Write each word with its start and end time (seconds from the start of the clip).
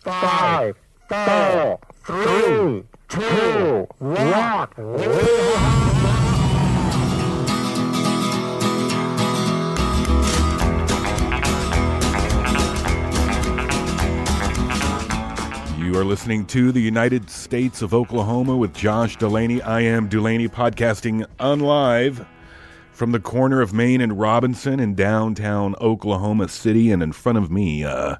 Five, 0.00 0.76
four, 1.08 1.80
three, 2.04 2.84
two, 3.08 3.88
one. 3.98 4.68
You 15.76 15.98
are 15.98 16.04
listening 16.04 16.46
to 16.46 16.70
the 16.70 16.80
United 16.80 17.28
States 17.28 17.82
of 17.82 17.92
Oklahoma 17.92 18.56
with 18.56 18.72
Josh 18.72 19.18
Dulaney. 19.18 19.66
I 19.66 19.80
am 19.80 20.08
Dulaney 20.08 20.48
podcasting 20.48 21.26
unlive 21.40 22.24
from 22.92 23.10
the 23.10 23.20
corner 23.20 23.60
of 23.60 23.72
Main 23.72 24.00
and 24.00 24.16
Robinson 24.18 24.78
in 24.78 24.94
downtown 24.94 25.74
Oklahoma 25.80 26.48
City. 26.48 26.92
And 26.92 27.02
in 27.02 27.10
front 27.10 27.36
of 27.38 27.50
me 27.50 27.82
uh, 27.82 28.14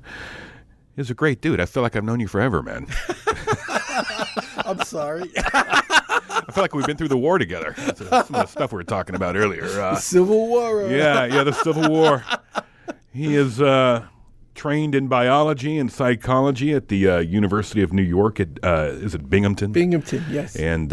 is 0.98 1.10
a 1.10 1.14
great 1.14 1.40
dude. 1.40 1.60
I 1.60 1.66
feel 1.66 1.82
like 1.82 1.96
I've 1.96 2.04
known 2.04 2.20
you 2.20 2.28
forever, 2.28 2.62
man. 2.62 2.86
I'm 4.64 4.82
sorry. 4.84 5.30
I 5.36 6.50
feel 6.52 6.62
like 6.62 6.74
we've 6.74 6.86
been 6.86 6.96
through 6.96 7.08
the 7.08 7.18
war 7.18 7.38
together. 7.38 7.74
That's, 7.76 8.00
uh, 8.00 8.24
some 8.24 8.36
of 8.36 8.42
the 8.42 8.46
stuff 8.46 8.72
we 8.72 8.76
were 8.76 8.84
talking 8.84 9.14
about 9.14 9.36
earlier. 9.36 9.64
Uh, 9.64 9.96
Civil 9.96 10.48
War. 10.48 10.84
uh, 10.84 10.88
yeah, 10.88 11.24
yeah, 11.24 11.44
the 11.44 11.52
Civil 11.52 11.90
War. 11.90 12.24
He 13.12 13.34
is 13.34 13.60
uh, 13.60 14.06
trained 14.54 14.94
in 14.94 15.08
biology 15.08 15.78
and 15.78 15.90
psychology 15.90 16.72
at 16.72 16.88
the 16.88 17.08
uh, 17.08 17.18
University 17.18 17.82
of 17.82 17.92
New 17.92 18.02
York. 18.02 18.40
At 18.40 18.48
uh, 18.62 18.90
is 18.92 19.14
it 19.14 19.28
Binghamton? 19.28 19.72
Binghamton, 19.72 20.24
yes. 20.30 20.56
and 20.56 20.92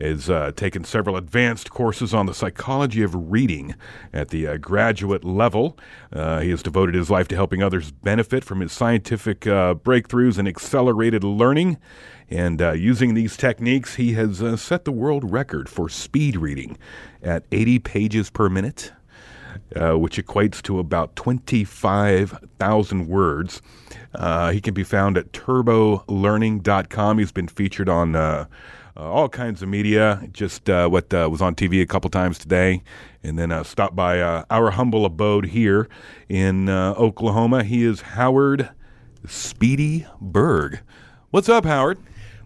has 0.00 0.28
uh, 0.28 0.52
taken 0.56 0.84
several 0.84 1.16
advanced 1.16 1.70
courses 1.70 2.12
on 2.12 2.26
the 2.26 2.34
psychology 2.34 3.02
of 3.02 3.30
reading 3.30 3.74
at 4.12 4.28
the 4.28 4.46
uh, 4.46 4.56
graduate 4.56 5.24
level. 5.24 5.78
Uh, 6.12 6.40
he 6.40 6.50
has 6.50 6.62
devoted 6.62 6.94
his 6.94 7.10
life 7.10 7.28
to 7.28 7.34
helping 7.34 7.62
others 7.62 7.90
benefit 7.90 8.44
from 8.44 8.60
his 8.60 8.72
scientific 8.72 9.46
uh, 9.46 9.74
breakthroughs 9.74 10.38
and 10.38 10.46
accelerated 10.46 11.24
learning. 11.24 11.78
And 12.28 12.60
uh, 12.60 12.72
using 12.72 13.14
these 13.14 13.36
techniques, 13.36 13.94
he 13.94 14.14
has 14.14 14.42
uh, 14.42 14.56
set 14.56 14.84
the 14.84 14.92
world 14.92 15.30
record 15.30 15.68
for 15.68 15.88
speed 15.88 16.36
reading 16.36 16.76
at 17.22 17.44
80 17.52 17.78
pages 17.80 18.30
per 18.30 18.48
minute. 18.48 18.92
Uh, 19.74 19.94
which 19.94 20.18
equates 20.18 20.62
to 20.62 20.78
about 20.78 21.16
25,000 21.16 23.08
words. 23.08 23.62
Uh, 24.14 24.50
he 24.52 24.60
can 24.60 24.74
be 24.74 24.84
found 24.84 25.16
at 25.16 25.32
turbolearning.com. 25.32 27.18
He's 27.18 27.32
been 27.32 27.48
featured 27.48 27.88
on 27.88 28.14
uh, 28.14 28.46
all 28.96 29.28
kinds 29.28 29.62
of 29.62 29.68
media, 29.68 30.26
just 30.32 30.70
uh, 30.70 30.88
what 30.88 31.12
uh, 31.12 31.28
was 31.30 31.42
on 31.42 31.54
TV 31.54 31.82
a 31.82 31.86
couple 31.86 32.08
times 32.10 32.38
today, 32.38 32.82
and 33.22 33.38
then 33.38 33.52
uh, 33.52 33.62
stopped 33.62 33.94
by 33.94 34.20
uh, 34.20 34.44
our 34.50 34.70
humble 34.70 35.04
abode 35.04 35.46
here 35.46 35.88
in 36.28 36.68
uh, 36.68 36.94
Oklahoma. 36.96 37.64
He 37.64 37.84
is 37.84 38.00
Howard 38.00 38.70
Speedy 39.26 40.06
Berg. 40.20 40.80
What's 41.30 41.48
up, 41.48 41.64
Howard? 41.64 41.98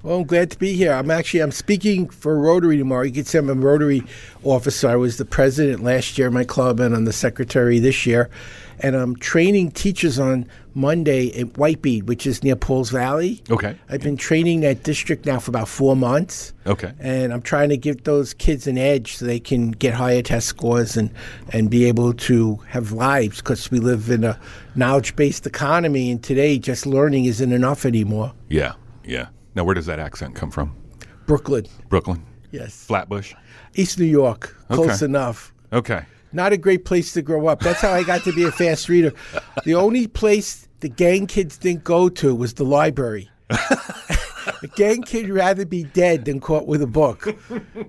Well, 0.02 0.20
I'm 0.20 0.24
glad 0.24 0.50
to 0.52 0.58
be 0.58 0.72
here. 0.72 0.92
I'm 0.92 1.10
actually 1.10 1.40
I'm 1.40 1.52
speaking 1.52 2.08
for 2.08 2.38
Rotary 2.38 2.78
tomorrow. 2.78 3.02
You 3.02 3.12
can 3.12 3.24
see 3.26 3.36
I'm 3.36 3.50
a 3.50 3.54
Rotary 3.54 4.02
officer. 4.44 4.88
I 4.88 4.96
was 4.96 5.18
the 5.18 5.26
president 5.26 5.82
last 5.82 6.16
year 6.16 6.28
of 6.28 6.32
my 6.32 6.44
club, 6.44 6.80
and 6.80 6.94
I'm 6.94 7.04
the 7.04 7.12
secretary 7.12 7.78
this 7.78 8.06
year. 8.06 8.30
And 8.82 8.96
I'm 8.96 9.14
training 9.14 9.72
teachers 9.72 10.18
on 10.18 10.48
Monday 10.72 11.38
at 11.38 11.48
Whitebead, 11.48 12.04
which 12.04 12.26
is 12.26 12.42
near 12.42 12.56
Pauls 12.56 12.88
Valley. 12.88 13.42
Okay. 13.50 13.76
I've 13.90 14.00
been 14.00 14.16
training 14.16 14.60
that 14.60 14.84
district 14.84 15.26
now 15.26 15.38
for 15.38 15.50
about 15.50 15.68
four 15.68 15.94
months. 15.94 16.54
Okay. 16.66 16.94
And 16.98 17.30
I'm 17.30 17.42
trying 17.42 17.68
to 17.68 17.76
give 17.76 18.04
those 18.04 18.32
kids 18.32 18.66
an 18.66 18.78
edge 18.78 19.16
so 19.16 19.26
they 19.26 19.38
can 19.38 19.72
get 19.72 19.92
higher 19.92 20.22
test 20.22 20.46
scores 20.46 20.96
and, 20.96 21.10
and 21.52 21.68
be 21.68 21.84
able 21.84 22.14
to 22.14 22.56
have 22.68 22.92
lives 22.92 23.42
because 23.42 23.70
we 23.70 23.80
live 23.80 24.08
in 24.08 24.24
a 24.24 24.40
knowledge 24.74 25.14
based 25.14 25.46
economy. 25.46 26.10
And 26.10 26.22
today, 26.22 26.58
just 26.58 26.86
learning 26.86 27.26
isn't 27.26 27.52
enough 27.52 27.84
anymore. 27.84 28.32
Yeah, 28.48 28.72
yeah. 29.04 29.26
Now, 29.60 29.64
where 29.64 29.74
does 29.74 29.84
that 29.84 29.98
accent 29.98 30.34
come 30.34 30.50
from? 30.50 30.74
Brooklyn, 31.26 31.66
Brooklyn? 31.90 32.24
yes. 32.50 32.82
Flatbush? 32.86 33.34
East 33.74 33.98
New 33.98 34.06
York, 34.06 34.56
close 34.70 35.02
Okay. 35.02 35.04
enough. 35.04 35.52
Okay. 35.70 36.00
Not 36.32 36.54
a 36.54 36.56
great 36.56 36.86
place 36.86 37.12
to 37.12 37.20
grow 37.20 37.46
up. 37.46 37.60
That's 37.60 37.82
how 37.82 37.92
I 37.92 38.02
got 38.02 38.24
to 38.24 38.32
be 38.32 38.44
a 38.44 38.50
fast 38.50 38.88
reader. 38.88 39.12
The 39.66 39.74
only 39.74 40.06
place 40.06 40.66
the 40.80 40.88
gang 40.88 41.26
kids 41.26 41.58
didn't 41.58 41.84
go 41.84 42.08
to 42.08 42.34
was 42.34 42.54
the 42.54 42.64
library. 42.64 43.28
a 43.50 44.66
gang 44.76 45.02
kid 45.02 45.28
rather 45.28 45.66
be 45.66 45.84
dead 45.84 46.24
than 46.24 46.40
caught 46.40 46.66
with 46.66 46.80
a 46.80 46.86
book. 46.86 47.36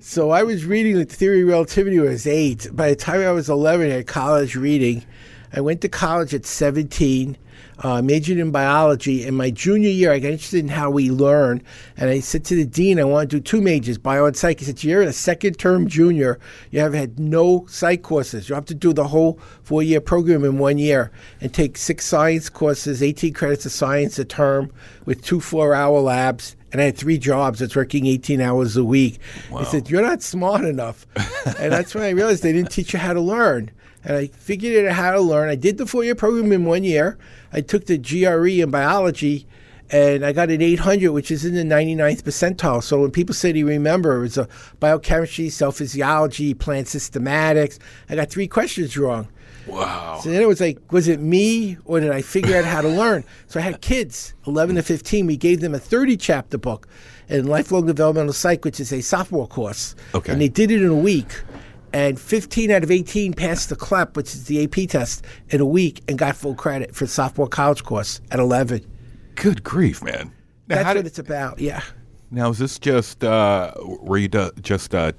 So 0.02 0.31
I 0.31 0.44
was 0.44 0.66
reading 0.66 0.98
the 0.98 1.06
theory 1.06 1.44
of 1.44 1.48
relativity 1.48 2.00
when 2.00 2.10
I 2.10 2.12
was 2.12 2.28
eight. 2.28 2.68
By 2.74 2.90
the 2.90 2.98
time 2.98 3.22
I 3.22 3.31
was 3.31 3.50
11, 3.50 3.90
I 3.90 3.94
had 3.94 4.08
college 4.08 4.58
reading. 4.58 5.06
I 5.54 5.62
went 5.62 5.80
to 5.81 5.88
college 5.88 6.34
at 6.34 6.46
17, 6.46 7.38
uh, 7.81 8.02
majored 8.02 8.38
in 8.38 8.52
biology. 8.52 9.25
In 9.25 9.36
my 9.36 9.50
junior 9.50 9.90
year, 9.90 10.12
I 10.12 10.19
got 10.19 10.31
interested 10.31 10.59
in 10.59 10.69
how 10.69 10.90
we 10.90 11.09
learn. 11.09 11.64
And 11.97 12.09
I 12.09 12.19
said 12.19 12.46
to 12.46 12.56
the 12.56 12.66
dean, 12.66 13.00
I 13.00 13.03
want 13.03 13.30
to 13.30 13.38
do 13.38 13.42
two 13.42 13.62
majors, 13.62 13.97
bio 13.97 14.25
and 14.25 14.38
psych. 14.38 14.59
He 14.59 14.66
said, 14.66 14.84
You're 14.84 15.02
a 15.02 15.14
second 15.14 15.58
term 15.58 15.88
junior. 15.88 16.40
You 16.69 16.80
have 16.80 16.94
had 16.94 17.19
no 17.19 17.66
psych 17.68 18.03
courses. 18.03 18.50
You 18.50 18.56
have 18.56 18.66
to 18.66 18.75
do 18.75 18.94
the 18.94 19.08
whole 19.08 19.40
four 19.64 19.81
year 19.81 20.02
program 20.02 20.44
in 20.44 20.59
one 20.59 20.78
year 20.78 21.12
and 21.40 21.53
take 21.53 21.78
six 21.78 22.06
science 22.06 22.50
courses, 22.50 23.02
18 23.02 23.34
credits 23.34 23.66
of 23.66 23.72
science 23.72 24.19
a 24.19 24.25
term 24.25 24.72
with 25.06 25.24
two 25.24 25.40
four 25.40 25.74
hour 25.74 26.00
labs. 26.00 26.56
And 26.72 26.82
I 26.82 26.86
had 26.86 26.98
three 26.98 27.18
jobs. 27.18 27.59
That's 27.59 27.76
working 27.76 28.06
18 28.06 28.40
hours 28.40 28.78
a 28.78 28.84
week. 28.84 29.20
He 29.59 29.66
said, 29.66 29.90
You're 29.90 30.02
not 30.02 30.22
smart 30.22 30.64
enough. 30.66 31.06
and 31.59 31.72
that's 31.72 31.94
when 31.94 32.04
I 32.04 32.09
realized 32.09 32.44
they 32.44 32.54
didn't 32.54 32.72
teach 32.72 32.94
you 32.94 33.00
how 33.00 33.14
to 33.14 33.22
learn. 33.22 33.72
And 34.04 34.18
I 34.18 34.28
figured 34.28 34.86
out 34.88 34.94
how 34.96 35.12
to 35.12 35.20
learn. 35.22 35.50
I 35.50 35.56
did 35.56 35.78
the 35.78 35.86
four 35.86 36.04
year 36.04 36.16
program 36.16 36.52
in 36.52 36.66
one 36.66 36.84
year. 36.84 37.18
I 37.54 37.62
took 37.62 37.86
the 37.86 37.98
GRE 37.98 38.62
in 38.62 38.72
biology 38.72 39.48
and 39.92 40.26
I 40.26 40.31
got 40.31 40.50
an 40.50 40.62
800, 40.62 41.12
which 41.12 41.31
is 41.31 41.44
in 41.44 41.54
the 41.54 41.64
99th 41.76 42.24
percentile. 42.24 42.81
So 42.81 43.02
when 43.02 43.12
people 43.12 43.36
say, 43.36 43.52
Do 43.52 43.60
you 43.60 43.68
remember? 43.68 44.24
It's 44.24 44.38
a 44.38 44.48
biochemistry, 44.80 45.50
cell 45.50 45.72
physiology, 45.72 46.54
plant 46.54 46.88
systematics. 46.88 47.78
I 48.10 48.16
got 48.16 48.30
three 48.30 48.48
questions 48.48 48.98
wrong. 48.98 49.28
Wow. 49.72 50.20
So 50.22 50.30
then 50.30 50.42
it 50.42 50.48
was 50.48 50.59
like, 50.62 50.80
was 50.92 51.08
it 51.08 51.20
me 51.20 51.78
or 51.86 52.00
did 52.00 52.12
I 52.12 52.22
figure 52.22 52.58
out 52.58 52.66
how 52.66 52.82
to 52.82 52.88
learn? 52.90 53.24
So 53.48 53.59
I 53.59 53.64
had 53.64 53.82
kids, 53.82 54.34
11 54.46 54.76
to 54.76 54.84
15. 54.84 55.26
We 55.26 55.38
gave 55.38 55.62
them 55.62 55.74
a 55.74 55.80
30 55.80 56.18
chapter 56.18 56.58
book 56.58 56.88
in 57.30 57.48
lifelong 57.48 57.86
developmental 57.86 58.34
psych, 58.34 58.66
which 58.66 58.80
is 58.80 58.92
a 58.92 59.02
sophomore 59.02 59.48
course. 59.48 59.96
Okay. 60.14 60.31
And 60.34 60.42
they 60.42 60.50
did 60.50 60.72
it 60.72 60.81
in 60.81 60.90
a 60.90 60.96
week. 60.96 61.42
And 61.94 62.20
15 62.20 62.72
out 62.72 62.84
of 62.84 62.92
18 62.92 63.34
passed 63.34 63.70
the 63.70 63.76
CLEP, 63.76 64.16
which 64.16 64.34
is 64.34 64.46
the 64.46 64.64
AP 64.64 64.90
test, 64.90 65.26
in 65.50 65.60
a 65.60 65.66
week 65.66 66.02
and 66.08 66.18
got 66.18 66.36
full 66.36 66.56
credit 66.56 66.96
for 66.96 67.06
sophomore 67.08 67.48
college 67.50 67.84
course 67.84 68.22
at 68.31 68.40
11. 68.40 68.86
Good 69.36 69.64
grief, 69.64 70.02
man. 70.04 70.31
Now, 70.68 70.76
That's 70.76 70.86
what 70.88 70.94
did- 70.94 71.06
it's 71.08 71.20
about. 71.20 71.60
Yeah. 71.60 71.81
now 72.30 72.50
is 72.50 72.60
this 72.60 72.80
just 72.80 73.24
uh, 73.26 73.74
were 73.81 74.18
you 74.18 74.30
just 74.62 74.96
uh, 74.96 75.12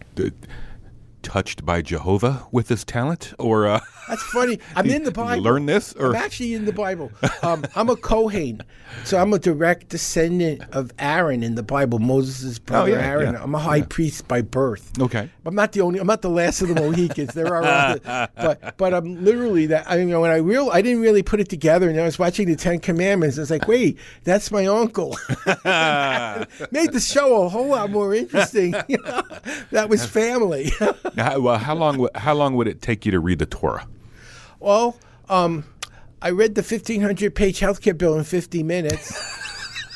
touched 1.22 1.65
by 1.65 1.83
Jehovah 1.83 2.47
with 2.53 2.69
this 2.69 2.84
talent, 2.84 3.33
or 3.38 3.66
uh, 3.66 3.81
That's 4.09 4.22
funny. 4.25 4.59
I'm 4.77 4.87
in 4.87 5.05
the 5.05 5.10
Bible. 5.12 5.43
learn 5.43 5.66
this, 5.66 5.93
or 5.94 6.10
I'm 6.10 6.16
actually 6.16 6.55
in 6.55 6.65
the 6.65 6.72
Bible. 6.72 7.10
Um, 7.43 7.65
I'm 7.75 7.88
a 7.88 7.97
Kohen, 7.97 8.62
so 9.05 9.19
I'm 9.19 9.32
a 9.32 9.38
direct 9.38 9.88
descendant 9.88 10.62
of 10.73 10.93
Aaron 10.99 11.43
in 11.43 11.55
the 11.55 11.62
Bible, 11.62 11.99
Moses' 11.99 12.58
brother 12.58 12.93
Oh, 12.93 12.94
yeah, 12.94 13.06
Aaron. 13.06 13.35
yeah, 13.35 13.43
I'm 13.43 13.55
a 13.55 13.58
high 13.58 13.82
priest 13.82 14.26
by 14.29 14.43
birth. 14.43 14.93
okay? 15.00 15.29
I'm 15.47 15.55
not 15.55 15.73
the 15.73 15.81
only. 15.81 15.99
I'm 15.99 16.06
not 16.06 16.23
the 16.23 16.31
last 16.31 16.61
of 16.62 16.69
the 16.69 16.75
Mohicans. 16.75 17.32
There 17.35 17.47
are 17.55 17.62
other, 17.64 18.29
but 18.37 18.76
but 18.76 18.93
I'm 18.94 19.25
literally 19.25 19.67
that. 19.67 19.85
I 19.88 19.97
mean, 19.99 20.19
when 20.20 20.31
I 20.31 20.37
real, 20.37 20.70
I 20.70 20.82
didn't 20.82 21.00
really 21.02 21.23
put 21.23 21.41
it 21.41 21.49
together, 21.49 21.88
and 21.88 21.99
I 22.00 22.05
was 22.05 22.19
watching 22.19 22.49
the 22.49 22.56
Ten 22.56 22.79
Commandments. 22.81 23.38
I 23.38 23.43
was 23.43 23.50
like, 23.50 23.67
wait, 23.69 23.99
that's 24.25 24.50
my 24.50 24.67
uncle. 24.67 25.17
Made 25.56 26.93
the 26.93 27.00
show 27.02 27.43
a 27.44 27.49
whole 27.49 27.69
lot 27.69 27.91
more 27.91 28.14
interesting. 28.14 28.73
that 29.70 29.87
was 29.88 30.05
family. 30.05 30.73
Now, 31.17 31.38
well, 31.38 31.59
how 31.59 31.75
long 31.75 32.09
how 32.14 32.35
long 32.35 32.56
would 32.56 32.69
it 32.69 32.81
take 32.82 33.05
you 33.05 33.12
to 33.12 33.20
read 33.20 33.38
the 33.38 33.47
Torah? 33.47 33.87
well, 34.61 34.97
um, 35.29 35.64
I 36.20 36.31
read 36.31 36.55
the 36.55 36.62
1,500 36.62 37.35
page 37.35 37.59
healthcare 37.61 37.97
bill 37.99 38.17
in 38.19 38.25
50 38.25 38.62
minutes. 38.62 39.38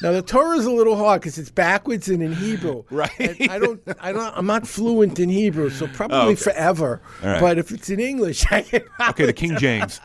Now 0.02 0.12
the 0.12 0.20
Torah 0.20 0.58
is 0.58 0.66
a 0.66 0.70
little 0.70 0.94
hard 0.94 1.22
because 1.22 1.38
it's 1.38 1.48
backwards 1.50 2.10
and 2.10 2.22
in 2.22 2.34
Hebrew. 2.34 2.84
Right. 2.90 3.10
And 3.18 3.50
I 3.50 3.58
don't. 3.58 3.80
I 3.98 4.12
don't. 4.12 4.36
I'm 4.36 4.44
not 4.44 4.66
fluent 4.66 5.18
in 5.18 5.30
Hebrew, 5.30 5.70
so 5.70 5.86
probably 5.86 6.18
Oh, 6.18 6.26
okay. 6.32 6.34
forever. 6.34 7.00
Right. 7.24 7.40
But 7.40 7.56
if 7.56 7.70
it's 7.70 7.88
in 7.88 7.98
English, 7.98 8.44
I 8.52 8.60
can. 8.60 8.82
Okay, 9.08 9.24
the 9.24 9.32
King 9.32 9.56
James. 9.56 10.02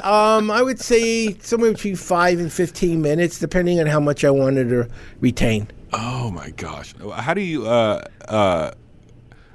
Um, 0.00 0.48
I 0.48 0.62
would 0.62 0.78
say 0.78 1.36
somewhere 1.40 1.72
between 1.72 1.96
five 1.96 2.38
and 2.38 2.52
fifteen 2.52 3.02
minutes, 3.02 3.40
depending 3.40 3.80
on 3.80 3.86
how 3.86 3.98
much 3.98 4.24
I 4.24 4.30
wanted 4.30 4.68
to 4.68 4.88
retain. 5.20 5.66
Oh 5.92 6.30
my 6.30 6.50
gosh! 6.50 6.94
How 7.14 7.34
do 7.34 7.40
you? 7.40 7.66
Uh, 7.66 8.04
uh, 8.28 8.70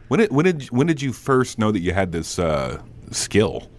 when 0.10 0.20
did 0.20 0.32
when 0.32 0.44
did 0.46 0.64
when 0.66 0.88
did 0.88 1.02
you 1.02 1.14
first 1.14 1.58
know 1.58 1.72
that 1.72 1.80
you 1.80 1.94
had 1.94 2.12
this 2.12 2.38
uh, 2.38 2.82
skill? 3.12 3.70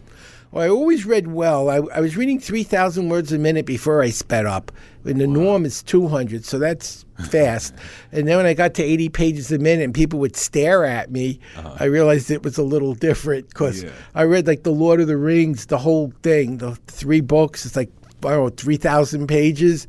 Well, 0.53 0.65
I 0.65 0.69
always 0.69 1.07
read 1.07 1.29
well. 1.29 1.71
I, 1.71 1.77
I 1.95 2.01
was 2.01 2.17
reading 2.17 2.41
3,000 2.41 3.09
words 3.09 3.33
a 3.33 3.39
minute 3.39 3.67
before 3.67 4.03
I 4.03 4.11
sped 4.11 4.47
up. 4.47 4.73
And 5.05 5.21
the 5.21 5.27
norm 5.29 5.65
is 5.65 5.81
200, 5.85 6.45
so 6.45 6.59
that's 6.59 7.05
fast. 7.31 7.73
and 8.11 8.27
then 8.27 8.37
when 8.37 8.47
I 8.47 8.55
got 8.55 8.75
to 8.75 8.83
80 8.83 9.11
pages 9.11 9.53
a 9.53 9.59
minute 9.61 9.85
and 9.85 9.95
people 9.95 10.19
would 10.19 10.35
stare 10.35 10.85
at 10.85 11.13
me, 11.13 11.39
I 11.79 11.85
realized 11.85 12.33
it 12.33 12.43
was 12.43 12.59
a 12.59 12.65
little 12.65 12.95
different 12.95 13.49
because 13.49 13.85
Yeah. 13.85 13.91
I 14.17 14.25
read 14.25 14.49
like 14.49 14.65
The 14.65 14.73
Lord 14.73 15.01
of 15.01 15.07
the 15.07 15.17
Rings, 15.17 15.67
the 15.67 15.79
whole 15.79 16.13
thing, 16.25 16.57
the 16.59 16.75
three 16.89 17.21
books. 17.21 17.65
It's 17.65 17.77
like, 17.77 17.91
I 18.25 18.31
don't 18.31 18.43
know, 18.43 18.49
3,000 18.49 19.29
pages. 19.29 19.87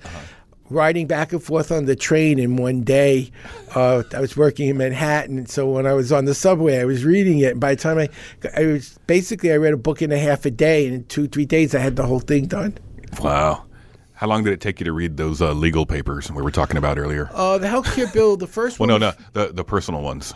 Riding 0.71 1.05
back 1.05 1.33
and 1.33 1.43
forth 1.43 1.71
on 1.71 1.85
the 1.85 1.95
train 1.95 2.39
in 2.39 2.55
one 2.55 2.81
day. 2.81 3.29
Uh, 3.75 4.03
I 4.15 4.21
was 4.21 4.37
working 4.37 4.69
in 4.69 4.77
Manhattan, 4.77 5.45
so 5.45 5.69
when 5.69 5.85
I 5.85 5.93
was 5.93 6.11
on 6.11 6.25
the 6.25 6.33
subway, 6.33 6.79
I 6.79 6.85
was 6.85 7.03
reading 7.03 7.39
it. 7.39 7.51
And 7.51 7.59
by 7.59 7.75
the 7.75 7.81
time 7.81 7.97
I, 7.97 8.09
I 8.55 8.65
was 8.65 8.97
basically 9.05 9.51
I 9.51 9.57
read 9.57 9.73
a 9.73 9.77
book 9.77 10.01
in 10.01 10.11
a 10.11 10.17
half 10.17 10.45
a 10.45 10.51
day, 10.51 10.85
and 10.85 10.95
in 10.95 11.03
two 11.05 11.27
three 11.27 11.45
days 11.45 11.75
I 11.75 11.79
had 11.79 11.97
the 11.97 12.05
whole 12.05 12.21
thing 12.21 12.45
done. 12.45 12.77
Wow! 13.21 13.65
How 14.13 14.27
long 14.27 14.43
did 14.43 14.53
it 14.53 14.61
take 14.61 14.79
you 14.79 14.85
to 14.85 14.93
read 14.93 15.17
those 15.17 15.41
uh, 15.41 15.51
legal 15.51 15.85
papers 15.85 16.31
we 16.31 16.41
were 16.41 16.51
talking 16.51 16.77
about 16.77 16.97
earlier? 16.97 17.29
Uh, 17.33 17.57
the 17.57 17.67
healthcare 17.67 18.11
bill, 18.13 18.37
the 18.37 18.47
first 18.47 18.79
well, 18.79 18.87
one. 18.89 19.01
no, 19.01 19.09
no, 19.09 19.15
the 19.33 19.53
the 19.53 19.63
personal 19.63 20.01
ones 20.01 20.33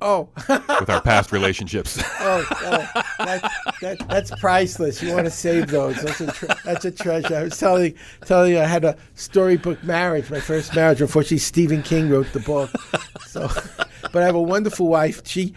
Oh, 0.00 0.28
with 0.48 0.90
our 0.90 1.00
past 1.00 1.32
relationships. 1.32 2.00
oh, 2.20 2.46
oh 2.50 3.02
that, 3.18 3.52
that, 3.80 4.08
that's 4.08 4.30
priceless. 4.40 5.02
You 5.02 5.12
want 5.12 5.26
to 5.26 5.30
save 5.30 5.68
those. 5.68 6.00
That's 6.02 6.20
a, 6.20 6.26
tre- 6.28 6.54
that's 6.64 6.84
a 6.84 6.90
treasure. 6.90 7.36
I 7.36 7.42
was 7.44 7.58
telling 7.58 7.94
telling 8.24 8.52
you 8.52 8.60
I 8.60 8.64
had 8.64 8.84
a 8.84 8.96
storybook 9.14 9.82
marriage, 9.84 10.30
my 10.30 10.40
first 10.40 10.74
marriage. 10.74 11.00
Unfortunately, 11.00 11.38
Stephen 11.38 11.82
King 11.82 12.08
wrote 12.08 12.32
the 12.32 12.40
book. 12.40 12.70
So, 13.26 13.48
but 14.12 14.22
I 14.22 14.26
have 14.26 14.34
a 14.34 14.42
wonderful 14.42 14.88
wife. 14.88 15.26
She, 15.26 15.54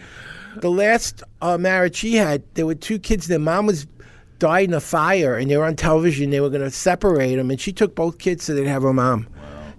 the 0.56 0.70
last 0.70 1.22
uh, 1.40 1.58
marriage 1.58 1.96
she 1.96 2.16
had, 2.16 2.42
there 2.54 2.66
were 2.66 2.74
two 2.74 2.98
kids. 2.98 3.28
Their 3.28 3.38
mom 3.38 3.66
was 3.66 3.86
died 4.38 4.68
in 4.68 4.74
a 4.74 4.80
fire, 4.80 5.36
and 5.36 5.50
they 5.50 5.56
were 5.56 5.64
on 5.64 5.76
television. 5.76 6.30
They 6.30 6.40
were 6.40 6.50
going 6.50 6.62
to 6.62 6.70
separate 6.70 7.36
them, 7.36 7.50
and 7.50 7.60
she 7.60 7.72
took 7.72 7.94
both 7.94 8.18
kids 8.18 8.44
so 8.44 8.54
they'd 8.54 8.66
have 8.66 8.84
a 8.84 8.92
mom. 8.92 9.28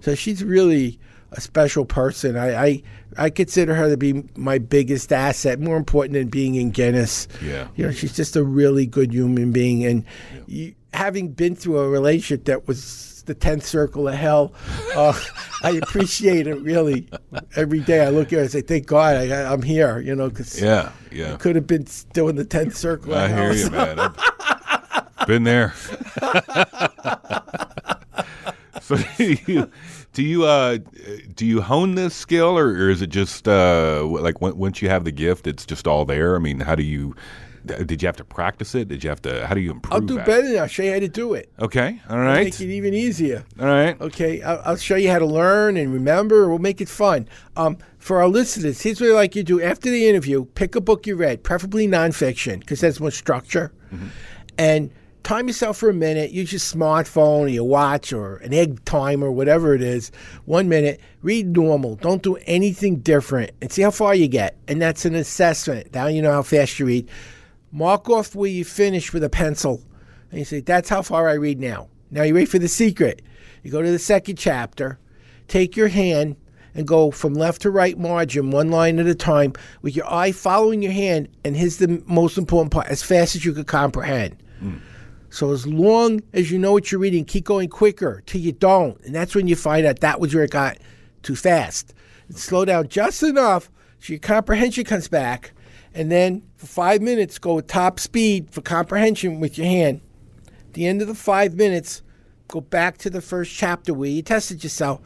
So 0.00 0.14
she's 0.14 0.42
really 0.44 0.98
a 1.34 1.40
special 1.40 1.84
person. 1.84 2.36
I, 2.36 2.64
I 2.64 2.82
I 3.16 3.30
consider 3.30 3.74
her 3.74 3.90
to 3.90 3.96
be 3.96 4.24
my 4.36 4.58
biggest 4.58 5.12
asset, 5.12 5.60
more 5.60 5.76
important 5.76 6.14
than 6.14 6.28
being 6.28 6.54
in 6.54 6.70
Guinness. 6.70 7.28
Yeah. 7.42 7.68
You 7.76 7.86
know, 7.86 7.92
she's 7.92 8.14
just 8.14 8.36
a 8.36 8.42
really 8.42 8.86
good 8.86 9.12
human 9.12 9.52
being, 9.52 9.84
and 9.84 10.04
you, 10.46 10.74
having 10.92 11.28
been 11.28 11.54
through 11.54 11.78
a 11.78 11.88
relationship 11.88 12.46
that 12.46 12.66
was 12.66 13.22
the 13.26 13.34
tenth 13.34 13.64
circle 13.64 14.08
of 14.08 14.14
hell, 14.14 14.52
uh, 14.96 15.18
I 15.62 15.70
appreciate 15.82 16.46
it 16.46 16.60
really. 16.60 17.08
Every 17.56 17.80
day 17.80 18.04
I 18.04 18.10
look 18.10 18.28
at 18.28 18.36
her 18.36 18.42
and 18.42 18.50
say, 18.50 18.62
"Thank 18.62 18.86
God 18.86 19.16
I, 19.16 19.52
I'm 19.52 19.62
here," 19.62 20.00
you 20.00 20.14
know, 20.14 20.28
because 20.28 20.60
yeah, 20.60 20.92
yeah. 21.10 21.36
could 21.36 21.56
have 21.56 21.66
been 21.66 21.86
still 21.86 22.28
in 22.28 22.36
the 22.36 22.44
tenth 22.44 22.76
circle. 22.76 23.14
I 23.14 23.28
hell. 23.28 23.52
hear 23.52 23.64
you, 23.64 23.70
man. 23.70 23.98
I've 23.98 25.26
been 25.26 25.44
there. 25.44 25.74
so 28.80 28.96
you 29.18 29.70
do 30.14 30.22
you 30.22 30.44
uh, 30.44 30.78
do 31.34 31.44
you 31.44 31.60
hone 31.60 31.96
this 31.96 32.14
skill, 32.14 32.56
or, 32.56 32.68
or 32.68 32.88
is 32.88 33.02
it 33.02 33.10
just 33.10 33.46
uh, 33.46 34.02
like 34.04 34.40
when, 34.40 34.56
once 34.56 34.80
you 34.80 34.88
have 34.88 35.04
the 35.04 35.12
gift, 35.12 35.46
it's 35.46 35.66
just 35.66 35.86
all 35.86 36.04
there? 36.04 36.36
I 36.36 36.38
mean, 36.38 36.60
how 36.60 36.74
do 36.74 36.82
you? 36.82 37.14
Did 37.66 38.02
you 38.02 38.06
have 38.06 38.16
to 38.18 38.24
practice 38.24 38.74
it? 38.74 38.88
Did 38.88 39.02
you 39.02 39.08
have 39.08 39.22
to? 39.22 39.46
How 39.46 39.54
do 39.54 39.60
you 39.60 39.70
improve? 39.70 39.94
I'll 39.94 40.00
do 40.00 40.18
at 40.18 40.22
it? 40.22 40.30
better. 40.30 40.48
than 40.48 40.58
I'll 40.60 40.66
show 40.66 40.82
you 40.82 40.92
how 40.92 40.98
to 40.98 41.08
do 41.08 41.32
it. 41.32 41.50
Okay, 41.58 41.98
all 42.10 42.18
right, 42.18 42.44
Make 42.44 42.60
it 42.60 42.70
even 42.70 42.92
easier. 42.92 43.44
all 43.58 43.66
right. 43.66 43.98
Okay, 44.00 44.42
I'll, 44.42 44.60
I'll 44.64 44.76
show 44.76 44.96
you 44.96 45.10
how 45.10 45.18
to 45.18 45.26
learn 45.26 45.76
and 45.78 45.92
remember. 45.92 46.48
We'll 46.48 46.58
make 46.58 46.80
it 46.82 46.90
fun. 46.90 47.26
Um, 47.56 47.78
for 47.98 48.20
our 48.20 48.28
listeners, 48.28 48.82
here's 48.82 49.00
what 49.00 49.10
I 49.10 49.14
like 49.14 49.34
you 49.34 49.42
to 49.42 49.46
do. 49.46 49.62
After 49.62 49.88
the 49.90 50.06
interview, 50.06 50.44
pick 50.44 50.74
a 50.76 50.80
book 50.80 51.06
you 51.06 51.16
read, 51.16 51.42
preferably 51.42 51.88
nonfiction, 51.88 52.60
because 52.60 52.80
that's 52.80 53.00
more 53.00 53.10
structure. 53.10 53.72
And 54.58 54.90
time 55.24 55.48
yourself 55.48 55.78
for 55.78 55.90
a 55.90 55.94
minute. 55.94 56.30
Use 56.30 56.52
your 56.52 56.60
smartphone 56.60 57.40
or 57.40 57.48
your 57.48 57.64
watch 57.64 58.12
or 58.12 58.36
an 58.36 58.54
egg 58.54 58.84
timer, 58.84 59.32
whatever 59.32 59.74
it 59.74 59.82
is. 59.82 60.12
One 60.44 60.68
minute. 60.68 61.00
Read 61.22 61.56
normal. 61.56 61.96
Don't 61.96 62.22
do 62.22 62.36
anything 62.44 62.96
different 62.96 63.50
and 63.60 63.72
see 63.72 63.82
how 63.82 63.90
far 63.90 64.14
you 64.14 64.28
get. 64.28 64.56
And 64.68 64.80
that's 64.80 65.04
an 65.04 65.14
assessment. 65.14 65.92
Now 65.94 66.06
you 66.06 66.22
know 66.22 66.32
how 66.32 66.42
fast 66.42 66.78
you 66.78 66.86
read. 66.86 67.08
Mark 67.72 68.08
off 68.08 68.34
where 68.34 68.50
you 68.50 68.64
finish 68.64 69.12
with 69.12 69.24
a 69.24 69.30
pencil. 69.30 69.82
And 70.30 70.38
you 70.38 70.44
say, 70.44 70.60
that's 70.60 70.88
how 70.88 71.02
far 71.02 71.28
I 71.28 71.34
read 71.34 71.58
now. 71.58 71.88
Now 72.10 72.22
you 72.22 72.34
wait 72.34 72.48
for 72.48 72.58
the 72.58 72.68
secret. 72.68 73.22
You 73.62 73.70
go 73.70 73.82
to 73.82 73.90
the 73.90 73.98
second 73.98 74.36
chapter, 74.36 74.98
take 75.48 75.76
your 75.76 75.88
hand 75.88 76.36
and 76.74 76.86
go 76.86 77.10
from 77.10 77.34
left 77.34 77.62
to 77.62 77.70
right 77.70 77.98
margin, 77.98 78.50
one 78.50 78.70
line 78.70 78.98
at 78.98 79.06
a 79.06 79.14
time, 79.14 79.54
with 79.80 79.96
your 79.96 80.12
eye 80.12 80.32
following 80.32 80.82
your 80.82 80.92
hand. 80.92 81.28
And 81.44 81.56
here's 81.56 81.78
the 81.78 82.02
most 82.06 82.36
important 82.36 82.72
part 82.72 82.88
as 82.88 83.02
fast 83.02 83.34
as 83.36 83.44
you 83.44 83.52
could 83.52 83.66
comprehend. 83.66 84.36
Hmm. 84.58 84.76
So 85.34 85.50
as 85.50 85.66
long 85.66 86.22
as 86.32 86.52
you 86.52 86.60
know 86.60 86.70
what 86.70 86.92
you're 86.92 87.00
reading, 87.00 87.24
keep 87.24 87.44
going 87.44 87.68
quicker 87.68 88.22
till 88.24 88.40
you 88.40 88.52
don't. 88.52 89.00
And 89.00 89.12
that's 89.12 89.34
when 89.34 89.48
you 89.48 89.56
find 89.56 89.84
out 89.84 89.98
that 89.98 90.20
was 90.20 90.32
where 90.32 90.44
it 90.44 90.52
got 90.52 90.78
too 91.24 91.34
fast. 91.34 91.92
Slow 92.30 92.64
down 92.64 92.86
just 92.86 93.20
enough 93.24 93.68
so 93.98 94.12
your 94.12 94.20
comprehension 94.20 94.84
comes 94.84 95.08
back. 95.08 95.50
And 95.92 96.08
then 96.08 96.44
for 96.54 96.66
five 96.66 97.02
minutes, 97.02 97.40
go 97.40 97.58
at 97.58 97.66
top 97.66 97.98
speed 97.98 98.48
for 98.52 98.60
comprehension 98.60 99.40
with 99.40 99.58
your 99.58 99.66
hand. 99.66 100.02
At 100.68 100.74
the 100.74 100.86
end 100.86 101.02
of 101.02 101.08
the 101.08 101.16
five 101.16 101.54
minutes, 101.54 102.04
go 102.46 102.60
back 102.60 102.98
to 102.98 103.10
the 103.10 103.20
first 103.20 103.52
chapter 103.52 103.92
where 103.92 104.08
you 104.08 104.22
tested 104.22 104.62
yourself. 104.62 105.00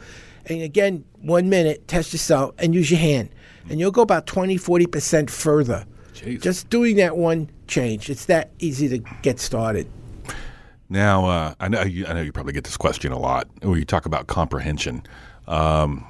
And 0.45 0.61
again, 0.61 1.07
one 1.23 1.49
minute, 1.49 1.89
test 1.89 2.13
yourself 2.13 2.55
and 2.59 2.75
use 2.75 2.91
your 2.91 3.01
hand. 3.01 3.31
And 3.71 3.81
you'll 3.81 3.93
go 3.93 4.03
about 4.03 4.27
20, 4.27 4.59
40% 4.59 5.31
further. 5.31 5.87
Jeez. 6.13 6.43
Just 6.43 6.69
doing 6.69 6.97
that 6.97 7.17
one 7.17 7.49
change. 7.67 8.11
It's 8.11 8.27
that 8.27 8.51
easy 8.59 8.91
to 8.91 8.99
get 9.23 9.41
started. 9.41 9.91
Now, 10.88 11.26
uh, 11.26 11.55
I 11.61 11.69
know 11.69 11.82
you, 11.82 12.06
I 12.06 12.14
know 12.14 12.23
you 12.23 12.32
probably 12.32 12.52
get 12.52 12.64
this 12.64 12.76
question 12.76 13.12
a 13.12 13.19
lot 13.19 13.49
when 13.62 13.79
you 13.79 13.85
talk 13.85 14.06
about 14.06 14.26
comprehension. 14.26 15.02
Um, 15.46 16.06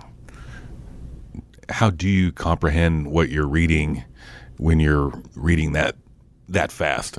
how 1.68 1.90
do 1.90 2.08
you 2.08 2.32
comprehend 2.32 3.10
what 3.10 3.28
you're 3.28 3.48
reading 3.48 4.04
when 4.58 4.80
you're 4.80 5.12
reading 5.34 5.72
that 5.72 5.96
that 6.48 6.72
fast? 6.72 7.18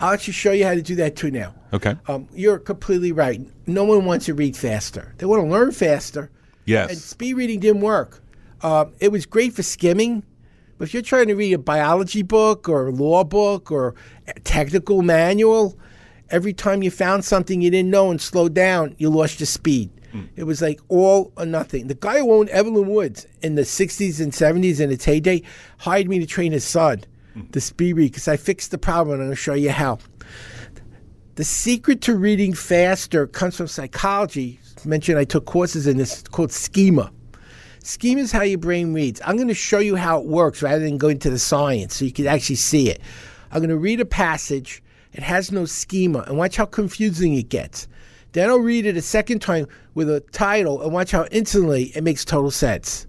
I'll 0.00 0.12
actually 0.12 0.34
show 0.34 0.52
you 0.52 0.66
how 0.66 0.74
to 0.74 0.82
do 0.82 0.94
that 0.96 1.16
too 1.16 1.30
now. 1.30 1.54
Okay. 1.72 1.96
Um, 2.08 2.28
you're 2.34 2.58
completely 2.58 3.12
right. 3.12 3.40
No 3.66 3.84
one 3.84 4.04
wants 4.04 4.26
to 4.26 4.34
read 4.34 4.56
faster. 4.56 5.14
They 5.18 5.26
want 5.26 5.42
to 5.42 5.48
learn 5.48 5.72
faster. 5.72 6.30
Yes. 6.66 6.90
And 6.90 6.98
speed 6.98 7.34
reading 7.34 7.60
didn't 7.60 7.80
work. 7.80 8.22
Uh, 8.62 8.86
it 9.00 9.10
was 9.12 9.24
great 9.26 9.54
for 9.54 9.62
skimming, 9.62 10.22
but 10.76 10.88
if 10.88 10.94
you're 10.94 11.02
trying 11.02 11.28
to 11.28 11.34
read 11.34 11.52
a 11.52 11.58
biology 11.58 12.22
book 12.22 12.68
or 12.68 12.88
a 12.88 12.90
law 12.90 13.24
book 13.24 13.70
or 13.70 13.94
a 14.26 14.34
technical 14.40 15.02
manual, 15.02 15.78
every 16.30 16.52
time 16.52 16.82
you 16.82 16.90
found 16.90 17.24
something 17.24 17.60
you 17.60 17.70
didn't 17.70 17.90
know 17.90 18.10
and 18.10 18.20
slowed 18.20 18.54
down, 18.54 18.94
you 18.98 19.10
lost 19.10 19.40
your 19.40 19.46
speed. 19.46 19.90
Mm. 20.12 20.28
It 20.36 20.44
was 20.44 20.62
like 20.62 20.80
all 20.88 21.32
or 21.36 21.46
nothing. 21.46 21.88
The 21.88 21.94
guy 21.94 22.18
who 22.18 22.32
owned 22.32 22.48
Evelyn 22.50 22.88
Woods 22.88 23.26
in 23.42 23.54
the 23.54 23.62
60s 23.62 24.20
and 24.20 24.32
70s 24.32 24.80
in 24.80 24.90
its 24.90 25.04
heyday 25.04 25.42
hired 25.78 26.08
me 26.08 26.18
to 26.18 26.26
train 26.26 26.52
his 26.52 26.64
son 26.64 27.04
mm. 27.36 27.50
to 27.52 27.60
speed 27.60 27.94
read 27.94 28.12
because 28.12 28.28
I 28.28 28.36
fixed 28.36 28.70
the 28.70 28.78
problem 28.78 29.14
and 29.14 29.22
I'm 29.22 29.28
going 29.28 29.36
to 29.36 29.42
show 29.42 29.54
you 29.54 29.70
how. 29.70 29.98
The 31.36 31.44
secret 31.44 32.00
to 32.02 32.16
reading 32.16 32.54
faster 32.54 33.26
comes 33.26 33.56
from 33.56 33.66
psychology. 33.66 34.58
Mentioned 34.84 35.18
I 35.18 35.24
took 35.24 35.44
courses 35.44 35.86
in 35.86 35.98
this 35.98 36.22
called 36.22 36.52
schema. 36.52 37.12
Schema 37.82 38.20
is 38.20 38.32
how 38.32 38.42
your 38.42 38.58
brain 38.58 38.94
reads. 38.94 39.20
I'm 39.24 39.36
going 39.36 39.48
to 39.48 39.54
show 39.54 39.78
you 39.78 39.96
how 39.96 40.18
it 40.20 40.26
works 40.26 40.62
rather 40.62 40.82
than 40.82 40.96
go 40.96 41.08
into 41.08 41.30
the 41.30 41.38
science 41.38 41.96
so 41.96 42.04
you 42.04 42.12
can 42.12 42.26
actually 42.26 42.56
see 42.56 42.88
it. 42.88 43.00
I'm 43.50 43.60
going 43.60 43.70
to 43.70 43.76
read 43.76 44.00
a 44.00 44.04
passage. 44.04 44.82
It 45.16 45.22
has 45.22 45.50
no 45.50 45.64
schema, 45.64 46.24
and 46.26 46.36
watch 46.36 46.56
how 46.56 46.66
confusing 46.66 47.34
it 47.34 47.48
gets. 47.48 47.88
Then 48.32 48.50
I'll 48.50 48.58
read 48.58 48.84
it 48.84 48.98
a 48.98 49.02
second 49.02 49.40
time 49.40 49.66
with 49.94 50.10
a 50.10 50.20
title 50.20 50.82
and 50.82 50.92
watch 50.92 51.10
how 51.10 51.24
instantly 51.30 51.84
it 51.96 52.04
makes 52.04 52.22
total 52.22 52.50
sense. 52.50 53.06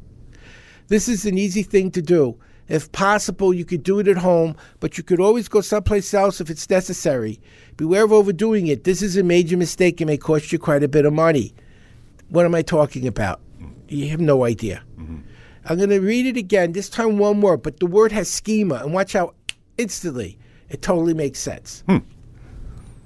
This 0.87 1.09
is 1.09 1.25
an 1.25 1.37
easy 1.37 1.63
thing 1.63 1.91
to 1.91 2.01
do. 2.01 2.39
If 2.69 2.89
possible, 2.93 3.53
you 3.53 3.65
could 3.65 3.83
do 3.83 3.99
it 3.99 4.07
at 4.07 4.17
home, 4.17 4.55
but 4.79 4.97
you 4.97 5.03
could 5.03 5.19
always 5.19 5.49
go 5.49 5.59
someplace 5.59 6.13
else 6.13 6.39
if 6.39 6.49
it's 6.49 6.69
necessary. 6.69 7.41
Beware 7.75 8.05
of 8.05 8.13
overdoing 8.13 8.67
it. 8.67 8.85
This 8.85 9.01
is 9.01 9.17
a 9.17 9.23
major 9.23 9.57
mistake 9.57 9.99
and 9.99 10.07
may 10.07 10.17
cost 10.17 10.53
you 10.53 10.59
quite 10.59 10.83
a 10.83 10.87
bit 10.87 11.05
of 11.05 11.11
money. 11.11 11.53
What 12.29 12.45
am 12.45 12.55
I 12.55 12.61
talking 12.61 13.05
about? 13.05 13.41
You 13.89 14.07
have 14.09 14.21
no 14.21 14.45
idea. 14.45 14.81
Mm-hmm. 14.97 15.17
I'm 15.65 15.77
going 15.77 15.89
to 15.89 15.99
read 15.99 16.25
it 16.25 16.37
again, 16.37 16.71
this 16.71 16.87
time 16.87 17.17
one 17.17 17.41
word, 17.41 17.63
but 17.63 17.81
the 17.81 17.85
word 17.85 18.13
has 18.13 18.29
schema, 18.29 18.75
and 18.75 18.93
watch 18.93 19.11
how 19.11 19.33
instantly 19.77 20.37
it 20.69 20.81
totally 20.81 21.13
makes 21.13 21.39
sense. 21.39 21.83
Hmm. 21.87 21.97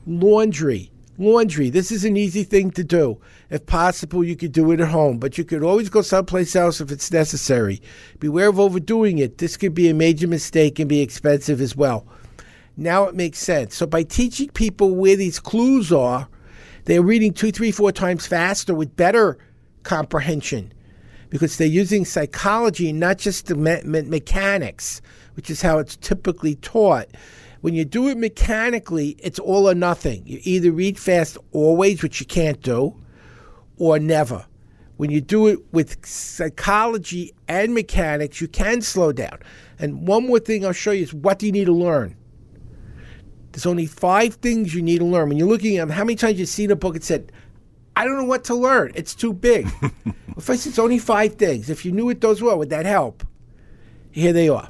Laundry. 0.05 0.91
Laundry. 1.17 1.69
This 1.69 1.91
is 1.91 2.03
an 2.03 2.17
easy 2.17 2.43
thing 2.43 2.71
to 2.71 2.83
do. 2.83 3.19
If 3.49 3.65
possible, 3.65 4.23
you 4.23 4.35
could 4.35 4.51
do 4.51 4.71
it 4.71 4.79
at 4.79 4.87
home, 4.87 5.19
but 5.19 5.37
you 5.37 5.43
could 5.43 5.63
always 5.63 5.89
go 5.89 6.01
someplace 6.01 6.55
else 6.55 6.81
if 6.81 6.91
it's 6.91 7.11
necessary. 7.11 7.81
Beware 8.19 8.49
of 8.49 8.59
overdoing 8.59 9.19
it. 9.19 9.37
This 9.37 9.57
could 9.57 9.75
be 9.75 9.89
a 9.89 9.93
major 9.93 10.27
mistake 10.27 10.79
and 10.79 10.89
be 10.89 11.01
expensive 11.01 11.61
as 11.61 11.75
well. 11.75 12.07
Now 12.77 13.03
it 13.03 13.15
makes 13.15 13.37
sense. 13.37 13.75
So 13.75 13.85
by 13.85 14.03
teaching 14.03 14.49
people 14.49 14.95
where 14.95 15.15
these 15.15 15.39
clues 15.39 15.91
are, 15.91 16.27
they're 16.85 17.03
reading 17.03 17.33
two, 17.33 17.51
three, 17.51 17.71
four 17.71 17.91
times 17.91 18.25
faster 18.25 18.73
with 18.73 18.95
better 18.95 19.37
comprehension 19.83 20.73
because 21.29 21.57
they're 21.57 21.67
using 21.67 22.05
psychology 22.05 22.91
not 22.91 23.17
just 23.17 23.47
the 23.47 23.55
me- 23.55 23.81
me- 23.83 24.01
mechanics, 24.01 25.01
which 25.35 25.49
is 25.49 25.61
how 25.61 25.79
it's 25.79 25.95
typically 25.97 26.55
taught. 26.55 27.07
When 27.61 27.75
you 27.75 27.85
do 27.85 28.07
it 28.09 28.17
mechanically, 28.17 29.15
it's 29.19 29.39
all 29.39 29.69
or 29.69 29.75
nothing. 29.75 30.23
You 30.25 30.39
either 30.43 30.71
read 30.71 30.99
fast 30.99 31.37
always, 31.51 32.01
which 32.01 32.19
you 32.19 32.25
can't 32.25 32.61
do, 32.61 32.95
or 33.77 33.99
never. 33.99 34.45
When 34.97 35.09
you 35.09 35.21
do 35.21 35.47
it 35.47 35.59
with 35.71 36.05
psychology 36.05 37.33
and 37.47 37.73
mechanics, 37.73 38.41
you 38.41 38.47
can 38.47 38.81
slow 38.81 39.11
down. 39.11 39.39
And 39.79 40.07
one 40.07 40.27
more 40.27 40.39
thing 40.39 40.65
I'll 40.65 40.73
show 40.73 40.91
you 40.91 41.03
is 41.03 41.13
what 41.13 41.39
do 41.39 41.45
you 41.45 41.51
need 41.51 41.65
to 41.65 41.73
learn? 41.73 42.15
There's 43.51 43.65
only 43.65 43.85
five 43.85 44.35
things 44.35 44.73
you 44.73 44.81
need 44.81 44.99
to 44.99 45.05
learn. 45.05 45.29
When 45.29 45.37
you're 45.37 45.47
looking 45.47 45.77
at 45.77 45.87
them, 45.87 45.95
how 45.95 46.03
many 46.03 46.15
times 46.15 46.39
you've 46.39 46.49
seen 46.49 46.71
a 46.71 46.75
book 46.75 46.95
and 46.95 47.03
said, 47.03 47.31
I 47.95 48.05
don't 48.05 48.17
know 48.17 48.23
what 48.25 48.43
to 48.45 48.55
learn. 48.55 48.91
It's 48.95 49.13
too 49.13 49.33
big. 49.33 49.67
well, 49.81 50.39
first, 50.39 50.65
it's 50.65 50.79
only 50.79 50.97
five 50.97 51.35
things. 51.35 51.69
If 51.69 51.83
you 51.85 51.91
knew 51.91 52.05
what 52.05 52.21
those 52.21 52.41
were, 52.41 52.55
would 52.55 52.69
that 52.69 52.85
help? 52.85 53.25
Here 54.11 54.33
they 54.33 54.49
are 54.49 54.69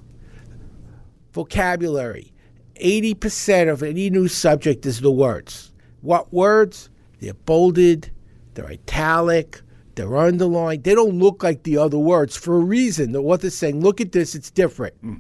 vocabulary. 1.34 2.31
80% 2.76 3.72
of 3.72 3.84
any 3.84 4.10
new 4.10 4.28
subject 4.28 4.86
is 4.86 5.02
the 5.02 5.12
words. 5.12 5.72
What 6.02 6.34
words? 6.34 6.90
They're 7.20 7.34
bolded, 7.34 8.12
they're 8.54 8.66
italic, 8.66 9.62
they're 9.96 10.18
underlined. 10.18 10.84
They 10.84 10.96
don't 10.96 11.20
look 11.20 11.44
like 11.44 11.64
the 11.64 11.78
other 11.78 12.00
words 12.00 12.36
for 12.36 12.56
a 12.56 12.60
reason. 12.60 13.12
The 13.12 13.22
author's 13.22 13.56
saying, 13.56 13.82
look 13.82 14.02
at 14.02 14.12
this, 14.12 14.34
it's 14.34 14.50
different. 14.50 14.96
Hmm. 15.02 15.16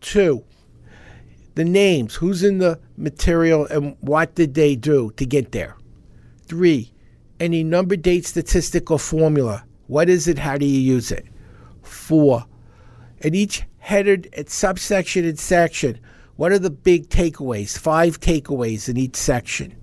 Two, 0.00 0.44
the 1.54 1.64
names. 1.64 2.14
Who's 2.14 2.42
in 2.42 2.58
the 2.58 2.80
material 2.96 3.66
and 3.66 3.96
what 4.00 4.34
did 4.34 4.54
they 4.54 4.74
do 4.76 5.12
to 5.16 5.26
get 5.26 5.52
there? 5.52 5.76
Three, 6.46 6.92
any 7.40 7.62
number, 7.62 7.96
date, 7.96 8.24
statistical 8.24 8.98
formula. 8.98 9.64
What 9.86 10.08
is 10.08 10.28
it? 10.28 10.38
How 10.38 10.56
do 10.56 10.64
you 10.64 10.80
use 10.80 11.12
it? 11.12 11.26
Four, 11.82 12.46
and 13.20 13.34
each 13.34 13.64
headed 13.78 14.32
at 14.36 14.48
subsection 14.48 15.24
and 15.24 15.38
section. 15.38 15.98
What 16.36 16.52
are 16.52 16.58
the 16.58 16.70
big 16.70 17.08
takeaways? 17.08 17.76
Five 17.76 18.20
takeaways 18.20 18.88
in 18.88 18.96
each 18.96 19.16
section. 19.16 19.74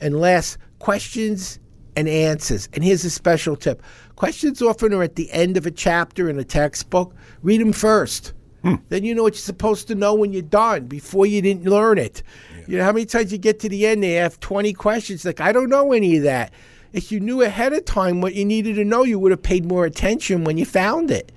And 0.00 0.20
last, 0.20 0.58
questions 0.78 1.58
and 1.96 2.08
answers. 2.08 2.68
And 2.72 2.84
here's 2.84 3.04
a 3.04 3.10
special 3.10 3.56
tip 3.56 3.82
questions 4.16 4.62
often 4.62 4.92
are 4.92 5.02
at 5.02 5.16
the 5.16 5.30
end 5.32 5.56
of 5.56 5.66
a 5.66 5.70
chapter 5.70 6.28
in 6.28 6.38
a 6.38 6.44
textbook. 6.44 7.14
Read 7.42 7.60
them 7.60 7.72
first. 7.72 8.32
Hmm. 8.62 8.76
Then 8.88 9.04
you 9.04 9.14
know 9.14 9.22
what 9.22 9.34
you're 9.34 9.40
supposed 9.40 9.86
to 9.88 9.94
know 9.94 10.14
when 10.14 10.32
you're 10.32 10.42
done 10.42 10.86
before 10.86 11.26
you 11.26 11.40
didn't 11.40 11.70
learn 11.70 11.98
it. 11.98 12.22
You 12.66 12.78
know 12.78 12.84
how 12.84 12.92
many 12.92 13.06
times 13.06 13.30
you 13.30 13.38
get 13.38 13.60
to 13.60 13.68
the 13.68 13.86
end, 13.86 14.02
they 14.02 14.14
have 14.14 14.40
20 14.40 14.72
questions. 14.72 15.24
Like, 15.24 15.40
I 15.40 15.52
don't 15.52 15.68
know 15.68 15.92
any 15.92 16.16
of 16.16 16.24
that. 16.24 16.52
If 16.92 17.12
you 17.12 17.20
knew 17.20 17.42
ahead 17.42 17.72
of 17.72 17.84
time 17.84 18.20
what 18.20 18.34
you 18.34 18.44
needed 18.44 18.74
to 18.74 18.84
know, 18.84 19.04
you 19.04 19.20
would 19.20 19.30
have 19.30 19.42
paid 19.42 19.64
more 19.66 19.84
attention 19.84 20.42
when 20.42 20.58
you 20.58 20.64
found 20.64 21.12
it. 21.12 21.30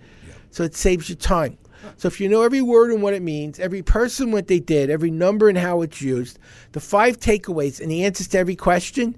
So 0.50 0.64
it 0.64 0.74
saves 0.74 1.08
you 1.08 1.16
time. 1.16 1.59
So 1.98 2.08
if 2.08 2.20
you 2.20 2.30
know 2.30 2.42
every 2.44 2.62
word 2.62 2.92
and 2.92 3.02
what 3.02 3.14
it 3.14 3.22
means, 3.22 3.60
every 3.60 3.82
person 3.82 4.32
what 4.32 4.48
they 4.48 4.60
did, 4.60 4.90
every 4.90 5.12
number 5.12 5.50
and 5.50 5.58
how 5.58 5.82
it's 5.82 6.02
used, 6.02 6.40
the 6.72 6.80
five 6.80 7.20
takeaways 7.20 7.80
and 7.80 7.92
the 7.92 8.04
answers 8.04 8.28
to 8.30 8.40
every 8.40 8.56
question, 8.56 9.16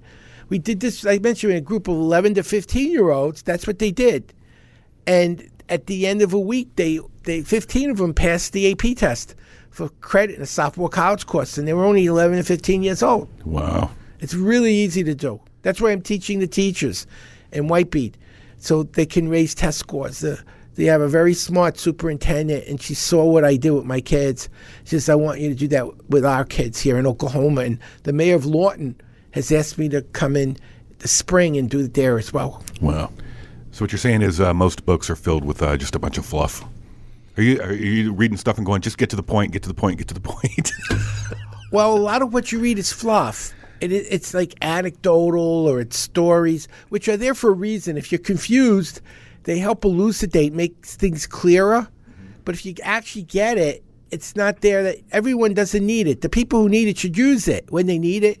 we 0.48 0.58
did 0.58 0.80
this. 0.80 1.06
I 1.06 1.18
mentioned 1.18 1.52
in 1.52 1.58
a 1.58 1.62
group 1.62 1.88
of 1.88 1.96
11 1.96 2.34
to 2.34 2.42
15 2.42 2.90
year 2.90 3.10
olds. 3.10 3.42
That's 3.42 3.66
what 3.66 3.78
they 3.78 3.90
did, 3.90 4.32
and 5.06 5.48
at 5.68 5.86
the 5.86 6.06
end 6.06 6.22
of 6.22 6.34
a 6.34 6.38
week, 6.38 6.68
they 6.76 7.00
they 7.24 7.42
15 7.42 7.90
of 7.90 7.96
them 7.96 8.12
passed 8.12 8.52
the 8.52 8.70
AP 8.70 8.96
test 8.96 9.34
for 9.70 9.88
credit 10.00 10.36
in 10.36 10.42
a 10.42 10.46
sophomore 10.46 10.88
college 10.88 11.26
course, 11.26 11.56
and 11.56 11.66
they 11.66 11.72
were 11.72 11.84
only 11.84 12.04
11 12.04 12.36
and 12.36 12.46
15 12.46 12.82
years 12.82 13.02
old. 13.02 13.28
Wow. 13.44 13.90
It's 14.20 14.34
really 14.34 14.74
easy 14.74 15.02
to 15.04 15.14
do. 15.14 15.40
That's 15.62 15.80
why 15.80 15.90
I'm 15.90 16.02
teaching 16.02 16.40
the 16.40 16.46
teachers 16.46 17.06
in 17.52 17.68
Whitebead 17.68 18.14
so 18.58 18.82
they 18.82 19.06
can 19.06 19.28
raise 19.28 19.54
test 19.54 19.78
scores. 19.78 20.20
The, 20.20 20.42
they 20.74 20.84
have 20.84 21.00
a 21.00 21.08
very 21.08 21.34
smart 21.34 21.78
superintendent, 21.78 22.66
and 22.66 22.80
she 22.80 22.94
saw 22.94 23.24
what 23.24 23.44
I 23.44 23.56
did 23.56 23.70
with 23.72 23.84
my 23.84 24.00
kids. 24.00 24.48
She 24.84 24.90
says, 24.90 25.08
I 25.08 25.14
want 25.14 25.40
you 25.40 25.50
to 25.50 25.54
do 25.54 25.68
that 25.68 26.10
with 26.10 26.24
our 26.24 26.44
kids 26.44 26.80
here 26.80 26.98
in 26.98 27.06
Oklahoma. 27.06 27.62
And 27.62 27.78
the 28.04 28.12
mayor 28.12 28.34
of 28.34 28.46
Lawton 28.46 28.98
has 29.32 29.52
asked 29.52 29.78
me 29.78 29.88
to 29.90 30.02
come 30.02 30.36
in 30.36 30.56
the 31.00 31.08
spring 31.08 31.56
and 31.56 31.68
do 31.68 31.80
it 31.80 31.94
there 31.94 32.18
as 32.18 32.32
well. 32.32 32.62
Wow. 32.80 33.10
So 33.72 33.84
what 33.84 33.92
you're 33.92 33.98
saying 33.98 34.22
is 34.22 34.40
uh, 34.40 34.54
most 34.54 34.86
books 34.86 35.10
are 35.10 35.16
filled 35.16 35.44
with 35.44 35.62
uh, 35.62 35.76
just 35.76 35.94
a 35.94 35.98
bunch 35.98 36.18
of 36.18 36.24
fluff. 36.24 36.64
Are 37.36 37.42
you 37.42 37.60
are 37.62 37.72
you 37.72 38.12
reading 38.12 38.36
stuff 38.36 38.58
and 38.58 38.66
going 38.66 38.82
just 38.82 38.98
get 38.98 39.08
to 39.10 39.16
the 39.16 39.22
point, 39.22 39.52
get 39.52 39.62
to 39.62 39.68
the 39.68 39.74
point, 39.74 39.96
get 39.98 40.08
to 40.08 40.14
the 40.14 40.20
point? 40.20 40.72
Well, 41.70 41.96
a 41.96 41.98
lot 41.98 42.20
of 42.20 42.34
what 42.34 42.52
you 42.52 42.58
read 42.60 42.78
is 42.78 42.92
fluff. 42.92 43.54
It, 43.80 43.90
it, 43.90 44.06
it's 44.10 44.34
like 44.34 44.54
anecdotal 44.60 45.66
or 45.66 45.80
it's 45.80 45.98
stories, 45.98 46.68
which 46.90 47.08
are 47.08 47.16
there 47.16 47.34
for 47.34 47.48
a 47.48 47.54
reason. 47.54 47.96
If 47.96 48.12
you're 48.12 48.18
confused, 48.18 49.00
they 49.44 49.58
help 49.58 49.84
elucidate, 49.84 50.52
make 50.52 50.84
things 50.84 51.26
clearer. 51.26 51.88
But 52.44 52.54
if 52.54 52.66
you 52.66 52.74
actually 52.82 53.22
get 53.22 53.58
it, 53.58 53.84
it's 54.10 54.36
not 54.36 54.60
there 54.60 54.82
that 54.82 54.98
everyone 55.10 55.54
doesn't 55.54 55.84
need 55.84 56.06
it. 56.06 56.20
The 56.20 56.28
people 56.28 56.60
who 56.62 56.68
need 56.68 56.88
it 56.88 56.98
should 56.98 57.16
use 57.16 57.48
it 57.48 57.64
when 57.70 57.86
they 57.86 57.98
need 57.98 58.24
it. 58.24 58.40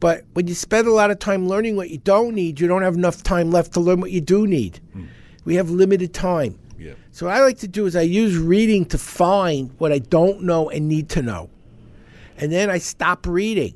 But 0.00 0.24
when 0.32 0.48
you 0.48 0.54
spend 0.54 0.88
a 0.88 0.92
lot 0.92 1.10
of 1.12 1.20
time 1.20 1.46
learning 1.46 1.76
what 1.76 1.90
you 1.90 1.98
don't 1.98 2.34
need, 2.34 2.60
you 2.60 2.66
don't 2.66 2.82
have 2.82 2.94
enough 2.96 3.22
time 3.22 3.50
left 3.52 3.72
to 3.74 3.80
learn 3.80 4.00
what 4.00 4.10
you 4.10 4.20
do 4.20 4.46
need. 4.46 4.80
Hmm. 4.92 5.04
We 5.44 5.54
have 5.54 5.70
limited 5.70 6.12
time. 6.12 6.58
yeah. 6.78 6.94
So 7.12 7.26
what 7.26 7.36
I 7.36 7.42
like 7.42 7.58
to 7.58 7.68
do 7.68 7.86
is 7.86 7.94
I 7.94 8.02
use 8.02 8.36
reading 8.36 8.84
to 8.86 8.98
find 8.98 9.70
what 9.78 9.92
I 9.92 9.98
don't 9.98 10.42
know 10.42 10.70
and 10.70 10.88
need 10.88 11.08
to 11.10 11.22
know. 11.22 11.50
And 12.36 12.50
then 12.50 12.68
I 12.68 12.78
stop 12.78 13.26
reading. 13.26 13.74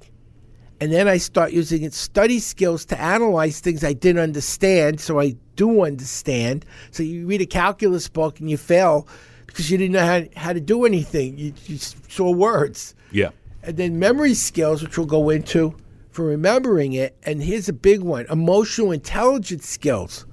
And 0.81 0.93
then 0.93 1.07
I 1.07 1.19
start 1.19 1.53
using 1.53 1.85
its 1.85 1.97
study 1.97 2.41
skills 2.41 2.85
to 2.87 3.01
analyze 3.01 3.61
things 3.61 3.85
I 3.85 3.93
didn't 3.93 4.23
understand 4.23 5.01
so 5.01 5.21
I 5.21 5.37
do 5.57 5.85
understand. 5.85 6.65
So 6.91 7.03
you 7.03 7.27
read 7.27 7.41
a 7.41 7.47
calculus 7.47 8.09
book 8.09 8.41
and 8.41 8.51
you 8.51 8.57
fail 8.57 9.09
because 9.47 9.71
you 9.71 9.79
didn't 9.79 9.93
know 9.93 10.07
how, 10.07 10.23
how 10.37 10.53
to 10.53 10.61
do 10.61 10.85
anything. 10.85 11.39
You, 11.39 11.53
you 11.67 11.79
saw 11.79 12.31
words 12.31 12.95
Yeah. 13.11 13.31
and 13.63 13.77
then 13.77 13.99
memory 13.99 14.35
skills, 14.35 14.83
which 14.83 14.97
we'll 14.97 15.07
go 15.07 15.31
into 15.31 15.75
for 16.11 16.25
remembering 16.25 16.93
it. 16.93 17.17
And 17.25 17.43
here's 17.43 17.69
a 17.69 17.73
big 17.73 18.01
one 18.03 18.27
emotional 18.31 18.93
intelligence 18.93 19.67
skills. 19.69 20.27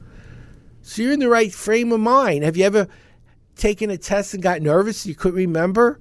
So 0.82 1.02
you're 1.02 1.14
in 1.14 1.20
the 1.20 1.30
right 1.30 1.54
frame 1.54 1.92
of 1.92 2.02
mind. 2.02 2.44
Have 2.44 2.58
you 2.58 2.66
ever 2.66 2.88
taken 3.56 3.90
a 3.90 3.98
test 3.98 4.34
and 4.34 4.44
got 4.44 4.62
nervous 4.62 5.06
and 5.06 5.10
you 5.10 5.16
couldn't 5.16 5.38
remember? 5.38 6.00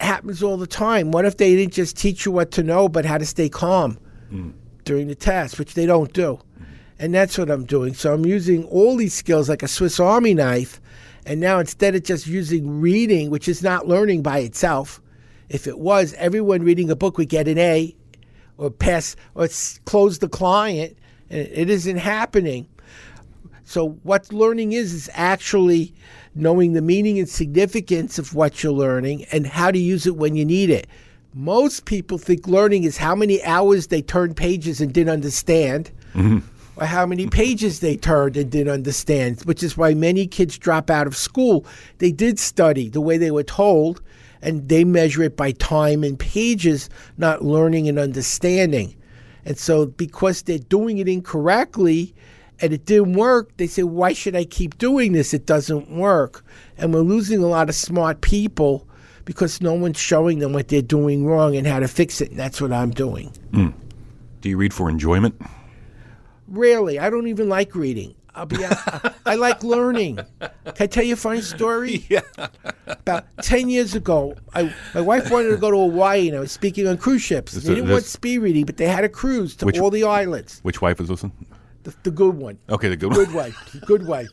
happens 0.00 0.42
all 0.42 0.56
the 0.56 0.66
time. 0.66 1.10
What 1.10 1.24
if 1.24 1.36
they 1.36 1.56
didn't 1.56 1.72
just 1.72 1.96
teach 1.96 2.24
you 2.24 2.32
what 2.32 2.50
to 2.52 2.62
know, 2.62 2.88
but 2.88 3.04
how 3.04 3.18
to 3.18 3.26
stay 3.26 3.48
calm 3.48 3.98
hmm. 4.28 4.50
during 4.84 5.08
the 5.08 5.14
test, 5.14 5.58
which 5.58 5.74
they 5.74 5.86
don't 5.86 6.12
do? 6.12 6.38
And 6.98 7.14
that's 7.14 7.36
what 7.36 7.50
I'm 7.50 7.64
doing. 7.64 7.94
So 7.94 8.14
I'm 8.14 8.24
using 8.24 8.64
all 8.64 8.96
these 8.96 9.14
skills 9.14 9.48
like 9.48 9.62
a 9.62 9.68
Swiss 9.68 9.98
Army 9.98 10.34
knife. 10.34 10.80
And 11.26 11.40
now 11.40 11.58
instead 11.58 11.94
of 11.94 12.04
just 12.04 12.26
using 12.26 12.80
reading, 12.80 13.30
which 13.30 13.48
is 13.48 13.62
not 13.62 13.88
learning 13.88 14.22
by 14.22 14.38
itself, 14.38 15.00
if 15.48 15.66
it 15.66 15.78
was, 15.78 16.14
everyone 16.14 16.62
reading 16.62 16.90
a 16.90 16.96
book 16.96 17.18
would 17.18 17.28
get 17.28 17.48
an 17.48 17.58
A 17.58 17.94
or 18.56 18.70
pass 18.70 19.16
or 19.34 19.48
close 19.84 20.18
the 20.18 20.28
client. 20.28 20.96
And 21.30 21.48
it 21.48 21.70
isn't 21.70 21.96
happening. 21.96 22.68
So 23.64 23.90
what 24.02 24.32
learning 24.32 24.72
is 24.72 24.92
is 24.92 25.10
actually 25.14 25.94
knowing 26.34 26.72
the 26.72 26.82
meaning 26.82 27.18
and 27.18 27.28
significance 27.28 28.18
of 28.18 28.34
what 28.34 28.62
you're 28.62 28.72
learning 28.72 29.24
and 29.32 29.46
how 29.46 29.70
to 29.70 29.78
use 29.78 30.06
it 30.06 30.16
when 30.16 30.36
you 30.36 30.44
need 30.44 30.70
it. 30.70 30.86
Most 31.32 31.84
people 31.84 32.18
think 32.18 32.46
learning 32.46 32.84
is 32.84 32.96
how 32.96 33.14
many 33.14 33.42
hours 33.42 33.88
they 33.88 34.02
turned 34.02 34.36
pages 34.36 34.80
and 34.80 34.92
didn't 34.92 35.12
understand, 35.12 35.90
mm-hmm. 36.12 36.38
Or 36.76 36.86
how 36.86 37.06
many 37.06 37.26
pages 37.26 37.80
they 37.80 37.96
turned 37.96 38.36
and 38.36 38.50
didn't 38.50 38.72
understand, 38.72 39.40
which 39.42 39.62
is 39.62 39.76
why 39.76 39.94
many 39.94 40.26
kids 40.26 40.58
drop 40.58 40.90
out 40.90 41.06
of 41.06 41.16
school. 41.16 41.64
They 41.98 42.10
did 42.12 42.38
study 42.38 42.88
the 42.88 43.00
way 43.00 43.16
they 43.16 43.30
were 43.30 43.44
told, 43.44 44.02
and 44.42 44.68
they 44.68 44.84
measure 44.84 45.22
it 45.22 45.36
by 45.36 45.52
time 45.52 46.02
and 46.02 46.18
pages, 46.18 46.90
not 47.16 47.44
learning 47.44 47.88
and 47.88 47.98
understanding. 47.98 48.94
And 49.44 49.58
so, 49.58 49.86
because 49.86 50.42
they're 50.42 50.58
doing 50.58 50.98
it 50.98 51.08
incorrectly 51.08 52.14
and 52.60 52.72
it 52.72 52.86
didn't 52.86 53.12
work, 53.12 53.56
they 53.56 53.66
say, 53.66 53.82
Why 53.82 54.12
should 54.12 54.34
I 54.34 54.44
keep 54.44 54.78
doing 54.78 55.12
this? 55.12 55.34
It 55.34 55.46
doesn't 55.46 55.90
work. 55.90 56.44
And 56.78 56.94
we're 56.94 57.00
losing 57.00 57.42
a 57.42 57.46
lot 57.46 57.68
of 57.68 57.74
smart 57.74 58.20
people 58.20 58.88
because 59.24 59.60
no 59.60 59.74
one's 59.74 59.98
showing 59.98 60.38
them 60.38 60.52
what 60.52 60.68
they're 60.68 60.82
doing 60.82 61.26
wrong 61.26 61.56
and 61.56 61.66
how 61.66 61.78
to 61.78 61.88
fix 61.88 62.20
it. 62.20 62.30
And 62.30 62.38
that's 62.38 62.60
what 62.60 62.72
I'm 62.72 62.90
doing. 62.90 63.28
Hmm. 63.52 63.68
Do 64.40 64.48
you 64.48 64.56
read 64.56 64.74
for 64.74 64.90
enjoyment? 64.90 65.40
Rarely. 66.58 66.98
I 66.98 67.10
don't 67.10 67.26
even 67.26 67.48
like 67.48 67.74
reading. 67.74 68.14
I'll 68.36 68.46
be 68.46 68.56
I, 68.64 69.12
I 69.26 69.34
like 69.36 69.62
learning. 69.62 70.16
Can 70.40 70.74
I 70.80 70.86
tell 70.86 71.04
you 71.04 71.14
a 71.14 71.16
funny 71.16 71.40
story? 71.40 72.04
Yeah. 72.10 72.20
About 72.86 73.24
10 73.42 73.68
years 73.68 73.94
ago, 73.94 74.34
I, 74.54 74.74
my 74.94 75.00
wife 75.00 75.30
wanted 75.30 75.50
to 75.50 75.56
go 75.56 75.70
to 75.70 75.76
Hawaii 75.78 76.28
and 76.28 76.36
I 76.36 76.40
was 76.40 76.50
speaking 76.52 76.86
on 76.88 76.96
cruise 76.96 77.22
ships. 77.22 77.52
This- 77.52 77.64
They 77.64 77.74
didn't 77.76 77.90
want 77.90 78.04
speed 78.04 78.38
reading, 78.38 78.64
but 78.66 78.76
they 78.76 78.86
had 78.88 79.04
a 79.04 79.08
cruise 79.08 79.54
to 79.56 79.66
Which- 79.66 79.78
all 79.78 79.90
the 79.90 80.04
islands. 80.04 80.58
Which 80.62 80.80
wife 80.82 80.98
was 80.98 81.10
listening? 81.10 81.32
the, 81.84 81.94
the 82.02 82.10
good 82.10 82.34
one. 82.36 82.58
Okay, 82.70 82.88
the 82.88 82.96
good 82.96 83.10
one. 83.10 83.24
Good 83.26 83.34
wife. 83.34 83.76
Good 83.86 84.06
wife. 84.06 84.30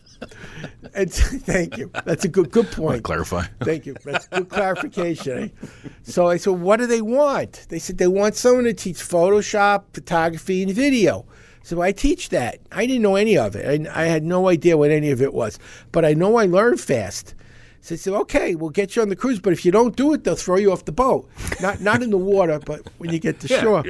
And 0.96 1.12
thank 1.52 1.78
you. 1.78 1.92
That's 2.06 2.24
a 2.24 2.30
good 2.30 2.50
good 2.50 2.72
point. 2.72 3.04
Clarify. 3.04 3.44
Thank 3.62 3.86
you. 3.86 3.94
That's 4.06 4.26
good 4.28 4.48
clarification. 4.50 5.38
eh? 5.64 5.68
So 6.04 6.28
I 6.28 6.38
said, 6.38 6.54
what 6.54 6.78
do 6.78 6.88
they 6.88 7.02
want? 7.02 7.66
They 7.70 7.78
said 7.80 7.98
they 7.98 8.08
want 8.08 8.36
someone 8.36 8.64
to 8.64 8.74
teach 8.74 8.98
Photoshop, 8.98 9.84
photography, 9.94 10.64
and 10.64 10.72
video. 10.74 11.26
So 11.64 11.82
I 11.82 11.92
teach 11.92 12.30
that. 12.30 12.60
I 12.72 12.86
didn't 12.86 13.04
know 13.04 13.16
any 13.16 13.38
of 13.38 13.56
it. 13.56 13.88
I, 13.88 14.04
I 14.04 14.06
had 14.06 14.24
no 14.24 14.48
idea 14.50 14.78
what 14.78 14.92
any 14.92 15.12
of 15.12 15.22
it 15.22 15.34
was, 15.34 15.60
but 15.92 16.04
I 16.06 16.14
know 16.14 16.38
I 16.38 16.46
learn 16.46 16.78
fast. 16.78 17.36
So 17.82 17.96
I 17.96 17.98
said, 17.98 18.14
okay, 18.14 18.56
we'll 18.56 18.70
get 18.70 18.96
you 18.96 19.02
on 19.02 19.10
the 19.10 19.16
cruise, 19.16 19.40
but 19.40 19.54
if 19.54 19.66
you 19.66 19.72
don't 19.72 19.96
do 19.96 20.14
it, 20.14 20.24
they'll 20.24 20.36
throw 20.36 20.58
you 20.58 20.72
off 20.72 20.86
the 20.86 20.92
boat. 20.92 21.28
Not 21.62 21.82
not 21.82 22.04
in 22.04 22.10
the 22.12 22.18
water, 22.36 22.60
but 22.60 22.88
when 22.98 23.12
you 23.12 23.20
get 23.20 23.40
to 23.42 23.48
shore. 23.62 23.84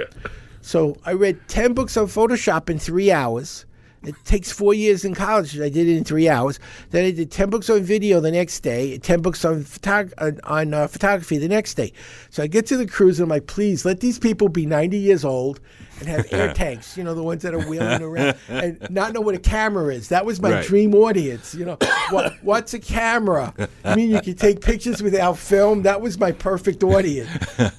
So 0.61 0.95
I 1.05 1.13
read 1.13 1.39
10 1.47 1.73
books 1.73 1.97
on 1.97 2.05
Photoshop 2.07 2.69
in 2.69 2.77
three 2.79 3.11
hours. 3.11 3.65
It 4.03 4.15
takes 4.25 4.51
four 4.51 4.73
years 4.73 5.05
in 5.05 5.13
college. 5.13 5.55
I 5.59 5.69
did 5.69 5.87
it 5.87 5.95
in 5.95 6.03
three 6.03 6.27
hours. 6.27 6.59
Then 6.89 7.05
I 7.05 7.11
did 7.11 7.29
10 7.31 7.49
books 7.51 7.69
on 7.69 7.83
video 7.83 8.19
the 8.19 8.31
next 8.31 8.61
day, 8.61 8.97
10 8.97 9.21
books 9.21 9.45
on, 9.45 9.63
photog- 9.63 10.13
on, 10.17 10.39
on 10.43 10.73
uh, 10.73 10.87
photography 10.87 11.37
the 11.37 11.47
next 11.47 11.75
day. 11.75 11.93
So 12.31 12.41
I 12.41 12.47
get 12.47 12.65
to 12.67 12.77
the 12.77 12.87
cruise 12.87 13.19
and 13.19 13.25
I'm 13.25 13.29
like, 13.29 13.45
please 13.45 13.85
let 13.85 13.99
these 13.99 14.17
people 14.17 14.49
be 14.49 14.65
90 14.65 14.97
years 14.97 15.23
old 15.23 15.59
and 15.99 16.07
have 16.09 16.25
air 16.33 16.51
tanks, 16.55 16.97
you 16.97 17.03
know, 17.03 17.13
the 17.13 17.21
ones 17.21 17.43
that 17.43 17.53
are 17.53 17.59
wheeling 17.59 18.01
around 18.01 18.35
and 18.49 18.79
not 18.89 19.13
know 19.13 19.21
what 19.21 19.35
a 19.35 19.39
camera 19.39 19.93
is. 19.93 20.09
That 20.09 20.25
was 20.25 20.41
my 20.41 20.51
Right. 20.51 20.65
dream 20.65 20.95
audience. 20.95 21.53
You 21.53 21.65
know, 21.65 21.77
what, 22.09 22.33
what's 22.41 22.73
a 22.73 22.79
camera? 22.79 23.53
I 23.85 23.95
mean, 23.95 24.09
you 24.09 24.19
can 24.21 24.33
take 24.33 24.61
pictures 24.61 25.03
without 25.03 25.37
film. 25.37 25.83
That 25.83 26.01
was 26.01 26.17
my 26.19 26.31
perfect 26.31 26.83
audience. 26.83 27.29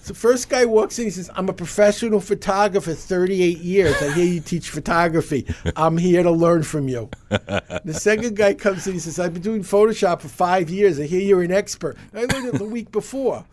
So 0.03 0.15
first 0.15 0.49
guy 0.49 0.67
walks 0.67 1.01
in, 1.01 1.07
he 1.07 1.11
says, 1.11 1.31
I'm 1.35 1.49
a 1.49 1.53
professional 1.53 2.21
photographer, 2.21 2.95
38 2.95 3.59
years. 3.59 4.01
I 4.01 4.13
hear 4.13 4.25
you 4.25 4.41
teach 4.41 4.71
photography. 4.71 5.47
I'm 5.75 5.97
here 5.97 6.12
to 6.21 6.31
learn 6.31 6.63
from 6.63 6.89
you. 6.89 7.09
The 7.31 7.95
second 7.95 8.37
guy 8.37 8.55
comes 8.55 8.87
in, 8.87 8.93
he 8.93 8.99
says, 8.99 9.19
I've 9.19 9.33
been 9.33 9.43
doing 9.43 9.63
Photoshop 9.63 10.21
for 10.21 10.29
five 10.29 10.69
years. 10.69 11.01
I 11.01 11.05
hear 11.05 11.21
you're 11.21 11.43
an 11.43 11.53
expert. 11.53 11.97
I 12.13 12.25
learned 12.25 12.55
it 12.55 12.59
the 12.59 12.65
week 12.65 12.93
before. 12.93 13.45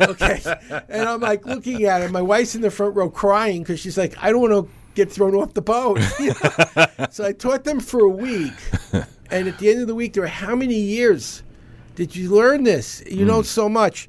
Okay. 0.00 0.40
And 0.88 1.08
I'm 1.08 1.20
like 1.20 1.46
looking 1.46 1.84
at 1.84 2.02
him. 2.02 2.12
My 2.12 2.22
wife's 2.22 2.54
in 2.54 2.62
the 2.62 2.70
front 2.70 2.96
row 2.96 3.10
crying 3.10 3.62
because 3.62 3.80
she's 3.80 3.96
like, 3.96 4.14
I 4.18 4.30
don't 4.30 4.40
want 4.40 4.66
to 4.66 4.72
get 4.94 5.12
thrown 5.12 5.34
off 5.34 5.54
the 5.54 5.62
boat. 5.62 6.00
so 7.12 7.24
I 7.24 7.32
taught 7.32 7.64
them 7.64 7.80
for 7.80 8.00
a 8.00 8.08
week. 8.08 8.52
And 9.30 9.46
at 9.46 9.58
the 9.58 9.70
end 9.70 9.80
of 9.80 9.86
the 9.86 9.94
week, 9.94 10.14
there 10.14 10.22
were 10.22 10.28
how 10.28 10.56
many 10.56 10.74
years 10.74 11.42
did 11.94 12.16
you 12.16 12.30
learn 12.30 12.64
this? 12.64 13.02
You 13.06 13.24
know 13.24 13.40
mm. 13.40 13.44
so 13.44 13.68
much. 13.68 14.08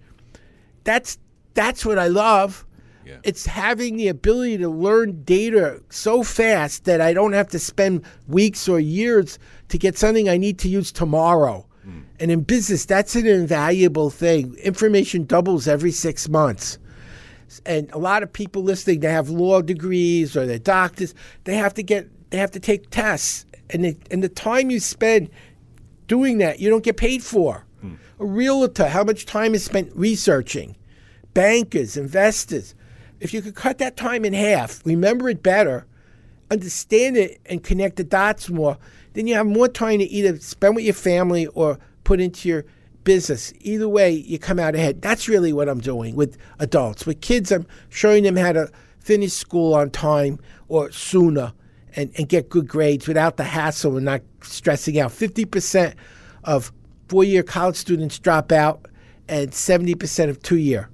That's 0.84 1.18
that's 1.54 1.86
what 1.86 2.00
I 2.00 2.08
love. 2.08 2.66
Yeah. 3.12 3.18
It's 3.24 3.46
having 3.46 3.98
the 3.98 4.08
ability 4.08 4.58
to 4.60 4.70
learn 4.70 5.24
data 5.24 5.82
so 5.90 6.24
fast 6.24 6.86
that 6.86 7.02
I 7.02 7.12
don't 7.12 7.34
have 7.34 7.50
to 7.50 7.60
spend 7.60 8.06
weeks 8.28 8.70
or 8.70 8.80
years 8.80 9.38
to 9.68 9.78
get 9.78 9.98
something 9.98 10.30
I 10.30 10.38
need 10.38 10.58
to 10.60 10.70
use 10.70 10.94
tomorrow. 10.94 11.68
Hmm. 11.84 12.00
And 12.22 12.32
in 12.32 12.44
business, 12.44 12.86
that's 12.86 13.18
an 13.18 13.28
invaluable 13.28 14.12
thing. 14.12 14.56
Information 14.64 15.26
doubles 15.26 15.68
every 15.68 15.92
six 15.92 16.30
months. 16.30 16.78
And 17.66 17.92
a 17.92 17.98
lot 17.98 18.24
of 18.24 18.32
people 18.32 18.64
listening, 18.64 19.02
they 19.02 19.12
have 19.12 19.30
law 19.30 19.62
degrees 19.62 20.38
or 20.38 20.46
they're 20.46 20.58
doctors. 20.58 21.14
They 21.44 21.56
have 21.56 21.74
to 21.74 21.84
get, 21.84 22.08
they 22.30 22.38
have 22.38 22.52
to 22.52 22.62
take 22.62 22.92
tests, 22.92 23.46
and 23.72 23.84
the, 23.84 23.98
and 24.10 24.24
the 24.24 24.30
time 24.30 24.72
you 24.72 24.80
spend 24.80 25.30
doing 26.08 26.38
that, 26.38 26.62
you 26.62 26.70
don't 26.70 26.86
get 26.86 26.96
paid 26.96 27.24
for. 27.24 27.66
Hmm. 27.82 27.96
A 28.22 28.26
realtor, 28.26 28.88
how 28.88 29.04
much 29.04 29.26
time 29.26 29.54
is 29.54 29.66
spent 29.66 29.92
researching? 29.94 30.78
Bankers, 31.34 31.98
investors. 31.98 32.74
If 33.22 33.36
you 33.36 33.44
could 33.44 33.54
cut 33.54 33.78
that 33.78 33.96
time 33.96 34.26
in 34.26 34.34
half, 34.34 34.84
remember 34.84 35.30
it 35.30 35.44
better, 35.44 35.86
understand 36.50 37.18
it, 37.18 37.40
and 37.46 37.64
connect 37.64 37.98
the 37.98 38.04
dots 38.04 38.50
more, 38.50 38.80
then 39.14 39.28
you 39.28 39.36
have 39.36 39.46
more 39.46 39.68
time 39.68 40.00
to 40.00 40.06
either 40.06 40.40
spend 40.40 40.76
with 40.76 40.86
your 40.86 40.96
family 40.96 41.46
or 41.48 41.78
put 42.04 42.20
into 42.20 42.50
your 42.50 42.66
business. 43.04 43.54
Either 43.60 43.88
way, 43.88 44.12
you 44.12 44.40
come 44.40 44.58
out 44.58 44.74
ahead. 44.74 45.04
That's 45.04 45.30
really 45.30 45.54
what 45.54 45.70
I'm 45.70 45.80
doing 45.80 46.16
with 46.16 46.36
adults. 46.58 47.06
With 47.06 47.22
kids, 47.22 47.52
I'm 47.52 47.68
showing 47.90 48.24
them 48.24 48.36
how 48.36 48.54
to 48.54 48.72
finish 49.00 49.34
school 49.34 49.76
on 49.76 49.92
time 49.92 50.40
or 50.68 50.92
sooner 50.92 51.54
and, 51.96 52.12
and 52.18 52.28
get 52.28 52.50
good 52.50 52.68
grades 52.68 53.08
without 53.08 53.38
the 53.38 53.44
hassle 53.44 53.98
and 53.98 54.06
not 54.06 54.22
stressing 54.42 55.00
out. 55.00 55.12
50% 55.12 55.94
of 56.44 56.72
four 57.08 57.24
year 57.24 57.44
college 57.44 57.76
students 57.76 58.18
drop 58.18 58.52
out 58.52 58.88
and 59.28 59.52
70% 59.52 60.30
of 60.30 60.42
two 60.42 60.58
year. 60.58 60.90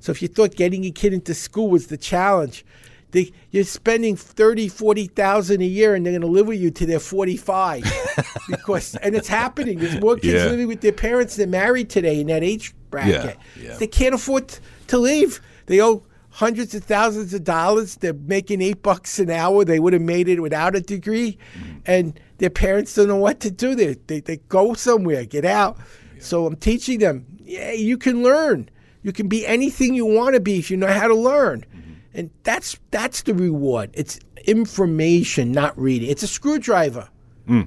So 0.00 0.12
if 0.12 0.20
you 0.22 0.28
thought 0.28 0.56
getting 0.56 0.82
your 0.84 0.92
kid 0.92 1.12
into 1.12 1.34
school 1.34 1.68
was 1.70 1.86
the 1.88 1.96
challenge, 1.96 2.64
they, 3.12 3.32
you're 3.50 3.64
spending 3.64 4.16
30, 4.16 4.68
40,000 4.68 5.60
a 5.60 5.64
year 5.64 5.94
and 5.94 6.06
they're 6.06 6.12
going 6.12 6.20
to 6.22 6.26
live 6.28 6.46
with 6.46 6.60
you 6.60 6.70
till 6.70 6.86
they're 6.86 7.00
45. 7.00 7.82
because 8.48 8.94
and 8.96 9.14
it's 9.14 9.28
happening. 9.28 9.78
There's 9.78 10.00
more 10.00 10.14
kids 10.16 10.44
Yeah. 10.44 10.50
living 10.50 10.68
with 10.68 10.80
their 10.80 10.92
parents 10.92 11.36
than 11.36 11.50
married 11.50 11.90
today 11.90 12.20
in 12.20 12.28
that 12.28 12.42
age 12.44 12.74
bracket. 12.90 13.36
yeah. 13.60 13.76
They 13.76 13.86
can't 13.86 14.14
afford 14.14 14.56
to 14.88 14.98
leave. 14.98 15.40
They 15.66 15.80
owe 15.82 16.04
hundreds 16.30 16.74
of 16.74 16.84
thousands 16.84 17.34
of 17.34 17.42
dollars. 17.42 17.96
They're 17.96 18.12
making 18.14 18.62
8 18.62 18.82
bucks 18.82 19.18
an 19.18 19.30
hour. 19.30 19.64
They 19.64 19.80
would 19.80 19.92
have 19.92 20.02
made 20.02 20.28
it 20.28 20.40
without 20.40 20.76
a 20.76 20.80
degree. 20.80 21.36
Mm-hmm. 21.58 21.78
And 21.86 22.20
their 22.38 22.50
parents 22.50 22.94
don't 22.94 23.08
know 23.08 23.16
what 23.16 23.40
to 23.40 23.50
do. 23.50 23.74
They 23.74 23.94
they, 24.06 24.20
they 24.20 24.36
go 24.48 24.74
somewhere, 24.74 25.24
get 25.24 25.44
out. 25.44 25.76
So 26.20 26.46
I'm 26.46 26.56
teaching 26.56 27.00
them, 27.00 27.26
yeah, 27.42 27.72
you 27.72 27.98
can 27.98 28.22
learn. 28.22 28.68
You 29.02 29.12
can 29.12 29.28
be 29.28 29.46
anything 29.46 29.94
you 29.94 30.06
want 30.06 30.34
to 30.34 30.40
be 30.40 30.58
if 30.58 30.70
you 30.70 30.76
know 30.76 30.92
how 30.92 31.08
to 31.08 31.14
learn. 31.14 31.64
And 32.12 32.30
that's 32.42 32.78
that's 32.90 33.22
the 33.22 33.34
reward. 33.34 33.90
It's 33.94 34.18
information, 34.46 35.52
not 35.52 35.78
reading. 35.78 36.10
It's 36.10 36.22
a 36.22 36.26
screwdriver. 36.26 37.08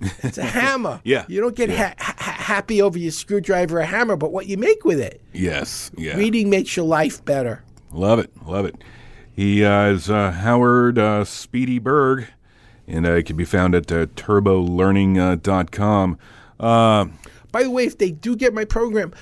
it's 0.00 0.38
a 0.38 0.44
hammer. 0.44 1.00
Yeah. 1.04 1.24
You 1.28 1.40
don't 1.40 1.54
get 1.54 1.70
ha- 1.70 1.94
ha- 1.98 2.32
happy 2.32 2.82
over 2.82 2.98
your 2.98 3.12
screwdriver 3.12 3.80
or 3.80 3.84
hammer, 3.84 4.16
but 4.16 4.32
what 4.32 4.46
you 4.46 4.56
make 4.56 4.84
with 4.84 5.00
it. 5.00 5.20
Yes. 5.32 5.90
Yeah. 5.96 6.16
Reading 6.16 6.50
makes 6.50 6.76
your 6.76 6.86
life 6.86 7.24
better. 7.24 7.62
Love 7.92 8.18
it. 8.18 8.30
Love 8.46 8.64
it. 8.64 8.76
He 9.34 9.64
uh, 9.64 9.86
is 9.88 10.10
uh, 10.10 10.32
Howard 10.32 10.98
uh, 10.98 11.24
Speedy 11.24 11.78
Berg, 11.78 12.26
and 12.86 13.06
uh, 13.06 13.22
can 13.22 13.36
be 13.36 13.44
found 13.44 13.74
at 13.74 13.90
uh, 13.92 14.06
turbolearning.com. 14.06 16.18
Uh, 16.60 17.06
By 17.50 17.62
the 17.62 17.70
way, 17.70 17.84
if 17.84 17.98
they 17.98 18.10
do 18.10 18.36
get 18.36 18.54
my 18.54 18.64
program, 18.64 19.12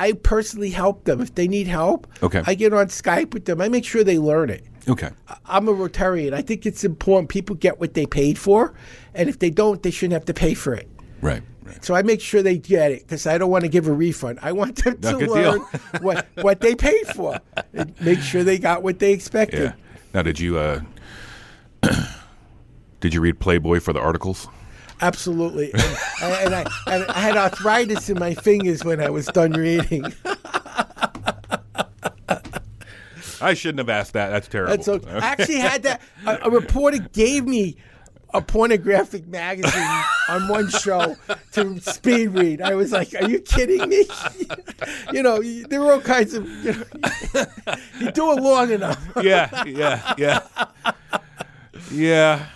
I 0.00 0.12
personally 0.12 0.70
help 0.70 1.04
them. 1.04 1.20
If 1.20 1.34
they 1.34 1.46
need 1.46 1.66
help, 1.66 2.06
Okay. 2.22 2.42
I 2.46 2.54
get 2.54 2.72
on 2.72 2.86
Skype 2.88 3.34
with 3.34 3.44
them. 3.44 3.60
I 3.60 3.68
make 3.68 3.84
sure 3.84 4.02
they 4.02 4.18
learn 4.18 4.48
it. 4.50 4.64
okay. 4.88 5.10
I'm 5.46 5.68
a 5.68 5.72
Rotarian. 5.74 6.32
I 6.32 6.42
think 6.42 6.64
it's 6.66 6.84
important 6.84 7.28
people 7.28 7.54
get 7.56 7.78
what 7.80 7.92
they 7.94 8.06
paid 8.06 8.38
for, 8.38 8.72
and 9.14 9.28
if 9.28 9.38
they 9.38 9.50
don't, 9.50 9.82
they 9.82 9.90
shouldn't 9.90 10.14
have 10.14 10.24
to 10.24 10.34
pay 10.34 10.54
for 10.54 10.72
it. 10.74 10.88
Right. 11.20 11.42
Right. 11.62 11.84
So 11.84 11.94
I 11.94 12.02
make 12.02 12.20
sure 12.20 12.42
they 12.42 12.56
get 12.58 12.90
it 12.90 13.02
because 13.02 13.26
I 13.26 13.36
don't 13.38 13.50
want 13.50 13.62
to 13.64 13.68
give 13.68 13.86
a 13.86 13.92
refund. 13.92 14.38
I 14.42 14.52
want 14.52 14.82
them 14.82 14.98
to 15.02 15.16
learn 15.18 15.60
what 16.00 16.26
what 16.40 16.60
they 16.60 16.74
paid 16.74 17.06
for 17.14 17.38
and 17.74 17.94
make 18.00 18.20
sure 18.20 18.42
they 18.42 18.58
got 18.58 18.82
what 18.82 18.98
they 18.98 19.12
expected. 19.12 19.60
Yeah. 19.60 19.72
Now, 20.14 20.22
did 20.22 20.40
you 20.40 20.58
uh, 20.58 20.80
did 23.00 23.14
you 23.14 23.20
read 23.20 23.38
Playboy 23.38 23.80
for 23.80 23.92
the 23.92 24.00
articles? 24.00 24.48
Absolutely. 25.00 25.72
And, 25.72 25.82
and, 26.22 26.54
I, 26.54 26.64
and 26.86 27.04
I 27.06 27.20
had 27.20 27.36
arthritis 27.36 28.10
in 28.10 28.18
my 28.18 28.34
fingers 28.34 28.84
when 28.84 29.00
I 29.00 29.10
was 29.10 29.26
done 29.26 29.52
reading. 29.52 30.04
I 33.40 33.54
shouldn't 33.54 33.78
have 33.78 33.88
asked 33.88 34.12
that. 34.12 34.28
That's 34.30 34.48
terrible. 34.48 34.74
And 34.74 34.84
so 34.84 35.00
I 35.08 35.18
actually 35.18 35.60
had 35.60 35.82
that. 35.84 36.02
A, 36.26 36.46
a 36.46 36.50
reporter 36.50 36.98
gave 36.98 37.46
me 37.46 37.76
a 38.32 38.40
pornographic 38.40 39.26
magazine 39.26 40.02
on 40.28 40.46
one 40.48 40.68
show 40.68 41.16
to 41.52 41.80
speed 41.80 42.28
read. 42.28 42.60
I 42.60 42.74
was 42.74 42.92
like, 42.92 43.14
"Are 43.20 43.28
you 43.28 43.40
kidding 43.40 43.88
me?" 43.88 44.06
you 45.12 45.22
know, 45.22 45.42
there 45.42 45.80
were 45.80 45.92
all 45.92 46.00
kinds 46.00 46.34
of. 46.34 46.46
You, 46.64 46.72
know, 46.72 47.46
you 47.98 48.12
do 48.12 48.32
it 48.32 48.42
long 48.42 48.70
enough. 48.70 49.08
yeah, 49.22 49.64
yeah, 49.64 50.14
yeah, 50.18 50.40
yeah. 51.90 52.46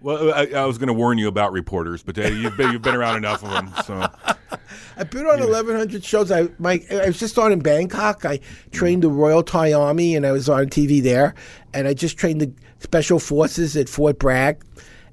Well, 0.00 0.32
I, 0.32 0.46
I 0.54 0.64
was 0.64 0.78
going 0.78 0.88
to 0.88 0.92
warn 0.92 1.18
you 1.18 1.26
about 1.26 1.52
reporters, 1.52 2.02
but 2.02 2.18
uh, 2.18 2.28
you've 2.28 2.56
been 2.56 2.72
you've 2.72 2.82
been 2.82 2.94
around 2.94 3.16
enough 3.16 3.42
of 3.42 3.50
them. 3.50 3.72
So 3.84 4.06
I've 4.96 5.10
been 5.10 5.26
on 5.26 5.40
1,100 5.40 6.04
shows. 6.04 6.30
I 6.30 6.48
my 6.58 6.82
I 6.90 7.06
was 7.06 7.18
just 7.18 7.38
on 7.38 7.50
in 7.50 7.58
Bangkok. 7.60 8.24
I 8.24 8.40
trained 8.70 9.02
the 9.02 9.08
Royal 9.08 9.42
Thai 9.42 9.72
Army, 9.72 10.14
and 10.14 10.24
I 10.24 10.32
was 10.32 10.48
on 10.48 10.66
TV 10.66 11.02
there. 11.02 11.34
And 11.74 11.88
I 11.88 11.94
just 11.94 12.16
trained 12.16 12.40
the 12.40 12.52
Special 12.78 13.18
Forces 13.18 13.76
at 13.76 13.88
Fort 13.88 14.18
Bragg. 14.18 14.64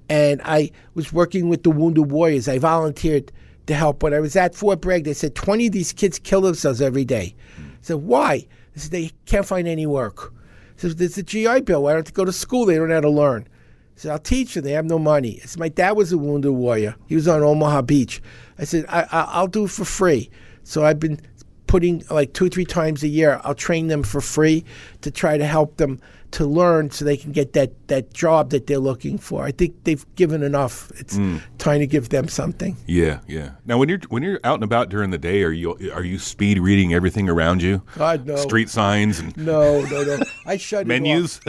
And 0.07 0.39
I 0.45 0.71
was 0.93 1.11
working 1.11 1.49
with 1.49 1.63
the 1.63 1.71
Wounded 1.71 2.11
Warriors. 2.11 2.47
I 2.47 2.59
volunteered 2.59 3.31
to 3.65 3.73
help. 3.73 4.03
When 4.03 4.13
I 4.13 4.19
was 4.19 4.35
at 4.35 4.53
Fort 4.53 4.81
Bragg, 4.81 5.03
they 5.03 5.13
said 5.13 5.33
20 5.33 5.67
of 5.67 5.73
these 5.73 5.93
kids 5.93 6.19
kill 6.19 6.41
themselves 6.41 6.79
every 6.79 7.05
day. 7.05 7.35
I 7.57 7.61
said, 7.81 7.97
why? 7.97 8.45
They 8.73 8.81
said, 8.81 8.91
they 8.91 9.11
can't 9.25 9.47
find 9.47 9.67
any 9.67 9.87
work. 9.87 10.31
I 10.77 10.81
said, 10.81 10.91
there's 10.99 11.17
a 11.17 11.23
GI 11.23 11.61
Bill. 11.61 11.81
Why 11.81 11.93
don't 11.93 12.05
they 12.05 12.11
go 12.11 12.23
to 12.23 12.31
school? 12.31 12.65
They 12.65 12.75
don't 12.75 12.89
know 12.89 12.95
how 12.95 13.01
to 13.01 13.09
learn. 13.09 13.47
I 13.95 13.99
said, 13.99 14.11
I'll 14.11 14.19
teach 14.19 14.53
them. 14.53 14.63
They 14.63 14.71
have 14.71 14.85
no 14.85 14.99
money. 14.99 15.39
I 15.41 15.45
said, 15.45 15.59
my 15.59 15.69
dad 15.69 15.91
was 15.91 16.11
a 16.11 16.17
wounded 16.17 16.51
warrior. 16.51 16.95
He 17.07 17.15
was 17.15 17.27
on 17.27 17.41
Omaha 17.41 17.83
Beach. 17.83 18.21
I 18.59 18.65
said, 18.65 18.85
I, 18.89 19.03
I, 19.03 19.21
I'll 19.29 19.47
do 19.47 19.65
it 19.65 19.71
for 19.71 19.85
free. 19.85 20.29
So 20.63 20.83
I've 20.83 20.99
been 20.99 21.19
putting 21.67 22.03
like 22.09 22.33
two, 22.33 22.49
three 22.49 22.65
times 22.65 23.03
a 23.03 23.07
year, 23.07 23.41
I'll 23.43 23.55
train 23.55 23.87
them 23.87 24.03
for 24.03 24.21
free 24.21 24.65
to 25.01 25.11
try 25.11 25.37
to 25.37 25.45
help 25.45 25.77
them 25.77 25.99
to 26.31 26.45
learn 26.45 26.91
so 26.91 27.05
they 27.05 27.17
can 27.17 27.31
get 27.31 27.53
that, 27.53 27.71
that 27.87 28.13
job 28.13 28.49
that 28.49 28.67
they're 28.67 28.79
looking 28.79 29.17
for. 29.17 29.43
I 29.45 29.51
think 29.51 29.83
they've 29.85 30.05
given 30.15 30.43
enough. 30.43 30.91
It's 30.99 31.17
time 31.57 31.79
to 31.79 31.87
give 31.87 32.09
them 32.09 32.27
something. 32.27 32.75
Yeah, 32.87 33.19
yeah. 33.27 33.51
Now, 33.65 33.77
when 33.77 33.87
you're 33.89 33.99
when 34.09 34.21
you're 34.23 34.39
out 34.43 34.55
and 34.55 34.63
about 34.63 34.89
during 34.89 35.11
the 35.11 35.17
day, 35.17 35.43
are 35.43 35.51
you 35.51 35.77
are 35.93 36.03
you 36.03 36.19
speed 36.19 36.59
reading 36.59 36.93
everything 36.93 37.29
around 37.29 37.61
you? 37.61 37.81
God, 37.97 38.25
no. 38.25 38.35
Street 38.35 38.69
signs 38.69 39.19
and 39.19 39.35
No, 39.37 39.81
no, 39.85 40.03
no. 40.03 40.19
I 40.45 40.57
shut 40.57 40.81
it 40.81 40.83
off. 40.83 40.87
menus. 40.87 41.39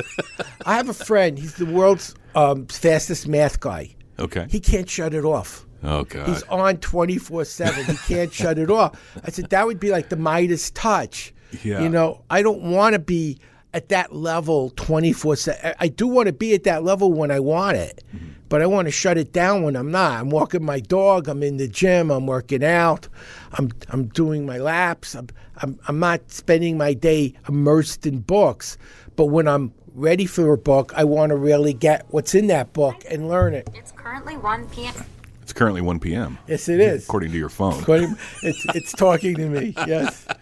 I 0.65 0.75
have 0.75 0.89
a 0.89 0.95
friend. 0.95 1.39
He's 1.39 1.55
the 1.55 1.67
world's 1.67 2.15
um, 2.35 2.67
fastest 2.67 3.27
math 3.29 3.61
guy. 3.61 3.95
okay. 4.19 4.47
He 4.49 4.61
can't 4.61 4.89
shut 4.89 5.15
it 5.15 5.25
off. 5.25 5.67
oh 5.83 6.05
God. 6.05 6.29
He's 6.29 6.43
on 6.45 6.77
24 6.79 7.45
7. 7.45 7.85
He 7.85 7.97
can't 8.15 8.33
shut 8.33 8.59
it 8.59 8.71
off. 8.71 8.93
I 9.25 9.31
said, 9.31 9.51
that 9.51 9.67
would 9.67 9.81
be 9.81 9.91
like 9.91 10.09
the 10.11 10.17
Midas 10.17 10.71
touch. 10.73 11.33
Yeah. 11.63 11.81
You 11.83 11.89
know, 11.89 12.23
I 12.29 12.43
don't 12.43 12.63
want 12.63 12.93
to 12.95 12.99
be 12.99 13.39
at 13.77 13.89
that 13.91 14.13
level 14.15 14.71
24 14.71 15.37
7. 15.37 15.75
I 15.79 15.89
do 15.89 16.07
want 16.07 16.27
to 16.29 16.33
be 16.33 16.55
at 16.55 16.65
that 16.65 16.83
level 16.83 17.13
when 17.13 17.31
I 17.31 17.41
want 17.41 17.77
it, 17.77 18.03
Mm-hmm. 18.15 18.27
but 18.49 18.63
I 18.63 18.67
want 18.67 18.87
to 18.89 18.93
shut 18.93 19.19
it 19.19 19.33
down 19.33 19.63
when 19.63 19.77
I'm 19.77 19.91
not. 19.91 20.19
I'm 20.21 20.31
walking 20.31 20.65
my 20.65 20.81
dog. 20.81 21.29
I'm 21.29 21.43
in 21.43 21.59
the 21.59 21.69
gym. 21.69 22.11
I'm 22.11 22.27
working 22.27 22.65
out. 22.65 23.09
I'm, 23.53 23.71
I'm 23.91 24.07
doing 24.07 24.47
my 24.47 24.59
laps. 24.59 25.15
I'm, 25.15 25.29
I'm, 25.63 25.79
I'm 25.89 25.99
not 25.99 26.21
spending 26.33 26.79
my 26.79 26.95
day 26.95 27.35
immersed 27.49 28.07
in 28.07 28.21
books. 28.21 28.79
But 29.17 29.27
when 29.27 29.47
I'm 29.47 29.73
ready 29.95 30.27
for 30.27 30.53
a 30.53 30.59
book, 30.59 30.93
I 30.97 31.05
want 31.05 31.31
to 31.31 31.37
really 31.37 31.73
get 31.75 32.07
what's 32.11 32.35
in 32.35 32.47
that 32.49 32.73
book 32.73 32.97
and 33.11 33.29
learn 33.29 33.53
it. 33.55 33.69
It's 33.75 33.93
currently 33.93 34.37
1 34.39 34.69
p.m. 34.69 34.95
It's 35.43 35.53
currently 35.53 35.81
1 35.83 36.01
p.m. 36.01 36.39
Yes, 36.49 36.69
it 36.69 36.81
is. 36.81 37.05
according 37.05 37.33
to 37.33 37.39
your 37.39 37.49
phone. 37.51 37.83
But 37.87 38.03
it's 38.43 38.65
it's 38.75 38.93
talking 38.93 39.35
to 39.37 39.49
me. 39.49 39.75
Yes. 39.87 40.27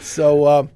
So 0.00 0.46
um, 0.46 0.70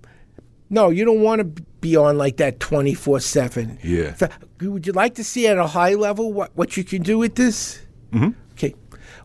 no, 0.73 0.89
you 0.89 1.05
don't 1.05 1.21
want 1.21 1.39
to 1.41 1.63
be 1.81 1.95
on 1.97 2.17
like 2.19 2.39
that 2.39 2.59
twenty 2.59 2.95
four 2.95 3.21
seven. 3.21 3.79
Yeah. 3.85 4.17
Would 4.61 4.87
you 4.87 4.93
like 4.95 5.15
to 5.17 5.25
see 5.25 5.47
at 5.47 5.59
a 5.59 5.67
high 5.67 5.95
level 5.95 6.33
what 6.33 6.51
what 6.57 6.77
you 6.77 6.83
can 6.83 7.03
do 7.03 7.19
with 7.19 7.35
this? 7.37 7.81
Mm-hmm. 8.11 8.31
Okay. 8.53 8.75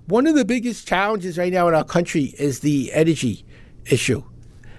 One 0.07 0.27
of 0.27 0.35
the 0.35 0.45
biggest 0.45 0.87
challenges 0.87 1.37
right 1.37 1.51
now 1.51 1.67
in 1.67 1.73
our 1.73 1.83
country 1.85 2.35
is 2.37 2.59
the 2.59 2.91
energy 2.93 3.45
issue, 3.85 4.23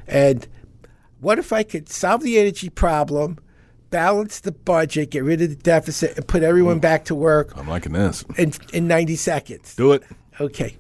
and 0.06 0.46
what 1.20 1.38
if 1.38 1.52
I 1.52 1.62
could 1.62 1.88
solve 1.88 2.22
the 2.22 2.38
energy 2.38 2.68
problem? 2.68 3.38
Balance 3.90 4.40
the 4.40 4.52
budget, 4.52 5.10
get 5.10 5.24
rid 5.24 5.40
of 5.40 5.48
the 5.48 5.56
deficit, 5.56 6.16
and 6.18 6.28
put 6.28 6.42
everyone 6.42 6.78
back 6.78 7.06
to 7.06 7.14
work 7.14 7.56
I'm 7.56 7.66
liking 7.66 7.92
this. 7.92 8.22
in, 8.36 8.52
in 8.74 8.86
90 8.86 9.16
seconds. 9.16 9.74
Do 9.74 9.92
it. 9.92 10.02
Okay. 10.38 10.76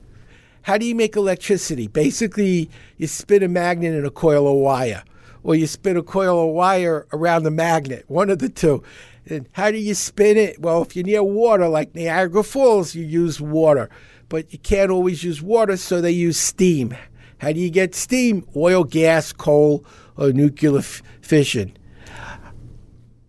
How 0.60 0.76
do 0.76 0.84
you 0.84 0.94
make 0.94 1.16
electricity? 1.16 1.86
Basically, 1.86 2.68
you 2.98 3.06
spin 3.06 3.42
a 3.42 3.48
magnet 3.48 3.94
in 3.94 4.04
a 4.04 4.10
coil 4.10 4.46
of 4.46 4.56
wire, 4.58 5.02
or 5.42 5.54
you 5.54 5.66
spin 5.66 5.96
a 5.96 6.02
coil 6.02 6.48
of 6.48 6.54
wire 6.54 7.06
around 7.12 7.42
the 7.42 7.50
magnet, 7.50 8.04
one 8.08 8.30
of 8.30 8.38
the 8.38 8.48
two. 8.48 8.82
And 9.26 9.48
how 9.52 9.70
do 9.70 9.78
you 9.78 9.94
spin 9.94 10.36
it? 10.36 10.60
Well, 10.60 10.82
if 10.82 10.96
you're 10.96 11.04
near 11.04 11.22
water, 11.22 11.68
like 11.68 11.94
Niagara 11.94 12.42
Falls, 12.42 12.94
you 12.94 13.04
use 13.04 13.40
water, 13.40 13.90
but 14.28 14.52
you 14.52 14.58
can't 14.58 14.90
always 14.90 15.22
use 15.22 15.42
water, 15.42 15.76
so 15.76 16.00
they 16.00 16.10
use 16.10 16.38
steam. 16.38 16.96
How 17.38 17.52
do 17.52 17.60
you 17.60 17.70
get 17.70 17.94
steam? 17.94 18.46
Oil, 18.56 18.84
gas, 18.84 19.32
coal, 19.32 19.84
or 20.16 20.32
nuclear 20.32 20.78
f- 20.78 21.02
fission. 21.20 21.76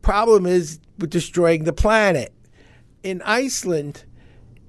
Problem 0.02 0.46
is, 0.46 0.80
we're 0.98 1.08
destroying 1.08 1.66
the 1.66 1.74
planet. 1.74 2.34
In 3.04 3.22
Iceland, 3.22 4.06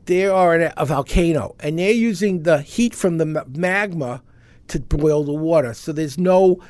they 0.07 0.26
are 0.26 0.57
a, 0.57 0.74
a 0.76 0.87
volcano 0.87 1.55
and 1.61 1.79
they're 1.79 1.92
using 1.92 2.42
the 2.42 2.62
heat 2.62 2.94
from 2.94 3.18
the 3.18 3.26
ma- 3.26 3.44
magma 3.48 4.22
to 4.68 4.81
boil 4.81 5.24
the 5.24 5.33
water. 5.33 5.74
So 5.74 5.92
there's 5.92 6.18
no 6.18 6.61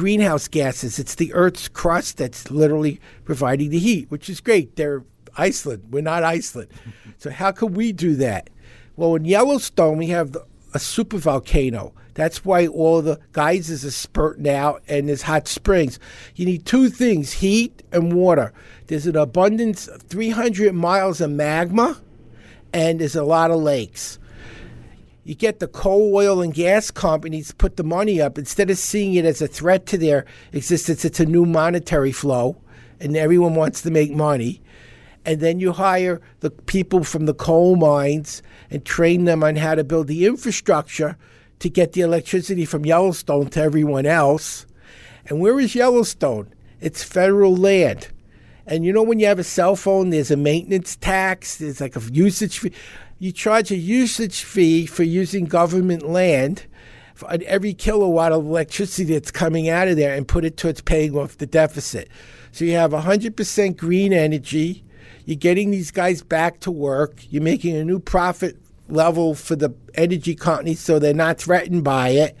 greenhouse 0.00 0.48
gases. 0.48 0.98
It's 0.98 1.16
the 1.16 1.30
Earth's 1.34 1.68
crust 1.68 2.16
that's 2.16 2.50
literally 2.50 2.98
providing 3.26 3.68
the 3.68 3.78
heat, 3.78 4.10
which 4.10 4.30
is 4.30 4.40
great. 4.40 4.76
They're 4.76 5.04
Iceland. 5.36 5.88
We're 5.90 6.00
not 6.00 6.24
Iceland. 6.24 6.70
So 7.18 7.28
how 7.28 7.52
could 7.52 7.76
we 7.76 7.92
do 7.92 8.16
that? 8.16 8.48
Well, 8.96 9.14
in 9.16 9.26
Yellowstone, 9.26 9.98
we 9.98 10.06
have 10.06 10.34
a 10.72 10.78
supervolcano. 10.78 11.92
That's 12.14 12.46
why 12.46 12.66
all 12.66 13.02
the 13.02 13.20
geysers 13.32 13.84
are 13.84 13.90
spurting 13.90 14.48
out 14.48 14.82
and 14.88 15.06
there's 15.06 15.20
hot 15.20 15.46
springs. 15.46 15.98
You 16.34 16.46
need 16.46 16.64
two 16.64 16.88
things 16.88 17.34
heat 17.34 17.82
and 17.92 18.14
water. 18.14 18.54
There's 18.86 19.06
an 19.06 19.16
abundance 19.16 19.86
of 19.86 20.00
300 20.00 20.72
miles 20.72 21.20
of 21.20 21.30
magma 21.30 22.00
and 22.72 23.00
there's 23.00 23.16
a 23.16 23.22
lot 23.22 23.50
of 23.50 23.60
lakes. 23.60 24.18
You 25.22 25.34
get 25.34 25.60
the 25.60 25.68
coal, 25.68 26.14
oil, 26.14 26.40
and 26.40 26.54
gas 26.54 26.90
companies 26.90 27.52
put 27.52 27.76
the 27.76 27.84
money 27.84 28.20
up 28.20 28.38
instead 28.38 28.70
of 28.70 28.78
seeing 28.78 29.14
it 29.14 29.24
as 29.24 29.42
a 29.42 29.46
threat 29.46 29.86
to 29.86 29.98
their 29.98 30.24
existence. 30.52 31.04
It's 31.04 31.20
a 31.20 31.26
new 31.26 31.44
monetary 31.44 32.12
flow, 32.12 32.56
and 32.98 33.16
everyone 33.16 33.54
wants 33.54 33.82
to 33.82 33.90
make 33.90 34.12
money. 34.12 34.62
And 35.26 35.40
then 35.40 35.60
you 35.60 35.72
hire 35.72 36.22
the 36.40 36.50
people 36.50 37.04
from 37.04 37.26
the 37.26 37.34
coal 37.34 37.76
mines 37.76 38.42
and 38.70 38.84
train 38.84 39.24
them 39.24 39.44
on 39.44 39.56
how 39.56 39.74
to 39.74 39.84
build 39.84 40.06
the 40.06 40.24
infrastructure 40.24 41.18
to 41.58 41.68
get 41.68 41.92
the 41.92 42.00
electricity 42.00 42.64
from 42.64 42.86
Yellowstone 42.86 43.50
to 43.50 43.60
everyone 43.60 44.06
else. 44.06 44.66
And 45.26 45.40
where 45.40 45.60
is 45.60 45.74
Yellowstone? 45.74 46.52
It's 46.80 47.04
federal 47.04 47.54
land. 47.54 48.08
And 48.66 48.84
you 48.84 48.92
know, 48.92 49.02
when 49.02 49.20
you 49.20 49.26
have 49.26 49.38
a 49.38 49.44
cell 49.44 49.76
phone, 49.76 50.10
there's 50.10 50.30
a 50.30 50.36
maintenance 50.36 50.96
tax, 50.96 51.58
there's 51.58 51.80
like 51.80 51.96
a 51.96 52.00
usage 52.00 52.60
fee. 52.60 52.72
You 53.20 53.32
charge 53.32 53.70
a 53.70 53.76
usage 53.76 54.44
fee 54.44 54.86
for 54.86 55.02
using 55.02 55.44
government 55.44 56.08
land 56.08 56.64
for 57.14 57.30
every 57.44 57.74
kilowatt 57.74 58.32
of 58.32 58.46
electricity 58.46 59.12
that's 59.12 59.30
coming 59.30 59.68
out 59.68 59.88
of 59.88 59.98
there 59.98 60.14
and 60.14 60.26
put 60.26 60.42
it 60.42 60.56
towards 60.56 60.80
paying 60.80 61.14
off 61.14 61.36
the 61.36 61.44
deficit. 61.44 62.08
So 62.50 62.64
you 62.64 62.72
have 62.76 62.92
100% 62.92 63.76
green 63.76 64.14
energy. 64.14 64.82
You're 65.26 65.36
getting 65.36 65.70
these 65.70 65.90
guys 65.90 66.22
back 66.22 66.60
to 66.60 66.70
work. 66.70 67.22
You're 67.28 67.42
making 67.42 67.76
a 67.76 67.84
new 67.84 67.98
profit 67.98 68.56
level 68.88 69.34
for 69.34 69.54
the 69.54 69.74
energy 69.96 70.34
companies 70.34 70.80
so 70.80 70.98
they're 70.98 71.12
not 71.12 71.36
threatened 71.36 71.84
by 71.84 72.08
it 72.08 72.34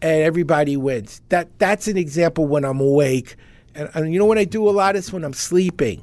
and 0.00 0.22
everybody 0.22 0.78
wins. 0.78 1.20
That 1.28 1.50
that's 1.58 1.86
an 1.86 1.98
example 1.98 2.46
when 2.46 2.64
I'm 2.64 2.80
awake. 2.80 3.36
And, 3.74 3.90
and 3.92 4.10
you 4.10 4.18
know 4.18 4.24
when 4.24 4.38
I 4.38 4.44
do 4.44 4.66
a 4.66 4.72
lot 4.72 4.96
is 4.96 5.12
when 5.12 5.22
I'm 5.22 5.34
sleeping. 5.34 6.02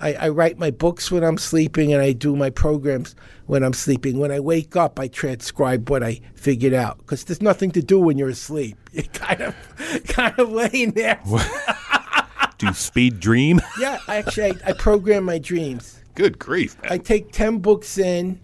I, 0.00 0.14
I 0.14 0.28
write 0.28 0.58
my 0.58 0.70
books 0.70 1.10
when 1.10 1.22
I'm 1.22 1.38
sleeping, 1.38 1.92
and 1.92 2.02
I 2.02 2.12
do 2.12 2.34
my 2.34 2.50
programs 2.50 3.14
when 3.46 3.62
I'm 3.62 3.72
sleeping. 3.72 4.18
When 4.18 4.32
I 4.32 4.40
wake 4.40 4.76
up, 4.76 4.98
I 4.98 5.08
transcribe 5.08 5.88
what 5.88 6.02
I 6.02 6.20
figured 6.34 6.74
out 6.74 6.98
because 6.98 7.24
there's 7.24 7.42
nothing 7.42 7.70
to 7.72 7.82
do 7.82 7.98
when 8.00 8.18
you're 8.18 8.28
asleep. 8.28 8.76
You're 8.92 9.04
kind 9.04 9.40
of 9.40 9.54
kind 10.08 10.38
of 10.38 10.50
laying 10.50 10.90
there. 10.92 11.20
Do 12.58 12.66
you 12.66 12.74
speed 12.74 13.20
dream? 13.20 13.60
Yeah, 13.80 13.98
actually, 14.06 14.52
I, 14.64 14.70
I 14.70 14.72
program 14.72 15.24
my 15.24 15.38
dreams. 15.38 16.02
Good 16.14 16.38
grief. 16.38 16.80
man. 16.82 16.92
I 16.92 16.98
take 16.98 17.32
10 17.32 17.58
books 17.58 17.96
in. 17.98 18.38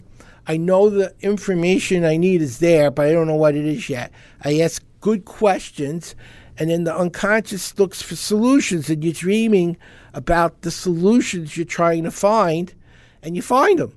I 0.46 0.57
know 0.57 0.88
the 0.88 1.14
information 1.20 2.04
I 2.04 2.16
need 2.16 2.40
is 2.40 2.59
there, 2.59 2.90
but 2.90 3.07
I 3.07 3.12
don't 3.12 3.26
know 3.26 3.35
what 3.37 3.54
it 3.54 3.66
is 3.66 3.90
yet. 3.90 4.11
I 4.42 4.61
ask 4.61 4.83
good 5.00 5.26
questions, 5.26 6.14
and 6.57 6.70
then 6.70 6.85
the 6.85 6.96
unconscious 6.96 7.78
looks 7.78 8.00
for 8.00 8.16
solutions, 8.16 8.88
and 8.88 9.04
you're 9.04 9.12
dreaming 9.12 9.76
about 10.18 10.62
the 10.62 10.70
solutions 10.72 11.57
you're 11.57 11.64
trying 11.64 12.02
to 12.02 12.11
find, 12.11 12.74
and 13.22 13.37
you 13.37 13.42
find 13.42 13.78
them. 13.78 13.96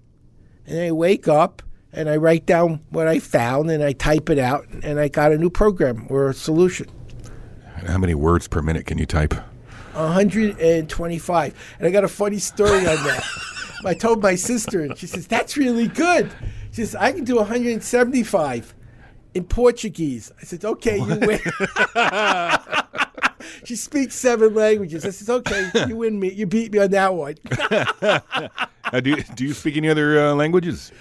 And 0.67 0.79
I 0.79 0.91
wake 0.91 1.27
up 1.27 1.63
and 1.91 2.07
I 2.07 2.15
write 2.15 2.45
down 2.45 2.79
what 2.89 3.07
I 3.07 3.19
found, 3.19 3.69
and 3.69 3.83
I 3.83 3.91
type 3.91 4.29
it 4.29 4.37
out, 4.37 4.65
and 4.81 4.99
I 4.99 5.09
got 5.09 5.33
a 5.33 5.37
new 5.37 5.49
program 5.49 6.07
or 6.09 6.29
a 6.29 6.33
solution. 6.33 6.87
How 7.85 7.97
many 7.97 8.13
words 8.13 8.47
per 8.47 8.61
minute 8.61 8.85
can 8.85 8.97
you 8.97 9.05
type? 9.05 9.33
125. 9.93 11.75
And 11.79 11.87
I 11.87 11.91
got 11.91 12.03
a 12.05 12.07
funny 12.07 12.37
story 12.37 12.77
on 12.77 13.03
that. 13.03 13.23
I 13.85 13.93
told 13.95 14.21
my 14.21 14.35
sister, 14.35 14.81
and 14.81 14.97
she 14.97 15.07
says, 15.07 15.27
That's 15.27 15.57
really 15.57 15.87
good. 15.87 16.31
She 16.71 16.85
says, 16.85 16.95
I 16.95 17.11
can 17.11 17.25
do 17.25 17.35
175 17.35 18.73
in 19.33 19.43
Portuguese. 19.43 20.31
I 20.39 20.45
said, 20.45 20.63
Okay, 20.63 20.97
you 20.97 21.19
win. 21.19 21.39
she 23.65 23.75
speaks 23.75 24.15
seven 24.15 24.53
languages. 24.53 25.05
I 25.05 25.09
says, 25.09 25.29
Okay, 25.29 25.69
you 25.87 25.97
win 25.97 26.19
me. 26.19 26.31
You 26.31 26.45
beat 26.45 26.71
me 26.71 26.79
on 26.79 26.91
that 26.91 27.13
one. 27.13 27.35
Uh, 28.83 28.99
do, 28.99 29.11
you, 29.11 29.23
do 29.35 29.45
you 29.45 29.53
speak 29.53 29.77
any 29.77 29.87
other 29.87 30.19
uh, 30.19 30.33
languages? 30.33 30.91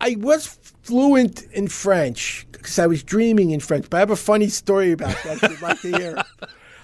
I 0.00 0.16
was 0.20 0.46
fluent 0.82 1.42
in 1.52 1.66
French 1.66 2.46
because 2.52 2.78
I 2.78 2.86
was 2.86 3.02
dreaming 3.02 3.50
in 3.50 3.58
French. 3.58 3.88
But 3.90 3.96
I 3.96 4.00
have 4.00 4.10
a 4.10 4.16
funny 4.16 4.48
story 4.48 4.92
about 4.92 5.16
that. 5.24 5.42
You'd 5.42 5.60
like 5.62 5.80
to 5.80 5.96
hear. 5.96 6.22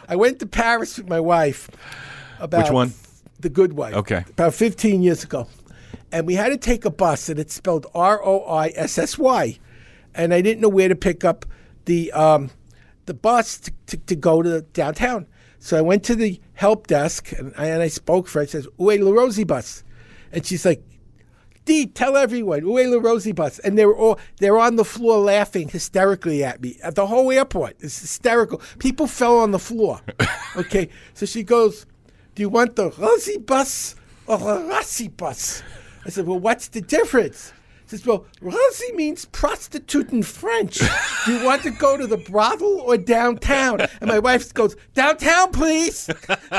I 0.09 0.17
went 0.17 0.41
to 0.41 0.47
Paris 0.47 0.97
with 0.99 1.09
my 1.09 1.21
wife. 1.21 1.71
About 2.41 2.64
Which 2.64 2.73
one? 2.73 2.93
The 3.41 3.51
Good 3.51 3.75
Wife. 3.75 3.95
Okay. 3.95 4.25
About 4.31 4.55
15 4.55 5.03
years 5.03 5.23
ago, 5.23 5.47
and 6.11 6.27
we 6.27 6.35
had 6.35 6.49
to 6.49 6.57
take 6.57 6.85
a 6.85 6.91
bus, 6.91 7.29
and 7.29 7.38
it's 7.38 7.55
spelled 7.55 7.87
R 7.95 8.21
O 8.25 8.41
I 8.45 8.73
S 8.75 8.99
S 8.99 9.19
Y, 9.19 9.59
and 10.14 10.35
I 10.35 10.41
didn't 10.41 10.61
know 10.61 10.69
where 10.69 10.88
to 10.88 10.97
pick 10.97 11.25
up 11.25 11.45
the 11.85 12.11
um, 12.12 12.51
the 13.09 13.14
bus 13.14 13.59
to, 13.59 13.73
to, 13.87 13.97
to 13.97 14.14
go 14.14 14.42
to 14.42 14.62
downtown. 14.73 15.27
So 15.59 15.77
I 15.77 15.81
went 15.81 16.05
to 16.05 16.14
the 16.14 16.40
help 16.55 16.87
desk 16.87 17.33
and 17.33 17.53
I, 17.59 17.66
and 17.66 17.83
I 17.83 17.88
spoke 17.88 18.29
French. 18.29 18.51
I 18.51 18.53
says, 18.53 18.68
"Où 18.79 18.94
est 18.94 19.03
le 19.03 19.12
Rosie 19.12 19.42
bus?" 19.42 19.83
And 20.33 20.47
she's 20.47 20.64
like, 20.64 20.85
Dee, 21.68 21.85
tell 21.85 22.16
everyone, 22.16 22.61
est 22.61 22.88
le 22.88 22.99
Rosie 22.99 23.33
bus? 23.33 23.59
And 23.59 23.77
they 23.77 23.85
were 23.85 23.97
all 23.97 24.18
they're 24.38 24.59
on 24.59 24.77
the 24.77 24.87
floor 24.87 25.18
laughing 25.18 25.68
hysterically 25.68 26.42
at 26.42 26.62
me 26.62 26.79
at 26.83 26.94
the 26.94 27.07
whole 27.07 27.31
airport. 27.31 27.77
It's 27.81 28.01
hysterical. 28.01 28.62
People 28.79 29.07
fell 29.07 29.38
on 29.38 29.51
the 29.51 29.59
floor. 29.59 30.01
okay, 30.57 30.88
so 31.12 31.27
she 31.27 31.42
goes, 31.42 31.85
Do 32.35 32.42
you 32.42 32.49
want 32.49 32.77
the 32.77 32.90
Rosie 32.90 33.37
bus 33.37 33.97
or 34.27 34.38
the 34.38 34.64
Rossi 34.64 35.09
bus? 35.09 35.62
I 36.07 36.09
said, 36.09 36.27
Well, 36.27 36.38
what's 36.38 36.68
the 36.68 36.81
difference? 36.81 37.53
Says, 37.88 38.05
Well, 38.05 38.27
Rosie 38.42 38.92
means 38.92 39.24
prostitute 39.24 40.12
in 40.12 40.22
French. 40.22 40.81
Do 41.24 41.33
you 41.33 41.44
want 41.44 41.62
to 41.62 41.70
go 41.70 41.96
to 41.96 42.07
the 42.07 42.18
brothel 42.18 42.81
or 42.81 42.98
downtown? 42.98 43.81
And 43.81 44.09
my 44.09 44.18
wife 44.18 44.53
goes, 44.53 44.77
Downtown, 44.92 45.53
please. 45.53 46.11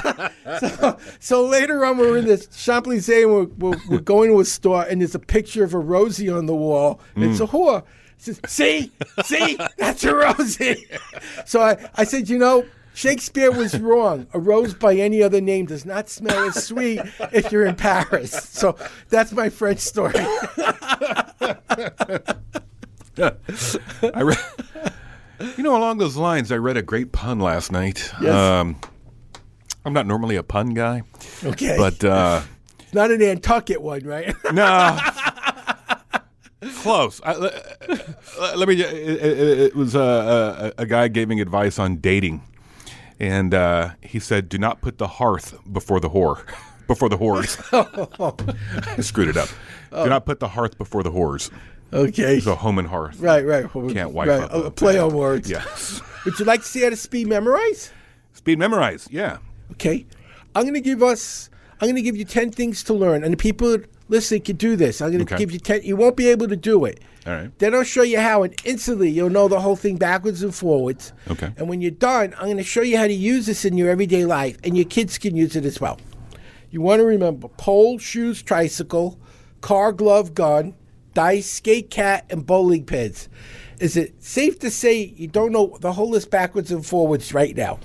so, 0.59 0.97
so 1.19 1.45
later 1.45 1.85
on, 1.85 1.99
we're 1.99 2.17
in 2.17 2.25
the 2.25 2.37
Champs 2.37 2.87
Elysees 2.87 3.23
and 3.23 3.31
we're, 3.31 3.43
we're, 3.43 3.81
we're 3.87 3.99
going 3.99 4.31
to 4.31 4.39
a 4.39 4.45
store, 4.45 4.83
and 4.89 5.01
there's 5.01 5.13
a 5.13 5.19
picture 5.19 5.63
of 5.63 5.75
a 5.75 5.79
Rosie 5.79 6.29
on 6.29 6.47
the 6.47 6.55
wall. 6.55 6.99
It's 7.15 7.39
a 7.39 7.45
mm. 7.45 7.49
whore. 7.49 7.83
He 8.17 8.23
says, 8.23 8.41
See, 8.47 8.91
see, 9.23 9.59
that's 9.77 10.03
a 10.03 10.15
Rosie. 10.15 10.87
so 11.45 11.61
I, 11.61 11.89
I 11.95 12.05
said, 12.05 12.27
You 12.27 12.39
know, 12.39 12.65
Shakespeare 12.99 13.49
was 13.49 13.79
wrong. 13.79 14.27
A 14.33 14.39
rose 14.39 14.73
by 14.73 14.93
any 14.95 15.23
other 15.23 15.39
name 15.39 15.65
does 15.67 15.85
not 15.85 16.09
smell 16.09 16.49
as 16.49 16.65
sweet 16.65 16.99
if 17.31 17.49
you're 17.49 17.65
in 17.65 17.75
Paris. 17.75 18.31
So 18.31 18.75
that's 19.07 19.31
my 19.31 19.47
French 19.47 19.79
story. 19.79 20.15
I 23.17 24.21
read, 24.21 24.37
you 25.55 25.63
know, 25.63 25.77
along 25.77 25.99
those 25.99 26.17
lines, 26.17 26.51
I 26.51 26.57
read 26.57 26.75
a 26.75 26.81
great 26.81 27.13
pun 27.13 27.39
last 27.39 27.71
night. 27.71 28.11
Yes. 28.21 28.33
Um, 28.35 28.75
I'm 29.85 29.93
not 29.93 30.05
normally 30.05 30.35
a 30.35 30.43
pun 30.43 30.73
guy, 30.73 31.03
Okay. 31.45 31.75
but 31.77 32.03
uh, 32.03 32.41
not 32.93 33.11
an 33.11 33.19
Nantucket 33.19 33.81
one, 33.81 34.03
right? 34.03 34.35
no, 34.53 34.99
close. 36.81 37.21
I, 37.23 37.33
let, 37.35 38.57
let 38.57 38.67
me. 38.67 38.75
It, 38.81 38.93
it, 39.23 39.59
it 39.59 39.75
was 39.75 39.95
uh, 39.95 40.73
a, 40.77 40.81
a 40.81 40.85
guy 40.85 41.07
giving 41.07 41.39
advice 41.39 41.79
on 41.79 41.95
dating, 41.97 42.41
and 43.19 43.53
uh, 43.53 43.91
he 44.01 44.19
said, 44.19 44.49
"Do 44.49 44.57
not 44.57 44.81
put 44.81 44.97
the 44.97 45.07
hearth 45.07 45.57
before 45.71 45.99
the 45.99 46.09
whore." 46.09 46.43
Before 46.89 47.07
the 47.07 47.19
whores. 47.19 47.53
I 48.97 49.01
screwed 49.01 49.27
it 49.27 49.37
up. 49.37 49.47
Do 49.91 50.09
not 50.09 50.25
put 50.25 50.39
the 50.39 50.47
hearth 50.47 50.75
before 50.79 51.03
the 51.03 51.11
whores. 51.11 51.51
okay. 51.93 52.39
So 52.39 52.55
home 52.55 52.79
and 52.79 52.87
hearth. 52.87 53.19
Right, 53.19 53.45
right. 53.45 53.71
Can't 53.71 54.11
wipe 54.11 54.27
right. 54.27 54.41
up 54.41 54.51
a 54.51 54.71
play 54.71 54.97
on 54.97 55.13
words. 55.13 55.47
Yes. 55.47 56.01
Would 56.25 56.39
you 56.39 56.45
like 56.45 56.61
to 56.61 56.65
see 56.65 56.81
how 56.81 56.89
to 56.89 56.95
speed 56.95 57.27
memorize? 57.27 57.91
Speed 58.33 58.57
memorize. 58.57 59.07
Yeah. 59.11 59.37
Okay. 59.73 60.07
I'm 60.55 60.63
going 60.63 60.73
to 60.73 60.81
give 60.81 61.03
us. 61.03 61.51
I'm 61.79 61.85
going 61.85 61.95
to 61.95 62.01
give 62.01 62.17
you 62.17 62.25
ten 62.25 62.49
things 62.49 62.83
to 62.85 62.95
learn, 62.95 63.23
and 63.23 63.33
the 63.33 63.37
people 63.37 63.77
listening 64.09 64.41
can 64.41 64.57
do 64.57 64.75
this. 64.75 65.01
I'm 65.01 65.11
going 65.11 65.25
to 65.25 65.33
Okay. 65.33 65.41
give 65.41 65.51
you 65.51 65.59
ten. 65.59 65.81
You 65.83 65.95
won't 65.95 66.17
be 66.17 66.27
able 66.27 66.47
to 66.49 66.55
do 66.55 66.83
it. 66.85 66.99
All 67.25 67.33
right. 67.33 67.59
Then 67.59 67.73
I'll 67.75 67.83
show 67.83 68.01
you 68.01 68.19
how, 68.19 68.43
and 68.43 68.53
instantly 68.65 69.09
you'll 69.09 69.29
know 69.29 69.47
the 69.47 69.59
whole 69.61 69.75
thing 69.75 69.97
backwards 69.97 70.41
and 70.43 70.53
forwards. 70.53 71.13
Okay. 71.29 71.51
And 71.57 71.69
when 71.69 71.79
you're 71.81 71.91
done, 71.91 72.33
I'm 72.37 72.45
going 72.45 72.57
to 72.57 72.63
show 72.63 72.81
you 72.81 72.97
how 72.97 73.07
to 73.07 73.13
use 73.13 73.45
this 73.45 73.65
in 73.65 73.77
your 73.77 73.89
everyday 73.89 74.25
life, 74.25 74.57
and 74.63 74.75
your 74.75 74.85
kids 74.85 75.17
can 75.17 75.35
use 75.35 75.55
it 75.55 75.65
as 75.65 75.79
well. 75.79 75.99
You 76.71 76.81
want 76.81 76.99
to 76.99 77.05
remember 77.05 77.47
pole, 77.47 77.97
shoes, 77.99 78.41
tricycle, 78.41 79.19
car, 79.61 79.91
glove, 79.91 80.33
gun, 80.33 80.75
dice, 81.13 81.49
skate, 81.49 81.89
cat, 81.89 82.25
and 82.29 82.45
bowling 82.45 82.85
pins. 82.85 83.27
Is 83.79 83.95
it 83.97 84.21
safe 84.23 84.59
to 84.59 84.69
say 84.69 85.13
you 85.15 85.27
don't 85.27 85.51
know 85.51 85.77
the 85.79 85.93
whole 85.93 86.09
list 86.09 86.29
backwards 86.31 86.71
and 86.71 86.85
forwards 86.85 87.33
right 87.33 87.55
now? 87.55 87.79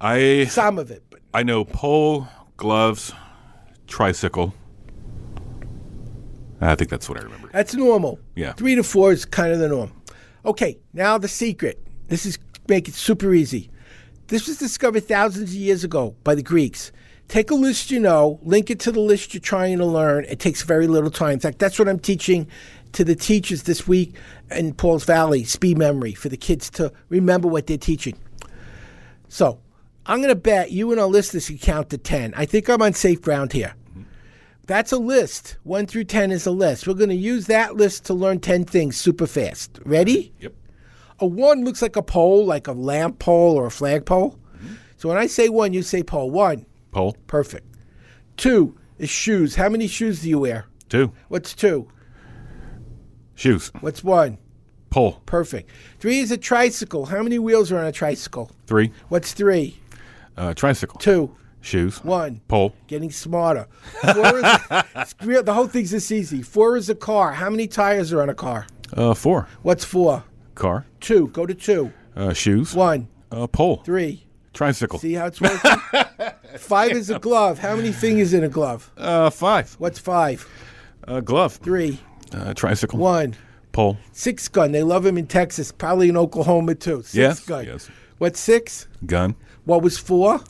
I 0.00 0.44
Some 0.48 0.78
of 0.78 0.90
it, 0.90 1.02
but 1.10 1.20
I 1.34 1.42
know 1.42 1.64
pole, 1.64 2.28
gloves, 2.56 3.12
tricycle. 3.86 4.54
I 6.60 6.74
think 6.74 6.90
that's 6.90 7.08
what 7.08 7.18
I 7.18 7.22
remember. 7.22 7.48
That's 7.52 7.74
normal. 7.74 8.18
Yeah. 8.34 8.52
Three 8.52 8.74
to 8.74 8.82
four 8.82 9.12
is 9.12 9.24
kind 9.24 9.52
of 9.52 9.58
the 9.58 9.68
norm. 9.68 9.92
Okay, 10.44 10.78
now 10.92 11.18
the 11.18 11.28
secret. 11.28 11.84
This 12.08 12.26
is 12.26 12.38
make 12.68 12.88
it 12.88 12.94
super 12.94 13.32
easy. 13.32 13.70
This 14.28 14.46
was 14.46 14.58
discovered 14.58 15.04
thousands 15.04 15.50
of 15.50 15.56
years 15.56 15.84
ago 15.84 16.14
by 16.24 16.34
the 16.34 16.42
Greeks. 16.42 16.92
Take 17.28 17.50
a 17.50 17.54
list 17.54 17.90
you 17.90 18.00
know, 18.00 18.40
link 18.42 18.70
it 18.70 18.80
to 18.80 18.92
the 18.92 19.00
list 19.00 19.34
you're 19.34 19.40
trying 19.40 19.78
to 19.78 19.84
learn. 19.84 20.24
It 20.28 20.38
takes 20.38 20.62
very 20.62 20.86
little 20.86 21.10
time. 21.10 21.32
In 21.32 21.40
fact, 21.40 21.58
that's 21.58 21.78
what 21.78 21.88
I'm 21.88 21.98
teaching 21.98 22.46
to 22.92 23.04
the 23.04 23.14
teachers 23.14 23.64
this 23.64 23.86
week 23.86 24.14
in 24.50 24.72
Paul's 24.74 25.04
Valley, 25.04 25.44
speed 25.44 25.76
memory, 25.76 26.14
for 26.14 26.28
the 26.30 26.36
kids 26.38 26.70
to 26.70 26.92
remember 27.10 27.46
what 27.46 27.66
they're 27.66 27.76
teaching. 27.76 28.18
So 29.28 29.60
I'm 30.06 30.18
going 30.18 30.30
to 30.30 30.34
bet 30.34 30.72
you 30.72 30.90
and 30.90 30.98
our 30.98 31.06
listeners 31.06 31.48
can 31.48 31.58
count 31.58 31.90
to 31.90 31.98
10. 31.98 32.32
I 32.34 32.46
think 32.46 32.68
I'm 32.70 32.80
on 32.80 32.94
safe 32.94 33.20
ground 33.20 33.52
here. 33.52 33.74
That's 34.68 34.92
a 34.92 34.98
list. 34.98 35.56
One 35.62 35.86
through 35.86 36.04
10 36.04 36.30
is 36.30 36.44
a 36.44 36.50
list. 36.50 36.86
We're 36.86 36.92
going 36.92 37.08
to 37.08 37.14
use 37.14 37.46
that 37.46 37.76
list 37.76 38.04
to 38.04 38.14
learn 38.14 38.38
10 38.38 38.66
things 38.66 38.98
super 38.98 39.26
fast. 39.26 39.80
Ready? 39.86 40.30
Yep. 40.40 40.52
A 41.20 41.26
one 41.26 41.64
looks 41.64 41.80
like 41.80 41.96
a 41.96 42.02
pole, 42.02 42.44
like 42.44 42.66
a 42.66 42.72
lamp 42.72 43.18
pole 43.18 43.56
or 43.56 43.66
a 43.66 43.70
flag 43.70 44.04
pole. 44.04 44.38
So 44.98 45.08
when 45.08 45.16
I 45.16 45.26
say 45.26 45.48
one, 45.48 45.72
you 45.72 45.82
say 45.82 46.02
pole. 46.02 46.30
One. 46.30 46.66
Pole. 46.92 47.16
Perfect. 47.26 47.66
Two 48.36 48.76
is 48.98 49.08
shoes. 49.08 49.54
How 49.54 49.70
many 49.70 49.86
shoes 49.86 50.20
do 50.20 50.28
you 50.28 50.38
wear? 50.38 50.66
Two. 50.90 51.12
What's 51.28 51.54
two? 51.54 51.88
Shoes. 53.36 53.72
What's 53.80 54.04
one? 54.04 54.36
Pole. 54.90 55.22
Perfect. 55.24 55.70
Three 55.98 56.18
is 56.18 56.30
a 56.30 56.36
tricycle. 56.36 57.06
How 57.06 57.22
many 57.22 57.38
wheels 57.38 57.72
are 57.72 57.78
on 57.78 57.86
a 57.86 57.92
tricycle? 57.92 58.50
Three. 58.66 58.92
What's 59.08 59.32
three? 59.32 59.80
Uh, 60.36 60.52
tricycle. 60.52 61.00
Two. 61.00 61.34
Shoes. 61.60 62.02
One. 62.04 62.40
Pole. 62.48 62.74
Getting 62.86 63.10
smarter. 63.10 63.66
Four 64.14 64.38
is 64.38 65.14
real, 65.22 65.42
the 65.42 65.52
whole 65.54 65.66
thing's 65.66 65.90
this 65.90 66.10
easy. 66.12 66.42
Four 66.42 66.76
is 66.76 66.88
a 66.88 66.94
car. 66.94 67.32
How 67.32 67.50
many 67.50 67.66
tires 67.66 68.12
are 68.12 68.22
on 68.22 68.28
a 68.28 68.34
car? 68.34 68.66
Uh, 68.92 69.12
four. 69.14 69.48
What's 69.62 69.84
four? 69.84 70.24
Car. 70.54 70.86
Two. 71.00 71.28
Go 71.28 71.46
to 71.46 71.54
two. 71.54 71.92
Uh, 72.16 72.32
shoes. 72.32 72.74
One. 72.74 73.08
Uh, 73.30 73.46
pole. 73.46 73.78
Three. 73.84 74.24
Tricycle. 74.54 74.98
See 74.98 75.12
how 75.14 75.26
it's 75.26 75.40
working? 75.40 75.70
five 76.58 76.92
is 76.92 77.10
a 77.10 77.18
glove. 77.18 77.58
How 77.58 77.76
many 77.76 77.92
fingers 77.92 78.32
in 78.32 78.44
a 78.44 78.48
glove? 78.48 78.90
Uh, 78.96 79.30
five. 79.30 79.74
What's 79.78 79.98
five? 79.98 80.48
Uh, 81.06 81.20
glove. 81.20 81.54
Three. 81.56 82.00
Uh, 82.32 82.54
tricycle. 82.54 82.98
One. 82.98 83.34
Pole. 83.72 83.98
Six 84.12 84.48
gun. 84.48 84.72
They 84.72 84.82
love 84.82 85.04
him 85.06 85.18
in 85.18 85.26
Texas, 85.26 85.70
probably 85.70 86.08
in 86.08 86.16
Oklahoma 86.16 86.74
too. 86.74 87.02
Six 87.02 87.14
Yes, 87.14 87.40
gun. 87.40 87.66
yes. 87.66 87.90
What's 88.18 88.40
six? 88.40 88.88
Gun. 89.06 89.36
What 89.64 89.82
was 89.82 89.98
four? 89.98 90.40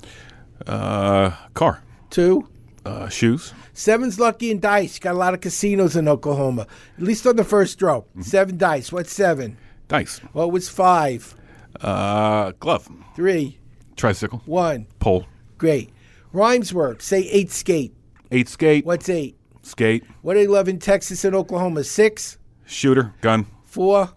Uh, 0.67 1.31
car. 1.55 1.83
Two. 2.11 2.49
Uh, 2.85 3.09
shoes. 3.09 3.53
Seven's 3.75 4.19
lucky 4.19 4.51
in 4.51 4.61
dice. 4.61 4.99
Got 4.99 5.15
a 5.15 5.19
lot 5.19 5.35
of 5.35 5.41
casinos 5.41 5.95
in 5.95 6.09
Oklahoma, 6.09 6.67
at 6.97 7.03
least 7.05 7.27
on 7.27 7.37
the 7.37 7.45
first 7.45 7.81
row. 7.83 8.03
Mm-hmm. 8.11 8.23
Seven 8.23 8.57
dice. 8.57 8.91
What's 8.91 9.13
seven? 9.13 9.59
Dice. 9.89 10.19
What 10.33 10.53
was 10.53 10.69
five? 10.69 11.35
Uh, 11.81 12.53
glove. 12.61 12.89
Three. 13.15 13.59
Tricycle. 13.97 14.43
One. 14.47 14.87
Pole. 15.01 15.27
Great. 15.59 15.91
Rhymes 16.33 16.73
work. 16.73 17.03
Say 17.03 17.29
eight 17.29 17.51
skate. 17.51 17.95
Eight 18.31 18.49
skate. 18.49 18.87
What's 18.87 19.09
eight? 19.09 19.37
Skate. 19.63 20.05
What 20.23 20.35
do 20.35 20.41
they 20.41 20.47
love 20.47 20.69
in 20.69 20.79
Texas 20.79 21.25
and 21.25 21.35
Oklahoma? 21.35 21.85
Six. 21.85 22.39
Shooter. 22.65 23.15
Gun. 23.21 23.47
Four. 23.65 24.11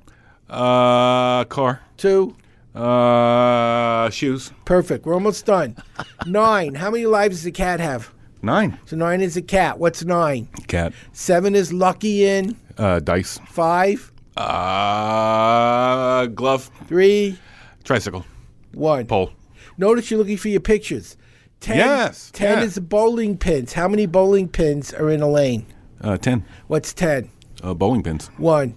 Uh, 0.50 1.44
car. 1.46 1.82
Two. 1.98 2.36
Uh, 2.74 4.10
shoes. 4.10 4.52
Perfect. 4.66 5.06
We're 5.06 5.14
almost 5.14 5.46
done. 5.46 5.76
nine. 6.26 6.76
How 6.76 6.90
many 6.92 7.06
lives 7.06 7.38
does 7.38 7.46
a 7.46 7.52
cat 7.52 7.80
have? 7.80 8.14
Nine. 8.42 8.80
So 8.86 8.96
nine 8.96 9.22
is 9.22 9.38
a 9.38 9.42
cat. 9.42 9.78
What's 9.78 10.04
nine? 10.04 10.48
Cat. 10.68 10.94
Seven 11.14 11.56
is 11.56 11.72
lucky 11.74 12.26
in. 12.26 12.58
Uh, 12.78 13.00
dice. 13.00 13.40
Five. 13.48 14.12
Uh, 14.38 16.26
glove. 16.28 16.72
Three. 16.88 17.38
Tricycle. 17.84 18.26
One. 18.74 19.06
Pole. 19.06 19.32
Notice 19.78 20.10
you're 20.10 20.18
looking 20.20 20.38
for 20.38 20.50
your 20.50 20.62
pictures. 20.62 21.18
Ten. 21.60 21.78
Yes, 21.78 22.32
Ten 22.34 22.58
yeah. 22.58 22.64
is 22.64 22.80
bowling 22.80 23.38
pins. 23.38 23.74
How 23.74 23.88
many 23.88 24.08
bowling 24.08 24.48
pins 24.48 24.94
are 24.94 25.10
in 25.12 25.22
a 25.22 25.30
lane? 25.30 25.66
Uh, 26.02 26.18
ten. 26.18 26.44
What's 26.68 26.94
ten? 26.94 27.30
Uh, 27.62 27.76
bowling 27.76 28.02
pins. 28.02 28.28
One. 28.38 28.74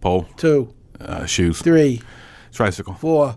Pole. 0.00 0.26
Two. 0.36 0.74
Uh, 1.00 1.26
shoes. 1.26 1.62
Three. 1.62 2.02
Tricycle. 2.54 2.94
Four. 2.94 3.36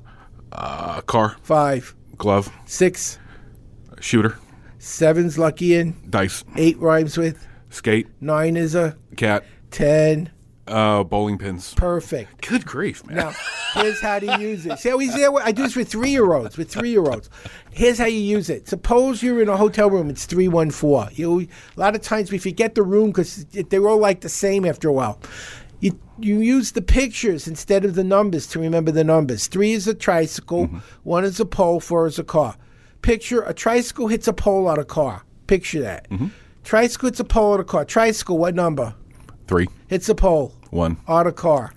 Uh, 0.52 1.02
car. 1.02 1.36
Five. 1.42 1.96
Glove. 2.18 2.50
Six. 2.66 3.20
Shooter. 4.00 4.38
Seven's 4.80 5.38
lucky 5.38 5.76
in. 5.76 5.96
Dice. 6.10 6.44
Eight 6.56 6.78
rhymes 6.80 7.18
with. 7.18 7.46
Skate. 7.70 8.08
Nine 8.22 8.56
is 8.56 8.76
a. 8.76 8.96
Cat. 9.18 9.44
Ten. 9.72 10.32
Uh, 10.68 11.04
bowling 11.04 11.38
pins. 11.38 11.74
Perfect. 11.76 12.46
Good 12.46 12.66
grief, 12.66 13.06
man. 13.06 13.16
Now, 13.18 13.34
here's 13.74 14.02
how 14.02 14.20
to 14.20 14.40
use 14.40 14.66
it. 14.66 14.78
See 14.80 14.90
how 14.90 15.00
easy? 15.00 15.24
I 15.26 15.52
do 15.54 15.64
this 15.64 15.78
with 15.78 15.88
three 15.88 16.10
year 16.10 16.34
olds. 16.34 16.58
With 16.58 16.70
three 16.70 16.90
year 16.90 17.06
olds, 17.06 17.30
here's 17.72 17.98
how 17.98 18.06
you 18.06 18.20
use 18.20 18.50
it. 18.50 18.68
Suppose 18.68 19.24
you're 19.24 19.42
in 19.42 19.48
a 19.48 19.56
hotel 19.56 19.90
room. 19.90 20.10
It's 20.10 20.26
three 20.26 20.50
one 20.50 20.70
four. 20.70 21.08
You 21.14 21.42
a 21.42 21.80
lot 21.80 21.96
of 21.96 22.02
times 22.02 22.32
we 22.34 22.38
forget 22.38 22.76
the 22.76 22.84
room 22.84 23.08
because 23.08 23.46
they're 23.46 23.88
all 23.88 24.00
like 24.00 24.22
the 24.22 24.30
same 24.30 24.66
after 24.66 24.90
a 24.90 24.94
while. 24.94 25.20
You 25.80 26.00
you 26.20 26.40
use 26.40 26.72
the 26.72 26.82
pictures 26.82 27.48
instead 27.48 27.86
of 27.86 27.96
the 27.96 28.04
numbers 28.04 28.48
to 28.48 28.60
remember 28.60 28.92
the 28.92 29.04
numbers. 29.04 29.48
Three 29.48 29.74
is 29.74 29.88
a 29.88 29.94
tricycle. 29.94 30.68
One 31.04 31.24
is 31.24 31.40
a 31.40 31.46
pole. 31.46 31.80
Four 31.80 32.08
is 32.08 32.18
a 32.18 32.24
car. 32.24 32.56
Picture 33.02 33.42
a 33.44 33.54
tricycle 33.54 34.08
hits 34.08 34.28
a 34.28 34.34
pole 34.34 34.68
on 34.68 34.80
a 34.80 34.86
car. 34.86 35.24
Picture 35.46 35.82
that. 35.82 36.08
Tricycle 36.64 37.10
hits 37.10 37.20
a 37.20 37.24
pole 37.24 37.54
on 37.54 37.60
a 37.60 37.64
car. 37.64 37.86
Tricycle. 37.86 38.38
What 38.38 38.56
number? 38.56 38.96
Three. 39.48 39.68
Hits 39.88 40.10
a 40.10 40.16
pole 40.16 40.54
One. 40.72 40.98
on 41.08 41.28
a 41.28 41.32
car. 41.32 41.74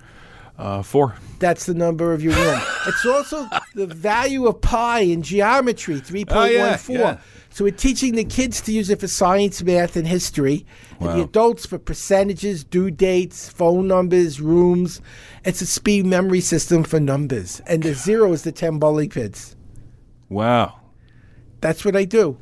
Uh, 0.58 0.82
four. 0.82 1.14
That's 1.38 1.64
the 1.66 1.74
number 1.74 2.12
of 2.12 2.22
your 2.22 2.34
room. 2.34 2.60
it's 2.86 3.06
also 3.06 3.48
the 3.74 3.86
value 3.86 4.46
of 4.46 4.60
pi 4.60 5.00
in 5.00 5.22
geometry, 5.22 6.00
3.14. 6.00 6.26
Oh, 6.30 6.44
yeah, 6.44 6.78
yeah. 6.88 7.18
So 7.52 7.64
we're 7.64 7.72
teaching 7.72 8.14
the 8.14 8.24
kids 8.24 8.60
to 8.62 8.72
use 8.72 8.90
it 8.90 9.00
for 9.00 9.08
science, 9.08 9.60
math, 9.62 9.96
and 9.96 10.06
history, 10.06 10.64
and 11.00 11.08
the 11.08 11.22
adults 11.22 11.66
for 11.66 11.78
percentages, 11.78 12.62
due 12.62 12.92
dates, 12.92 13.48
phone 13.48 13.88
numbers, 13.88 14.40
rooms. 14.40 15.00
It's 15.44 15.60
a 15.60 15.66
speed 15.66 16.06
memory 16.06 16.40
system 16.40 16.84
for 16.84 17.00
numbers, 17.00 17.60
and 17.66 17.82
the 17.82 17.92
zero 17.92 18.32
is 18.32 18.42
the 18.44 18.52
ten 18.52 18.78
bowling 18.78 19.10
pins. 19.10 19.56
Wow. 20.28 20.80
That's 21.60 21.84
what 21.84 21.96
I 21.96 22.04
do. 22.04 22.38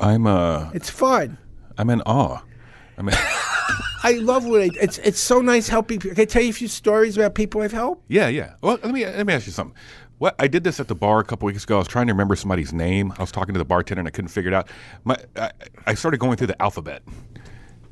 I'm 0.00 0.26
uh 0.26 0.70
It's 0.72 0.90
fun. 0.90 1.38
I'm 1.78 1.90
in 1.90 2.00
awe. 2.02 2.42
I 2.96 3.02
mean 3.02 3.14
I 4.02 4.12
love 4.12 4.44
what 4.44 4.60
I. 4.60 4.70
It's 4.82 4.98
it's 4.98 5.18
so 5.20 5.40
nice 5.40 5.68
helping. 5.68 5.98
people. 5.98 6.14
Can 6.14 6.22
I 6.22 6.24
tell 6.26 6.42
you 6.42 6.50
a 6.50 6.52
few 6.52 6.68
stories 6.68 7.16
about 7.16 7.34
people 7.34 7.62
I've 7.62 7.72
helped? 7.72 8.04
Yeah, 8.08 8.28
yeah. 8.28 8.54
Well, 8.60 8.78
let 8.82 8.92
me 8.92 9.04
let 9.04 9.26
me 9.26 9.32
ask 9.32 9.46
you 9.46 9.52
something. 9.52 9.74
What 10.24 10.34
I 10.38 10.48
did 10.48 10.64
this 10.64 10.80
at 10.80 10.88
the 10.88 10.94
bar 10.94 11.20
a 11.20 11.24
couple 11.24 11.44
weeks 11.44 11.64
ago. 11.64 11.74
I 11.74 11.78
was 11.80 11.86
trying 11.88 12.06
to 12.06 12.14
remember 12.14 12.34
somebody's 12.34 12.72
name. 12.72 13.12
I 13.18 13.20
was 13.20 13.30
talking 13.30 13.52
to 13.52 13.58
the 13.58 13.64
bartender 13.66 14.00
and 14.00 14.08
I 14.08 14.10
couldn't 14.10 14.30
figure 14.30 14.50
it 14.50 14.54
out. 14.54 14.70
My, 15.04 15.18
I, 15.36 15.50
I 15.86 15.92
started 15.92 16.16
going 16.16 16.38
through 16.38 16.46
the 16.46 16.62
alphabet, 16.62 17.02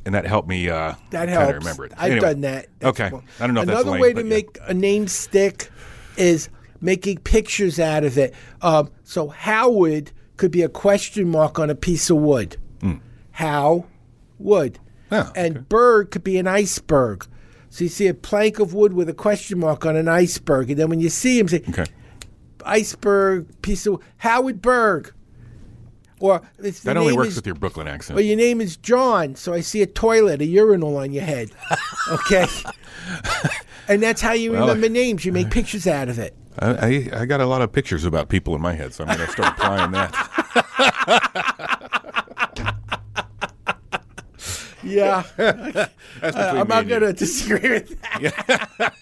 and 0.06 0.14
that 0.14 0.24
helped 0.24 0.48
me. 0.48 0.70
Uh, 0.70 0.94
That 1.10 1.28
helps. 1.28 1.52
remember 1.52 1.84
it. 1.84 1.92
I've 1.98 2.12
Anyway. 2.12 2.20
done 2.20 2.40
that. 2.40 2.66
That's 2.78 2.98
okay. 2.98 3.14
I 3.38 3.46
don't 3.46 3.52
know 3.52 3.60
if 3.60 3.68
Another 3.68 3.90
lame, 3.90 4.00
way 4.00 4.12
to 4.14 4.22
yeah. 4.22 4.28
make 4.30 4.56
a 4.62 4.72
name 4.72 5.08
stick 5.08 5.70
is 6.16 6.48
making 6.80 7.18
pictures 7.18 7.78
out 7.78 8.02
of 8.02 8.16
it. 8.16 8.32
Um, 8.62 8.88
so 9.04 9.28
Howard 9.28 10.10
could 10.38 10.52
be 10.52 10.62
a 10.62 10.70
question 10.70 11.28
mark 11.30 11.58
on 11.58 11.68
a 11.68 11.74
piece 11.74 12.08
of 12.08 12.16
wood. 12.16 12.56
How 13.32 13.84
wood. 14.38 14.78
Yeah, 15.10 15.30
and 15.36 15.52
Hmm. 15.52 15.58
okay. 15.58 15.66
bird 15.68 16.10
could 16.10 16.24
be 16.24 16.38
an 16.38 16.46
iceberg. 16.46 17.26
So 17.68 17.84
you 17.84 17.90
see 17.90 18.06
a 18.08 18.14
plank 18.14 18.58
of 18.58 18.72
wood 18.72 18.94
with 18.94 19.10
a 19.10 19.14
question 19.14 19.58
mark 19.58 19.84
on 19.84 19.96
an 19.96 20.08
iceberg, 20.08 20.70
and 20.70 20.78
then 20.78 20.88
when 20.88 21.00
you 21.00 21.10
see 21.10 21.38
him, 21.38 21.48
say 21.48 21.62
Okay. 21.68 21.84
Iceberg 22.64 23.46
piece 23.62 23.87
of 23.87 24.03
Howard 24.18 24.61
Berg. 24.62 25.12
Or 26.20 26.40
That 26.59 26.96
only 26.96 27.14
works 27.14 27.31
is- 27.31 27.37
with 27.37 27.46
your 27.46 27.57
Brooklyn 27.57 27.88
accent. 27.88 28.14
well, 28.14 28.25
your 28.25 28.37
name 28.37 28.61
is 28.61 28.77
John, 28.77 29.35
so 29.35 29.53
I 29.53 29.61
see 29.61 29.83
a 29.83 29.87
toilet, 29.87 30.40
a 30.40 30.44
urinal 30.44 30.96
on 30.96 31.12
your 31.12 31.25
head. 31.25 31.51
Okay. 32.12 32.46
and 33.88 34.03
that's 34.03 34.20
how 34.20 34.33
you 34.33 34.53
Well, 34.53 34.62
remember 34.68 34.88
names. 34.88 35.25
You 35.25 35.33
make 35.33 35.51
pictures 35.51 35.87
out 35.87 36.09
of 36.09 36.18
it. 36.18 36.35
I, 36.59 36.70
I, 36.70 37.20
I 37.22 37.25
got 37.27 37.40
a 37.40 37.46
lot 37.46 37.62
of 37.62 37.72
pictures 37.72 38.05
about 38.05 38.29
people 38.29 38.55
in 38.55 38.61
my 38.61 38.75
head, 38.75 38.92
so 38.92 39.05
I'm 39.05 39.16
going 39.16 39.27
to 39.27 39.33
start 39.33 39.55
applying 39.59 39.90
that. 39.92 41.79
Yeah. 44.82 45.22
Between 45.36 45.88
I'm 46.22 46.68
not 46.68 46.88
going 46.88 47.02
to 47.02 47.12
disagree 47.12 47.70
with 47.70 48.00
that. 48.00 48.92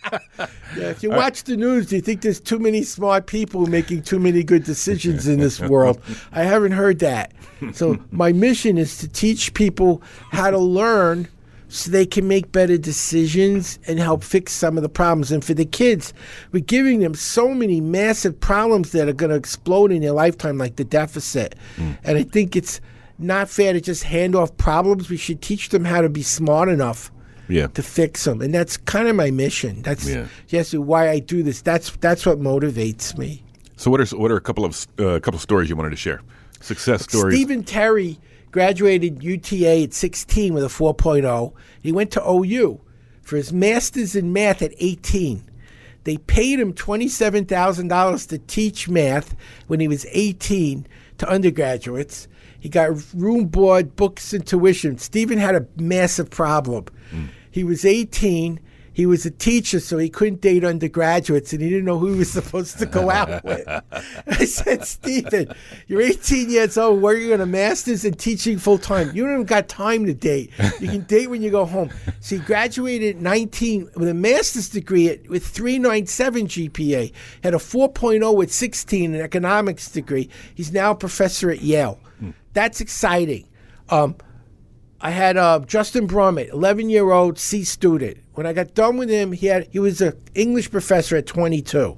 Yeah, 0.76 0.88
if 0.90 1.02
you 1.02 1.10
watch 1.10 1.44
the 1.44 1.56
news, 1.56 1.86
do 1.86 1.96
you 1.96 2.02
think 2.02 2.22
there's 2.22 2.40
too 2.40 2.58
many 2.58 2.82
smart 2.82 3.26
people 3.26 3.66
making 3.66 4.02
too 4.02 4.18
many 4.18 4.42
good 4.42 4.64
decisions 4.64 5.26
in 5.26 5.40
this 5.40 5.60
world? 5.60 6.00
I 6.32 6.42
haven't 6.42 6.72
heard 6.72 6.98
that. 7.00 7.32
So 7.72 7.98
my 8.10 8.32
mission 8.32 8.78
is 8.78 8.98
to 8.98 9.08
teach 9.08 9.52
people 9.54 10.02
how 10.30 10.50
to 10.50 10.58
learn 10.58 11.28
so 11.68 11.90
they 11.90 12.06
can 12.06 12.26
make 12.26 12.50
better 12.50 12.76
decisions 12.76 13.78
and 13.86 13.98
help 13.98 14.24
fix 14.24 14.52
some 14.52 14.76
of 14.76 14.82
the 14.82 14.88
problems. 14.88 15.30
And 15.30 15.44
for 15.44 15.54
the 15.54 15.64
kids, 15.64 16.12
we're 16.50 16.64
giving 16.64 16.98
them 16.98 17.14
so 17.14 17.54
many 17.54 17.80
massive 17.80 18.38
problems 18.40 18.90
that 18.92 19.08
are 19.08 19.12
going 19.12 19.30
to 19.30 19.36
explode 19.36 19.92
in 19.92 20.02
their 20.02 20.12
lifetime, 20.12 20.58
like 20.58 20.76
the 20.76 20.84
deficit. 20.84 21.54
And 22.02 22.18
I 22.18 22.24
think 22.24 22.56
it's 22.56 22.80
not 23.20 23.48
fair 23.48 23.72
to 23.72 23.80
just 23.80 24.04
hand 24.04 24.34
off 24.34 24.56
problems. 24.56 25.08
We 25.10 25.16
should 25.16 25.40
teach 25.42 25.68
them 25.68 25.84
how 25.84 26.00
to 26.00 26.08
be 26.08 26.22
smart 26.22 26.68
enough 26.68 27.10
Yeah. 27.48 27.66
to 27.68 27.82
fix 27.82 28.24
them, 28.24 28.40
and 28.40 28.52
that's 28.54 28.76
kind 28.76 29.08
of 29.08 29.16
my 29.16 29.30
mission. 29.30 29.82
That's 29.82 30.08
Yeah. 30.08 30.26
yes, 30.48 30.72
why 30.74 31.10
I 31.10 31.18
do 31.18 31.42
this. 31.42 31.60
That's 31.62 31.90
that's 32.00 32.24
what 32.26 32.40
motivates 32.40 33.16
me. 33.18 33.42
So 33.76 33.90
what 33.90 34.00
are 34.00 34.16
what 34.16 34.30
are 34.30 34.36
a 34.36 34.40
couple 34.40 34.64
of 34.64 34.86
uh, 34.98 35.06
a 35.08 35.20
couple 35.20 35.36
of 35.36 35.42
stories 35.42 35.68
you 35.70 35.76
wanted 35.76 35.90
to 35.90 35.96
share? 35.96 36.20
Success 36.60 37.02
stories. 37.04 37.34
Stephen 37.36 37.62
Terry 37.64 38.18
graduated 38.50 39.22
UTA 39.22 39.84
at 39.84 39.94
16 39.94 40.52
with 40.52 40.64
a 40.64 40.68
4.0. 40.68 41.52
He 41.80 41.92
went 41.92 42.10
to 42.10 42.22
OU 42.28 42.80
for 43.22 43.36
his 43.36 43.52
master's 43.52 44.14
in 44.16 44.32
math 44.32 44.60
at 44.60 44.72
18. 44.78 45.44
They 46.04 46.16
paid 46.16 46.58
him 46.58 46.72
$27,000 46.72 48.26
to 48.28 48.38
teach 48.38 48.88
math 48.88 49.34
when 49.68 49.80
he 49.80 49.88
was 49.88 50.06
18 50.10 50.86
to 51.18 51.28
undergraduates. 51.28 52.26
He 52.60 52.68
got 52.68 52.90
room 53.14 53.46
board, 53.46 53.96
books, 53.96 54.32
and 54.32 54.46
tuition. 54.46 54.98
Stephen 54.98 55.38
had 55.38 55.54
a 55.54 55.66
massive 55.76 56.30
problem. 56.30 56.84
Mm. 57.10 57.28
He 57.50 57.64
was 57.64 57.84
18. 57.84 58.60
He 58.92 59.06
was 59.06 59.24
a 59.24 59.30
teacher, 59.30 59.80
so 59.80 59.96
he 59.98 60.10
couldn't 60.10 60.40
date 60.40 60.62
undergraduates, 60.64 61.52
and 61.52 61.62
he 61.62 61.70
didn't 61.70 61.84
know 61.84 61.98
who 61.98 62.12
he 62.12 62.18
was 62.18 62.30
supposed 62.32 62.78
to 62.80 62.86
go 62.86 63.10
out 63.10 63.42
with. 63.44 63.66
I 63.66 64.44
said, 64.44 64.84
Stephen, 64.84 65.54
you're 65.86 66.02
18 66.02 66.50
years 66.50 66.76
old, 66.76 67.00
working 67.00 67.32
on 67.32 67.40
a 67.40 67.46
master's 67.46 68.04
and 68.04 68.18
teaching 68.18 68.58
full 68.58 68.78
time. 68.78 69.14
You 69.14 69.24
don't 69.24 69.32
even 69.32 69.46
got 69.46 69.68
time 69.68 70.04
to 70.06 70.12
date. 70.12 70.50
You 70.80 70.88
can 70.88 71.02
date 71.04 71.30
when 71.30 71.40
you 71.40 71.50
go 71.50 71.64
home. 71.64 71.90
So 72.20 72.36
he 72.36 72.42
graduated 72.42 73.16
at 73.16 73.22
19 73.22 73.90
with 73.94 74.08
a 74.08 74.14
master's 74.14 74.68
degree 74.68 75.08
at, 75.08 75.28
with 75.28 75.46
397 75.46 76.46
GPA, 76.48 77.12
had 77.42 77.54
a 77.54 77.58
4.0 77.58 78.36
with 78.36 78.52
16, 78.52 79.14
an 79.14 79.20
economics 79.20 79.90
degree. 79.90 80.28
He's 80.54 80.72
now 80.72 80.90
a 80.90 80.94
professor 80.94 81.50
at 81.50 81.62
Yale. 81.62 81.98
Hmm. 82.18 82.30
That's 82.52 82.80
exciting. 82.80 83.48
Um, 83.88 84.16
I 85.00 85.10
had 85.10 85.36
uh, 85.36 85.60
Justin 85.60 86.06
Brummett, 86.06 86.52
11 86.52 86.90
year 86.90 87.10
old 87.10 87.38
C 87.38 87.64
student. 87.64 88.18
When 88.34 88.46
I 88.46 88.52
got 88.52 88.74
done 88.74 88.96
with 88.96 89.08
him, 89.08 89.32
he 89.32 89.46
had 89.46 89.68
he 89.70 89.78
was 89.78 90.00
an 90.00 90.14
English 90.34 90.70
professor 90.70 91.16
at 91.16 91.26
22. 91.26 91.96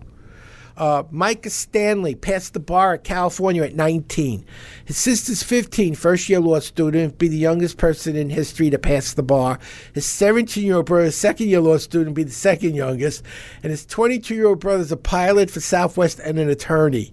Uh, 0.76 1.02
Micah 1.10 1.50
Stanley 1.50 2.14
passed 2.14 2.54
the 2.54 2.60
bar 2.60 2.94
at 2.94 3.04
California 3.04 3.62
at 3.62 3.74
19. 3.74 4.44
His 4.84 4.96
sister's 4.96 5.42
15, 5.42 5.94
first 5.94 6.28
year 6.28 6.40
law 6.40 6.60
student, 6.60 7.18
be 7.18 7.28
the 7.28 7.36
youngest 7.36 7.76
person 7.76 8.16
in 8.16 8.30
history 8.30 8.70
to 8.70 8.78
pass 8.78 9.12
the 9.12 9.22
bar. 9.22 9.58
His 9.92 10.06
17 10.06 10.64
year 10.64 10.76
old 10.76 10.86
brother, 10.86 11.10
second 11.10 11.48
year 11.48 11.60
law 11.60 11.76
student, 11.76 12.16
be 12.16 12.24
the 12.24 12.30
second 12.30 12.74
youngest. 12.74 13.22
And 13.62 13.70
his 13.70 13.84
22 13.84 14.34
year 14.34 14.46
old 14.46 14.60
brother 14.60 14.82
is 14.82 14.92
a 14.92 14.96
pilot 14.96 15.50
for 15.50 15.60
Southwest 15.60 16.20
and 16.20 16.38
an 16.38 16.48
attorney. 16.48 17.12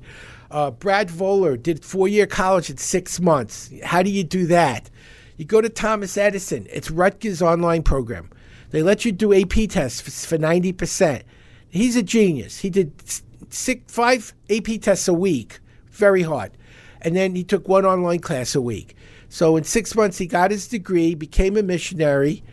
Uh, 0.52 0.72
Brad 0.72 1.10
Voller 1.10 1.62
did 1.62 1.86
four 1.86 2.08
year 2.08 2.26
college 2.26 2.70
in 2.70 2.78
six 2.78 3.20
months. 3.20 3.72
How 3.84 4.02
do 4.02 4.10
you 4.10 4.24
do 4.24 4.48
that? 4.48 4.90
You 5.38 5.46
go 5.46 5.62
to 5.62 5.70
Thomas 5.70 6.18
Edison, 6.18 6.68
it's 6.72 6.92
Rutgers 6.92 7.42
online 7.42 7.84
program. 7.84 8.30
They 8.72 8.84
let 8.84 9.06
you 9.06 9.12
do 9.12 9.34
AP 9.34 9.70
tests 9.70 10.02
for, 10.02 10.12
for 10.12 10.38
90%. 10.38 11.24
He's 11.70 11.96
a 11.96 12.04
genius. 12.04 12.60
He 12.60 12.70
did 12.70 12.92
six, 13.50 13.92
five 13.92 14.34
AP 14.50 14.82
tests 14.82 15.08
a 15.08 15.14
week, 15.14 15.60
very 15.92 16.24
hard. 16.24 16.52
And 17.02 17.16
then 17.16 17.36
he 17.36 17.44
took 17.44 17.68
one 17.68 17.86
online 17.86 18.20
class 18.20 18.56
a 18.56 18.62
week. 18.62 18.96
So 19.30 19.56
in 19.56 19.64
six 19.64 19.96
months, 19.96 20.18
he 20.18 20.26
got 20.26 20.52
his 20.52 20.68
degree, 20.68 21.16
became 21.16 21.56
a 21.56 21.64
missionary, 21.64 22.44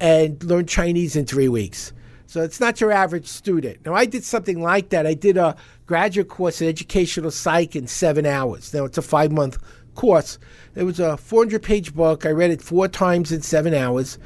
and 0.00 0.42
learned 0.42 0.68
Chinese 0.68 1.14
in 1.14 1.26
three 1.26 1.48
weeks. 1.48 1.92
So 2.32 2.40
it's 2.40 2.60
not 2.60 2.80
your 2.80 2.90
average 2.90 3.26
student. 3.26 3.84
Now, 3.84 3.92
I 3.92 4.06
did 4.06 4.24
something 4.24 4.62
like 4.62 4.88
that. 4.88 5.06
I 5.06 5.12
did 5.12 5.36
a 5.36 5.54
graduate 5.84 6.28
course 6.28 6.62
in 6.62 6.68
educational 6.68 7.30
psych 7.30 7.76
in 7.76 7.86
seven 7.86 8.24
hours. 8.24 8.72
Now, 8.72 8.86
it's 8.86 8.96
a 8.96 9.02
five 9.02 9.30
month 9.30 9.58
course. 9.94 10.38
It 10.74 10.84
was 10.84 10.98
a 10.98 11.18
400 11.18 11.62
page 11.62 11.94
book. 11.94 12.24
I 12.24 12.30
read 12.30 12.50
it 12.50 12.62
four 12.62 12.88
times 12.88 13.32
in 13.32 13.42
seven 13.42 13.74
hours. 13.74 14.18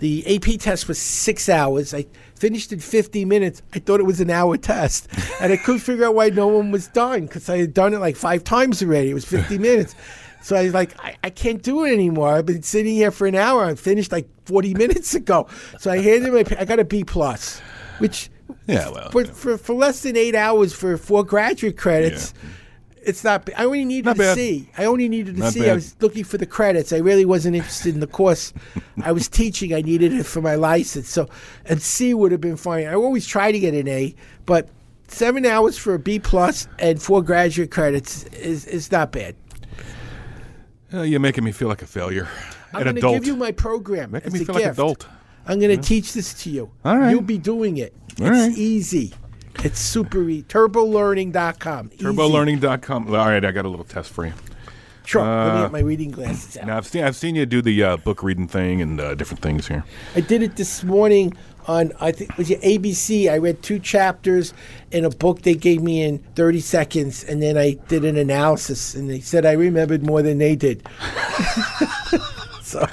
The 0.00 0.36
AP 0.36 0.60
test 0.60 0.88
was 0.88 0.98
six 0.98 1.48
hours. 1.48 1.94
I 1.94 2.04
finished 2.34 2.70
in 2.70 2.80
50 2.80 3.24
minutes. 3.24 3.62
I 3.72 3.78
thought 3.78 3.98
it 3.98 4.04
was 4.04 4.20
an 4.20 4.28
hour 4.28 4.58
test. 4.58 5.08
And 5.40 5.50
I 5.50 5.56
couldn't 5.56 5.80
figure 5.80 6.04
out 6.04 6.14
why 6.14 6.28
no 6.28 6.48
one 6.48 6.70
was 6.70 6.88
done 6.88 7.22
because 7.22 7.48
I 7.48 7.56
had 7.56 7.72
done 7.72 7.94
it 7.94 7.98
like 7.98 8.16
five 8.16 8.44
times 8.44 8.82
already. 8.82 9.08
It 9.08 9.14
was 9.14 9.24
50 9.24 9.56
minutes. 9.70 9.94
So 10.44 10.56
I 10.56 10.64
was 10.64 10.74
like, 10.74 10.94
I, 11.02 11.16
I 11.24 11.30
can't 11.30 11.62
do 11.62 11.84
it 11.84 11.92
anymore. 11.94 12.28
I've 12.34 12.44
been 12.44 12.62
sitting 12.62 12.94
here 12.94 13.10
for 13.10 13.26
an 13.26 13.34
hour. 13.34 13.64
I 13.64 13.74
finished 13.76 14.12
like 14.12 14.28
40 14.44 14.74
minutes 14.82 15.14
ago. 15.14 15.48
So 15.78 15.90
I 15.90 15.98
handed 16.00 16.34
my, 16.34 16.44
I 16.58 16.66
got 16.66 16.78
a 16.78 16.84
B 16.84 17.02
plus, 17.02 17.60
which 17.96 18.28
Yeah, 18.66 18.90
well, 18.90 19.10
for, 19.10 19.22
yeah. 19.24 19.32
for, 19.32 19.56
for 19.56 19.74
less 19.74 20.02
than 20.02 20.18
eight 20.18 20.34
hours 20.34 20.74
for 20.74 20.98
four 20.98 21.24
graduate 21.24 21.78
credits, 21.78 22.34
it's 23.02 23.24
not. 23.24 23.48
I 23.56 23.64
only 23.64 23.86
needed 23.86 24.04
Not 24.04 24.16
a 24.16 24.18
bad. 24.18 24.34
C. 24.34 24.68
I 24.76 24.84
only 24.84 25.08
needed 25.08 25.36
a 25.36 25.38
Not 25.38 25.54
C. 25.54 25.60
bad. 25.60 25.70
I 25.70 25.74
was 25.74 25.96
looking 26.00 26.24
for 26.24 26.36
the 26.36 26.46
credits. 26.46 26.92
I 26.92 26.98
really 26.98 27.24
wasn't 27.24 27.56
interested 27.56 27.94
in 27.94 28.00
the 28.00 28.06
course 28.06 28.52
I 29.02 29.12
was 29.12 29.28
teaching. 29.28 29.72
I 29.72 29.80
needed 29.80 30.12
it 30.12 30.24
for 30.24 30.42
my 30.42 30.56
license. 30.56 31.08
So, 31.08 31.26
and 31.64 31.80
C 31.80 32.12
would 32.12 32.32
have 32.32 32.42
been 32.42 32.58
fine. 32.58 32.86
I 32.86 32.94
always 32.94 33.26
try 33.26 33.50
to 33.50 33.58
get 33.58 33.72
an 33.72 33.88
A, 33.88 34.14
but 34.44 34.68
seven 35.08 35.46
hours 35.46 35.78
for 35.78 35.94
a 35.94 35.98
B 35.98 36.18
plus 36.18 36.68
and 36.78 37.00
four 37.00 37.22
graduate 37.22 37.70
credits 37.70 38.24
is 38.24 38.66
is 38.66 38.92
not 38.92 39.10
bad. 39.12 39.36
Uh, 40.94 41.02
you're 41.02 41.20
making 41.20 41.44
me 41.44 41.52
feel 41.52 41.68
like 41.68 41.82
a 41.82 41.86
failure. 41.86 42.28
I'm 42.72 42.80
An 42.80 42.84
going 42.84 42.94
to 42.96 43.00
adult. 43.00 43.14
give 43.14 43.26
you 43.26 43.36
my 43.36 43.50
program. 43.52 44.12
making 44.12 44.28
as 44.28 44.32
me 44.34 44.40
a 44.42 44.44
feel 44.44 44.54
like 44.54 44.64
an 44.64 44.68
gift. 44.70 44.78
adult. 44.78 45.08
I'm 45.46 45.58
going 45.60 45.76
to 45.78 45.82
teach 45.82 46.12
this 46.12 46.32
to 46.44 46.50
you. 46.50 46.70
All 46.84 46.96
right. 46.98 47.10
You'll 47.10 47.20
be 47.22 47.38
doing 47.38 47.76
it. 47.78 47.94
All 48.20 48.26
it's 48.26 48.30
right. 48.48 48.56
easy. 48.56 49.12
It's 49.64 49.78
super 49.78 50.22
easy. 50.28 50.42
TurboLearning.com. 50.44 51.90
Easy. 51.94 52.04
TurboLearning.com. 52.04 53.08
All 53.08 53.26
right, 53.26 53.44
I 53.44 53.50
got 53.52 53.64
a 53.64 53.68
little 53.68 53.84
test 53.84 54.10
for 54.10 54.26
you. 54.26 54.32
Sure. 55.04 55.20
Let 55.22 55.28
me 55.54 55.60
Uh, 55.60 55.62
get 55.64 55.72
my 55.72 55.80
reading 55.80 56.10
glasses 56.10 56.56
out. 56.56 56.66
Now 56.66 56.78
I've 56.78 56.86
seen 56.86 57.04
I've 57.04 57.14
seen 57.16 57.34
you 57.34 57.44
do 57.44 57.60
the 57.60 57.82
uh, 57.84 57.96
book 57.98 58.22
reading 58.22 58.48
thing 58.48 58.80
and 58.80 58.98
uh, 58.98 59.14
different 59.14 59.42
things 59.42 59.68
here. 59.68 59.84
I 60.16 60.20
did 60.22 60.42
it 60.42 60.56
this 60.56 60.82
morning 60.82 61.36
on 61.66 61.92
I 62.00 62.12
think 62.12 62.30
it 62.30 62.38
was 62.38 62.50
ABC. 62.50 63.30
I 63.30 63.38
read 63.38 63.62
two 63.62 63.78
chapters 63.78 64.54
in 64.90 65.04
a 65.04 65.10
book 65.10 65.42
they 65.42 65.54
gave 65.54 65.82
me 65.82 66.02
in 66.02 66.18
30 66.36 66.60
seconds, 66.60 67.24
and 67.24 67.42
then 67.42 67.56
I 67.56 67.74
did 67.88 68.04
an 68.04 68.16
analysis, 68.16 68.94
and 68.94 69.08
they 69.08 69.20
said 69.20 69.46
I 69.46 69.52
remembered 69.52 70.02
more 70.02 70.22
than 70.22 70.38
they 70.38 70.56
did. 70.56 70.86
so 72.62 72.86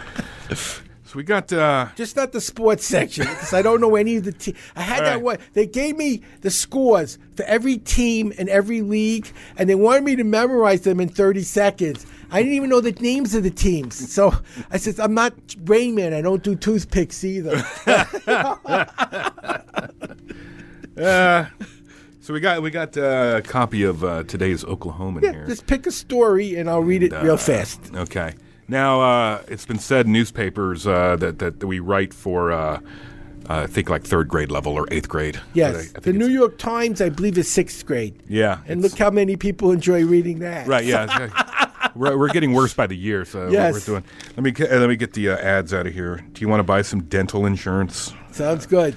So 1.11 1.17
we 1.17 1.23
got 1.23 1.51
uh, 1.51 1.89
just 1.97 2.15
not 2.15 2.31
the 2.31 2.39
sports 2.39 2.85
section 2.85 3.25
because 3.27 3.53
I 3.53 3.61
don't 3.61 3.81
know 3.81 3.97
any 3.97 4.15
of 4.15 4.23
the 4.23 4.31
team. 4.31 4.55
I 4.77 4.81
had 4.81 5.01
that 5.01 5.15
right. 5.15 5.21
one. 5.21 5.37
They 5.51 5.67
gave 5.67 5.97
me 5.97 6.21
the 6.39 6.49
scores 6.49 7.17
for 7.35 7.43
every 7.43 7.79
team 7.79 8.31
and 8.37 8.47
every 8.47 8.81
league, 8.81 9.29
and 9.57 9.69
they 9.69 9.75
wanted 9.75 10.05
me 10.05 10.15
to 10.15 10.23
memorize 10.23 10.83
them 10.83 11.01
in 11.01 11.09
30 11.09 11.41
seconds. 11.41 12.05
I 12.31 12.41
didn't 12.41 12.53
even 12.55 12.69
know 12.69 12.79
the 12.81 12.91
names 12.93 13.35
of 13.35 13.43
the 13.43 13.51
teams. 13.51 14.11
So 14.11 14.33
I 14.71 14.77
said, 14.77 14.99
I'm 14.99 15.13
not 15.13 15.33
Rain 15.65 15.95
Man. 15.95 16.13
I 16.13 16.21
don't 16.21 16.41
do 16.43 16.55
toothpicks 16.55 17.23
either. 17.23 17.61
uh, 20.97 21.45
so 22.21 22.33
we 22.33 22.39
got 22.39 22.61
we 22.61 22.69
got 22.71 22.95
uh, 22.97 23.35
a 23.37 23.41
copy 23.41 23.83
of 23.83 24.03
uh, 24.03 24.23
today's 24.23 24.63
Oklahoman 24.63 25.21
Yeah, 25.23 25.31
here. 25.33 25.47
just 25.47 25.65
pick 25.67 25.85
a 25.87 25.91
story 25.91 26.55
and 26.55 26.69
I'll 26.69 26.81
read 26.83 27.03
it 27.03 27.11
real 27.21 27.33
Uh, 27.33 27.37
fast. 27.37 27.79
Okay. 27.95 28.33
Now 28.67 29.01
uh, 29.01 29.41
it's 29.47 29.65
been 29.65 29.79
said 29.79 30.05
in 30.05 30.13
newspapers 30.13 30.87
uh, 30.87 31.15
that, 31.17 31.39
that 31.39 31.59
that 31.59 31.67
we 31.67 31.79
write 31.79 32.13
for 32.13 32.51
uh, 32.51 32.79
I 33.47 33.67
think 33.67 33.89
like 33.89 34.03
third 34.03 34.27
grade 34.29 34.51
level 34.51 34.73
or 34.73 34.87
eighth 34.91 35.09
grade. 35.09 35.33
But 35.35 35.41
I- 35.43 35.51
Yes, 35.55 35.93
I 35.95 35.99
the 35.99 36.13
New 36.13 36.27
York 36.29 36.57
Times, 36.57 37.01
I 37.01 37.09
believe, 37.09 37.37
is 37.37 37.49
sixth 37.51 37.85
grade. 37.85 38.21
Yeah, 38.27 38.59
and 38.67 38.81
look 38.81 38.97
how 38.97 39.09
many 39.09 39.35
people 39.35 39.71
enjoy 39.71 40.05
reading 40.05 40.39
that. 40.39 40.67
Right. 40.67 40.85
Yeah. 40.85 41.67
we're, 41.95 42.17
we're 42.17 42.29
getting 42.29 42.53
worse 42.53 42.73
by 42.73 42.87
the 42.87 42.95
year. 42.97 43.25
So 43.25 43.43
what 43.45 43.51
Yes. 43.51 43.73
we're 43.73 43.79
doing. 43.99 44.03
Let 44.35 44.43
me 44.43 44.51
get- 44.51 44.71
uh, 44.71 44.77
let 44.79 44.89
me 44.89 44.95
get 44.95 45.13
the 45.13 45.29
uh, 45.29 45.37
ads 45.37 45.73
out 45.73 45.87
of 45.87 45.93
here. 45.93 46.23
Do 46.33 46.41
you 46.41 46.47
want 46.49 46.59
to 46.59 46.63
buy 46.63 46.81
some 46.81 47.01
dental 47.03 47.45
insurance? 47.45 48.13
Sounds 48.31 48.65
good. 48.65 48.95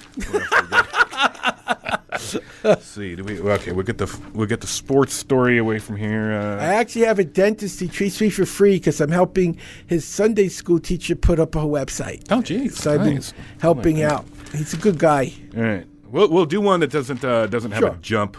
Let's 2.63 2.87
see. 2.87 3.15
Do 3.17 3.25
we? 3.25 3.41
Okay. 3.41 3.73
We'll 3.73 3.85
get 3.85 3.99
the 3.99 4.07
we'll 4.33 4.47
get 4.47 4.61
the 4.61 4.67
sports 4.67 5.13
story 5.13 5.59
away 5.59 5.79
from 5.79 5.97
here. 5.97 6.33
Uh, 6.33 6.57
I 6.63 6.75
actually 6.75 7.05
have 7.05 7.19
a 7.19 7.25
dentist. 7.25 7.81
He 7.81 7.89
treats 7.89 8.21
me 8.21 8.31
for 8.31 8.47
free 8.47 8.77
because 8.77 9.01
I'm 9.01 9.11
helping 9.11 9.59
his 9.87 10.05
Sunday 10.07 10.49
school 10.49 10.79
teacher 10.79 11.15
put 11.17 11.39
up 11.39 11.55
a 11.55 11.59
website. 11.59 12.23
oh, 12.31 12.41
geez. 12.41 12.77
So 12.79 12.95
I've 12.95 13.01
nice. 13.01 13.33
been 13.33 13.43
helping 13.61 14.03
Oh, 14.05 14.09
out. 14.09 14.25
He's 14.53 14.73
a 14.73 14.79
good 14.79 14.99
guy. 14.99 15.33
All 15.57 15.63
right. 15.63 15.87
We'll 16.11 16.29
we'll 16.31 16.47
do 16.47 16.61
one 16.61 16.81
that 16.81 16.91
doesn't 16.91 17.25
uh, 17.25 17.47
doesn't 17.49 17.73
have 17.73 17.83
a 17.83 17.99
jump. 18.01 18.37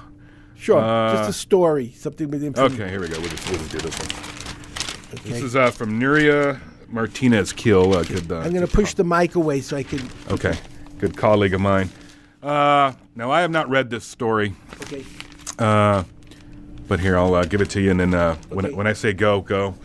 Sure, 0.57 0.79
Uh, 0.79 1.13
just 1.17 1.29
a 1.29 1.33
story, 1.33 1.91
something 1.97 2.29
with 2.31 2.41
information. 2.43 2.81
Okay. 2.81 2.89
Here 2.89 3.01
we 3.01 3.09
go. 3.09 3.19
We'll 3.19 3.29
just, 3.29 3.49
we'll 3.49 3.59
just 3.59 3.71
do 3.71 3.77
this 3.79 3.99
one. 3.99 4.34
Okay. 5.19 5.29
This 5.29 5.41
is 5.43 5.55
uh, 5.55 5.71
from 5.71 5.99
Nuria 5.99 6.59
Martinez 6.89 7.53
Keel. 7.53 7.93
Uh, 7.93 8.03
good, 8.03 8.29
uh, 8.31 8.39
I'm 8.39 8.51
going 8.53 8.65
to 8.67 8.71
push 8.71 8.93
the 8.93 9.03
mic 9.03 9.35
away 9.35 9.61
so 9.61 9.77
I 9.77 9.83
can. 9.83 10.01
Okay, 10.29 10.57
good 10.99 11.15
colleague 11.15 11.53
of 11.53 11.61
mine. 11.61 11.89
Uh, 12.43 12.93
now 13.15 13.31
I 13.31 13.41
have 13.41 13.49
not 13.51 13.69
read 13.69 13.89
this 13.89 14.03
story, 14.03 14.53
Okay. 14.83 15.05
uh, 15.57 16.03
but 16.87 16.99
here 16.99 17.17
I'll 17.17 17.33
uh, 17.33 17.45
give 17.45 17.61
it 17.61 17.69
to 17.71 17.81
you, 17.81 17.91
and 17.91 17.99
then 17.99 18.13
uh, 18.13 18.35
when 18.49 18.65
Okay. 18.65 18.75
when 18.75 18.87
I 18.87 18.93
say 18.93 19.13
go, 19.13 19.41
go. 19.41 19.75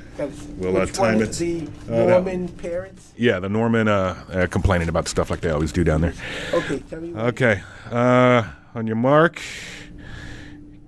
We'll, 0.59 0.77
uh, 0.77 0.81
Which 0.81 0.99
one 0.99 1.13
time 1.13 1.23
is 1.23 1.41
it. 1.41 1.87
The 1.87 1.93
Uh, 1.95 1.97
that- 1.97 2.09
Norman 2.09 2.49
parents. 2.49 3.13
Yeah, 3.17 3.39
the 3.39 3.49
Norman 3.49 3.89
uh, 3.89 4.17
uh, 4.33 4.47
complaining 4.49 4.89
about 4.89 5.07
stuff 5.09 5.31
like 5.31 5.41
they 5.41 5.51
always 5.51 5.73
do 5.73 5.85
down 5.85 6.01
there. 6.03 6.15
Okay, 6.53 6.81
tell 6.91 7.01
me. 7.01 7.15
Okay, 7.15 7.63
uh, 7.91 8.43
on 8.75 8.87
your 8.87 8.97
mark, 8.97 9.41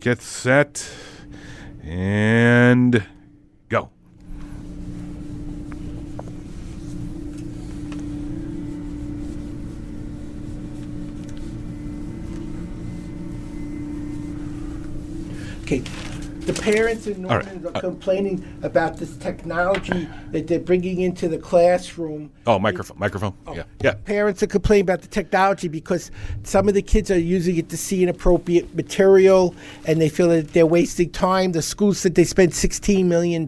get 0.01 0.21
set, 0.21 0.87
and 1.83 3.07
go. 3.71 3.89
Okay. 15.73 15.83
The 16.41 16.53
parents 16.55 17.07
in 17.07 17.25
All 17.25 17.37
right. 17.37 17.47
Norman 17.47 17.67
are 17.69 17.77
uh, 17.77 17.81
complaining 17.81 18.45
about 18.63 18.97
this 18.97 19.17
technology 19.17 20.09
that 20.33 20.49
they're 20.49 20.59
bringing 20.59 21.01
into 21.01 21.29
the 21.29 21.39
classroom. 21.39 22.33
Oh, 22.49 22.59
microphone, 22.59 22.99
microphone. 22.99 23.33
Oh. 23.47 23.55
Yeah, 23.55 23.63
yeah. 23.81 23.95
Parents 23.95 24.43
are 24.43 24.49
complaining 24.49 24.83
about 24.83 25.03
the 25.03 25.09
technology 25.09 25.69
because 25.69 26.11
some 26.43 26.67
of 26.67 26.75
the 26.75 26.83
kids 26.83 27.13
are 27.13 27.19
using 27.19 27.57
it 27.59 27.69
to 27.69 27.77
see 27.77 28.03
inappropriate 28.03 28.75
material 28.75 29.55
and 29.87 30.01
they 30.01 30.09
feel 30.09 30.31
that 30.31 30.49
they're 30.49 30.67
wasting 30.67 31.11
time. 31.11 31.53
The 31.53 31.63
school 31.63 31.95
said 31.95 32.17
they 32.17 32.25
spent 32.25 32.55
$16 32.55 33.05
million 33.05 33.47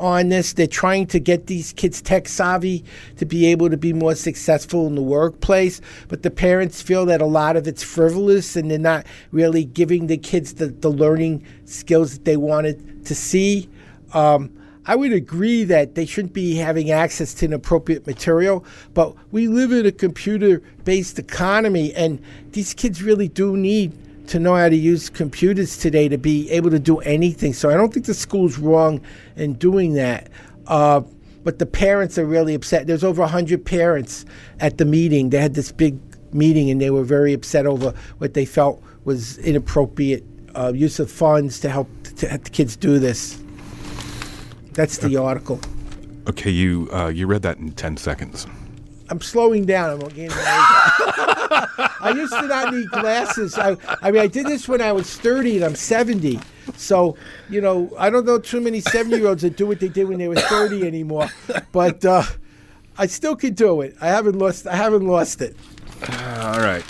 on 0.00 0.30
this. 0.30 0.54
They're 0.54 0.66
trying 0.66 1.06
to 1.08 1.20
get 1.20 1.46
these 1.46 1.72
kids 1.72 2.02
tech 2.02 2.26
savvy 2.26 2.84
to 3.18 3.26
be 3.26 3.46
able 3.46 3.70
to 3.70 3.76
be 3.76 3.92
more 3.92 4.14
successful 4.14 4.86
in 4.86 4.96
the 4.96 5.02
workplace. 5.02 5.80
But 6.08 6.22
the 6.22 6.30
parents 6.30 6.82
feel 6.82 7.06
that 7.06 7.20
a 7.20 7.26
lot 7.26 7.56
of 7.56 7.68
it's 7.68 7.82
frivolous 7.82 8.56
and 8.56 8.70
they're 8.70 8.78
not 8.78 9.06
really 9.30 9.64
giving 9.64 10.08
the 10.08 10.16
kids 10.16 10.54
the, 10.54 10.66
the 10.66 10.88
learning 10.88 11.46
skills 11.66 12.14
that 12.14 12.24
they 12.24 12.36
wanted 12.36 13.04
to 13.04 13.14
see. 13.14 13.68
Um, 14.14 14.50
I 14.86 14.96
would 14.96 15.12
agree 15.12 15.64
that 15.64 15.94
they 15.94 16.06
shouldn't 16.06 16.32
be 16.32 16.56
having 16.56 16.90
access 16.90 17.34
to 17.34 17.44
inappropriate 17.44 18.06
material, 18.06 18.64
but 18.94 19.14
we 19.30 19.46
live 19.46 19.72
in 19.72 19.84
a 19.86 19.92
computer 19.92 20.62
based 20.84 21.18
economy, 21.18 21.94
and 21.94 22.20
these 22.52 22.72
kids 22.74 23.02
really 23.02 23.28
do 23.28 23.56
need 23.56 23.92
to 24.30 24.38
know 24.38 24.54
how 24.54 24.68
to 24.68 24.76
use 24.76 25.10
computers 25.10 25.76
today 25.76 26.08
to 26.08 26.16
be 26.16 26.48
able 26.50 26.70
to 26.70 26.78
do 26.78 26.98
anything. 27.00 27.52
So 27.52 27.68
I 27.68 27.74
don't 27.74 27.92
think 27.92 28.06
the 28.06 28.14
school's 28.14 28.58
wrong 28.58 29.00
in 29.36 29.54
doing 29.54 29.94
that. 29.94 30.28
Uh, 30.68 31.02
but 31.42 31.58
the 31.58 31.66
parents 31.66 32.16
are 32.16 32.24
really 32.24 32.54
upset. 32.54 32.86
There's 32.86 33.02
over 33.02 33.22
100 33.22 33.64
parents 33.64 34.24
at 34.60 34.78
the 34.78 34.84
meeting. 34.84 35.30
They 35.30 35.38
had 35.38 35.54
this 35.54 35.72
big 35.72 35.98
meeting, 36.32 36.70
and 36.70 36.80
they 36.80 36.90
were 36.90 37.02
very 37.02 37.32
upset 37.32 37.66
over 37.66 37.92
what 38.18 38.34
they 38.34 38.44
felt 38.44 38.82
was 39.04 39.38
inappropriate 39.38 40.24
uh, 40.54 40.72
use 40.74 41.00
of 41.00 41.10
funds 41.10 41.58
to 41.60 41.70
help 41.70 41.88
to 42.16 42.28
have 42.28 42.44
the 42.44 42.50
kids 42.50 42.76
do 42.76 42.98
this. 42.98 43.42
That's 44.74 44.98
the 44.98 45.16
article. 45.16 45.58
Okay, 46.28 46.50
you 46.50 46.88
uh, 46.92 47.08
you 47.08 47.26
read 47.26 47.42
that 47.42 47.58
in 47.58 47.72
ten 47.72 47.96
seconds. 47.96 48.46
I'm 49.10 49.20
slowing 49.20 49.66
down. 49.66 50.02
I'm 50.02 50.08
getting 50.08 50.30
I 52.02 52.12
used 52.14 52.32
to 52.32 52.46
not 52.46 52.72
need 52.72 52.88
glasses. 52.90 53.58
I, 53.58 53.76
I 54.02 54.10
mean, 54.10 54.22
I 54.22 54.26
did 54.26 54.46
this 54.46 54.68
when 54.68 54.80
I 54.80 54.92
was 54.92 55.16
30 55.16 55.56
and 55.56 55.64
I'm 55.64 55.74
70. 55.74 56.38
So, 56.76 57.16
you 57.48 57.60
know, 57.60 57.92
I 57.98 58.08
don't 58.08 58.24
know 58.24 58.38
too 58.38 58.60
many 58.60 58.80
70 58.80 59.16
year 59.16 59.26
olds 59.28 59.42
that 59.42 59.56
do 59.56 59.66
what 59.66 59.80
they 59.80 59.88
did 59.88 60.08
when 60.08 60.18
they 60.18 60.28
were 60.28 60.36
30 60.36 60.86
anymore. 60.86 61.28
But 61.72 62.04
uh, 62.04 62.22
I 62.96 63.06
still 63.06 63.34
can 63.36 63.54
do 63.54 63.80
it. 63.80 63.96
I 64.00 64.06
haven't 64.08 64.38
lost. 64.38 64.66
I 64.66 64.76
haven't 64.76 65.06
lost 65.06 65.42
it. 65.42 65.56
All 66.08 66.60
right. 66.60 66.84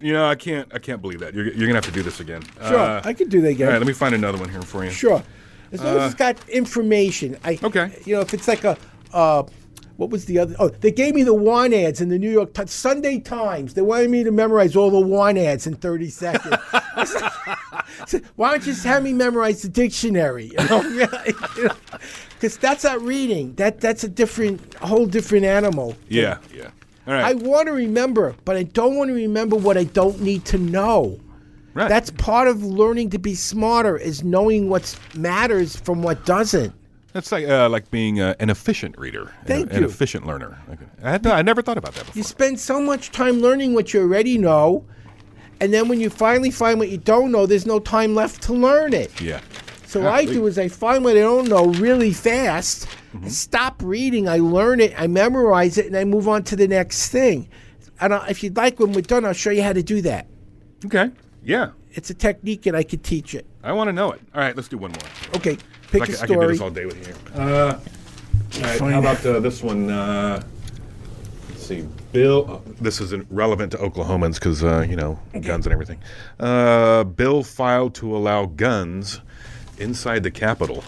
You 0.00 0.12
know, 0.12 0.26
I 0.26 0.34
can't. 0.34 0.72
I 0.74 0.78
can't 0.78 1.00
believe 1.00 1.20
that. 1.20 1.34
You're, 1.34 1.46
you're 1.46 1.66
gonna 1.66 1.74
have 1.74 1.84
to 1.86 1.90
do 1.92 2.02
this 2.02 2.20
again. 2.20 2.42
Sure, 2.66 2.78
Uh, 2.78 3.02
I 3.04 3.12
can 3.12 3.28
do 3.28 3.40
that 3.40 3.48
again. 3.48 3.66
All 3.68 3.72
right, 3.72 3.78
let 3.78 3.86
me 3.86 3.92
find 3.92 4.14
another 4.14 4.38
one 4.38 4.48
here 4.48 4.62
for 4.62 4.84
you. 4.84 4.90
Sure. 4.90 5.22
As 5.72 5.82
long 5.82 5.96
as 5.98 6.12
it's 6.12 6.18
got 6.18 6.48
information. 6.48 7.36
I, 7.44 7.58
Okay. 7.62 7.92
You 8.04 8.14
know, 8.16 8.20
if 8.22 8.32
it's 8.32 8.48
like 8.48 8.64
a, 8.64 8.76
uh, 9.12 9.42
what 9.98 10.10
was 10.10 10.26
the 10.26 10.38
other? 10.38 10.54
Oh, 10.60 10.68
they 10.68 10.92
gave 10.92 11.16
me 11.16 11.24
the 11.24 11.34
wine 11.34 11.74
ads 11.74 12.00
in 12.00 12.08
the 12.08 12.20
New 12.20 12.30
York 12.30 12.54
Times, 12.54 12.70
Sunday 12.72 13.18
Times. 13.18 13.74
They 13.74 13.82
wanted 13.82 14.10
me 14.10 14.22
to 14.22 14.30
memorize 14.30 14.76
all 14.76 14.90
the 14.92 15.00
wine 15.00 15.36
ads 15.36 15.66
in 15.66 15.74
30 15.74 16.08
seconds. 16.08 16.56
Said, 18.06 18.22
Why 18.36 18.52
don't 18.52 18.64
you 18.64 18.72
just 18.74 18.84
have 18.84 19.02
me 19.02 19.12
memorize 19.12 19.60
the 19.62 19.68
dictionary? 19.68 20.52
You 20.58 20.64
know, 20.68 21.08
because 22.34 22.56
that's 22.58 22.84
not 22.84 23.02
reading. 23.02 23.54
That 23.54 23.80
that's 23.80 24.04
a 24.04 24.08
different, 24.08 24.76
a 24.80 24.86
whole 24.86 25.06
different 25.06 25.44
animal. 25.44 25.96
Yeah, 26.08 26.38
yeah. 26.54 26.70
All 27.08 27.14
I 27.14 27.34
want 27.34 27.66
to 27.66 27.72
remember, 27.72 28.36
but 28.44 28.56
I 28.56 28.62
don't 28.62 28.94
want 28.96 29.08
to 29.08 29.14
remember 29.14 29.56
what 29.56 29.76
I 29.76 29.84
don't 29.84 30.20
need 30.20 30.44
to 30.46 30.58
know. 30.58 31.18
right. 31.74 31.88
That's 31.88 32.10
part 32.12 32.46
of 32.46 32.62
learning 32.62 33.10
to 33.10 33.18
be 33.18 33.34
smarter 33.34 33.96
is 33.96 34.22
knowing 34.22 34.68
what 34.68 34.96
matters 35.14 35.74
from 35.74 36.02
what 36.02 36.24
doesn't. 36.24 36.72
That's 37.12 37.32
like 37.32 37.48
uh, 37.48 37.68
like 37.68 37.90
being 37.90 38.20
uh, 38.20 38.34
an 38.38 38.50
efficient 38.50 38.98
reader, 38.98 39.32
Thank 39.46 39.70
an, 39.70 39.78
an 39.78 39.84
efficient 39.84 40.26
learner. 40.26 40.58
Okay. 40.70 40.84
I, 41.02 41.10
had, 41.12 41.26
I 41.26 41.42
never 41.42 41.62
thought 41.62 41.78
about 41.78 41.94
that 41.94 42.06
before. 42.06 42.18
You 42.18 42.22
spend 42.22 42.60
so 42.60 42.80
much 42.80 43.12
time 43.12 43.40
learning 43.40 43.74
what 43.74 43.94
you 43.94 44.00
already 44.00 44.36
know, 44.36 44.84
and 45.60 45.72
then 45.72 45.88
when 45.88 46.00
you 46.00 46.10
finally 46.10 46.50
find 46.50 46.78
what 46.78 46.90
you 46.90 46.98
don't 46.98 47.32
know, 47.32 47.46
there's 47.46 47.66
no 47.66 47.80
time 47.80 48.14
left 48.14 48.42
to 48.42 48.52
learn 48.52 48.92
it. 48.92 49.20
yeah. 49.20 49.40
So 49.86 50.02
what 50.02 50.12
I 50.12 50.26
do 50.26 50.46
is 50.46 50.58
I 50.58 50.68
find 50.68 51.02
what 51.02 51.16
I 51.16 51.20
don't 51.20 51.48
know 51.48 51.66
really 51.66 52.12
fast, 52.12 52.86
Mm-hmm. 53.14 53.28
Stop 53.28 53.80
reading, 53.82 54.28
I 54.28 54.36
learn 54.36 54.80
it, 54.80 54.92
I 55.00 55.06
memorize 55.06 55.78
it, 55.78 55.86
and 55.86 55.96
I 55.96 56.04
move 56.04 56.28
on 56.28 56.42
to 56.44 56.56
the 56.56 56.68
next 56.68 57.08
thing. 57.08 57.48
And 58.00 58.12
I, 58.12 58.28
if 58.28 58.42
you'd 58.42 58.56
like, 58.56 58.78
when 58.78 58.92
we're 58.92 59.00
done, 59.00 59.24
I'll 59.24 59.32
show 59.32 59.50
you 59.50 59.62
how 59.62 59.72
to 59.72 59.82
do 59.82 60.02
that. 60.02 60.26
Okay. 60.84 61.10
Yeah. 61.42 61.70
It's 61.92 62.10
a 62.10 62.14
technique, 62.14 62.66
and 62.66 62.76
I 62.76 62.82
could 62.82 63.02
teach 63.02 63.34
it. 63.34 63.46
I 63.62 63.72
want 63.72 63.88
to 63.88 63.92
know 63.92 64.12
it. 64.12 64.20
All 64.34 64.40
right, 64.42 64.54
let's 64.54 64.68
do 64.68 64.76
one 64.76 64.90
more. 64.90 65.36
Okay, 65.36 65.56
pick 65.90 66.02
I, 66.02 66.04
a 66.04 66.06
can, 66.06 66.14
I 66.14 66.18
can 66.18 66.26
do 66.28 66.34
story. 66.34 66.46
this 66.48 66.60
all 66.60 66.70
day 66.70 66.86
with 66.86 67.06
you. 67.08 67.14
Uh, 67.40 67.78
all 68.56 68.60
right, 68.62 68.80
how 68.80 68.98
about 68.98 69.24
uh, 69.26 69.40
this 69.40 69.62
one? 69.62 69.90
Uh, 69.90 70.42
let's 71.50 71.66
see. 71.66 71.86
Bill, 72.12 72.50
uh, 72.50 72.70
this 72.80 73.00
isn't 73.00 73.26
relevant 73.30 73.72
to 73.72 73.78
Oklahomans 73.78 74.34
because, 74.34 74.64
uh, 74.64 74.86
you 74.88 74.96
know, 74.96 75.18
guns 75.42 75.66
and 75.66 75.72
everything. 75.72 76.00
Uh, 76.40 77.04
bill 77.04 77.42
filed 77.42 77.94
to 77.96 78.16
allow 78.16 78.46
guns 78.46 79.20
inside 79.78 80.22
the 80.22 80.30
Capitol. 80.30 80.82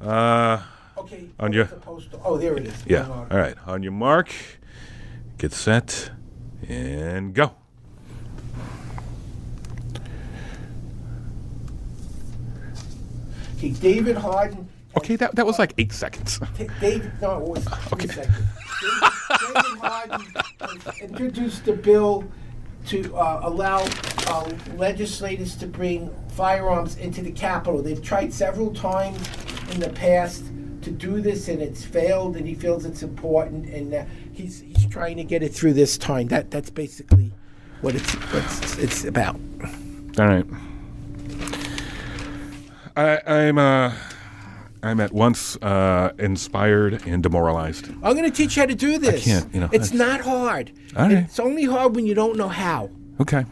Uh, 0.00 0.62
Okay. 0.98 1.28
On 1.38 1.50
oh, 1.50 1.54
your- 1.54 1.64
it's 1.64 2.06
to- 2.08 2.18
oh, 2.24 2.36
there 2.38 2.56
it 2.56 2.66
is. 2.66 2.82
yeah. 2.86 3.06
All 3.06 3.26
right. 3.38 3.54
On 3.66 3.82
your 3.82 3.92
mark, 3.92 4.32
get 5.38 5.52
set, 5.52 6.10
and 6.66 7.34
go. 7.34 7.52
Okay, 13.70 13.80
David 13.80 14.16
Hardin. 14.16 14.68
Okay, 14.96 15.16
that, 15.16 15.34
that 15.34 15.44
was 15.44 15.58
like 15.58 15.74
eight 15.78 15.92
seconds. 15.92 16.40
David, 16.80 17.10
no, 17.20 17.38
it 17.38 17.48
was 17.48 17.64
three 17.64 17.88
Okay. 17.92 18.06
seconds. 18.06 18.36
David, 18.80 19.12
David 19.40 19.78
Hardin 19.78 20.80
introduced 21.02 21.68
a 21.68 21.72
bill 21.72 22.24
to 22.86 23.14
uh, 23.16 23.40
allow 23.42 23.84
uh, 24.28 24.50
legislators 24.76 25.56
to 25.56 25.66
bring 25.66 26.14
firearms 26.30 26.96
into 26.96 27.20
the 27.20 27.32
Capitol. 27.32 27.82
They've 27.82 28.02
tried 28.02 28.32
several 28.32 28.72
times 28.72 29.18
in 29.72 29.80
the 29.80 29.90
past 29.90 30.44
to 30.82 30.90
do 30.92 31.20
this, 31.20 31.48
and 31.48 31.60
it's 31.60 31.84
failed. 31.84 32.36
And 32.36 32.46
he 32.46 32.54
feels 32.54 32.84
it's 32.84 33.02
important, 33.02 33.66
and 33.66 33.92
uh, 33.92 34.04
he's 34.32 34.60
he's 34.60 34.86
trying 34.86 35.16
to 35.16 35.24
get 35.24 35.42
it 35.42 35.52
through 35.52 35.72
this 35.72 35.98
time. 35.98 36.28
That 36.28 36.50
that's 36.52 36.70
basically 36.70 37.32
what 37.80 37.96
it's 37.96 38.12
what 38.14 38.44
it's, 38.44 38.78
it's 38.78 39.04
about. 39.04 39.34
All 40.18 40.26
right. 40.26 40.46
I, 42.96 43.20
I'm 43.26 43.58
uh, 43.58 43.92
I'm 44.82 45.00
at 45.00 45.12
once 45.12 45.56
uh, 45.56 46.12
inspired 46.18 47.06
and 47.06 47.22
demoralized. 47.22 47.88
I'm 48.02 48.16
going 48.16 48.24
to 48.24 48.30
teach 48.30 48.56
you 48.56 48.62
how 48.62 48.66
to 48.66 48.74
do 48.74 48.98
this. 48.98 49.22
I 49.22 49.30
can't, 49.30 49.54
you 49.54 49.60
know, 49.60 49.68
it's 49.72 49.92
not 49.92 50.20
hard. 50.20 50.72
All 50.96 51.04
right. 51.04 51.18
It's 51.18 51.38
only 51.38 51.64
hard 51.64 51.94
when 51.94 52.06
you 52.06 52.14
don't 52.14 52.36
know 52.36 52.48
how. 52.48 52.90
Okay. 53.20 53.44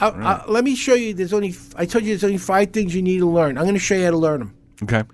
Uh, 0.00 0.06
uh, 0.06 0.44
let 0.48 0.64
me 0.64 0.74
show 0.74 0.94
you. 0.94 1.14
There's 1.14 1.32
only. 1.32 1.54
I 1.76 1.86
told 1.86 2.04
you 2.04 2.10
there's 2.10 2.24
only 2.24 2.38
five 2.38 2.72
things 2.72 2.94
you 2.94 3.02
need 3.02 3.18
to 3.18 3.28
learn. 3.28 3.56
I'm 3.58 3.64
going 3.64 3.74
to 3.74 3.80
show 3.80 3.94
you 3.94 4.04
how 4.04 4.10
to 4.10 4.16
learn 4.16 4.40
them. 4.40 4.54
Okay. 4.82 5.04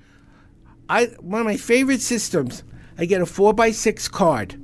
I 0.89 1.07
one 1.21 1.41
of 1.41 1.47
my 1.47 1.57
favorite 1.57 2.01
systems. 2.01 2.65
I 2.99 3.05
get 3.05 3.21
a 3.21 3.27
four 3.27 3.53
by 3.53 3.71
six 3.71 4.09
card. 4.09 4.55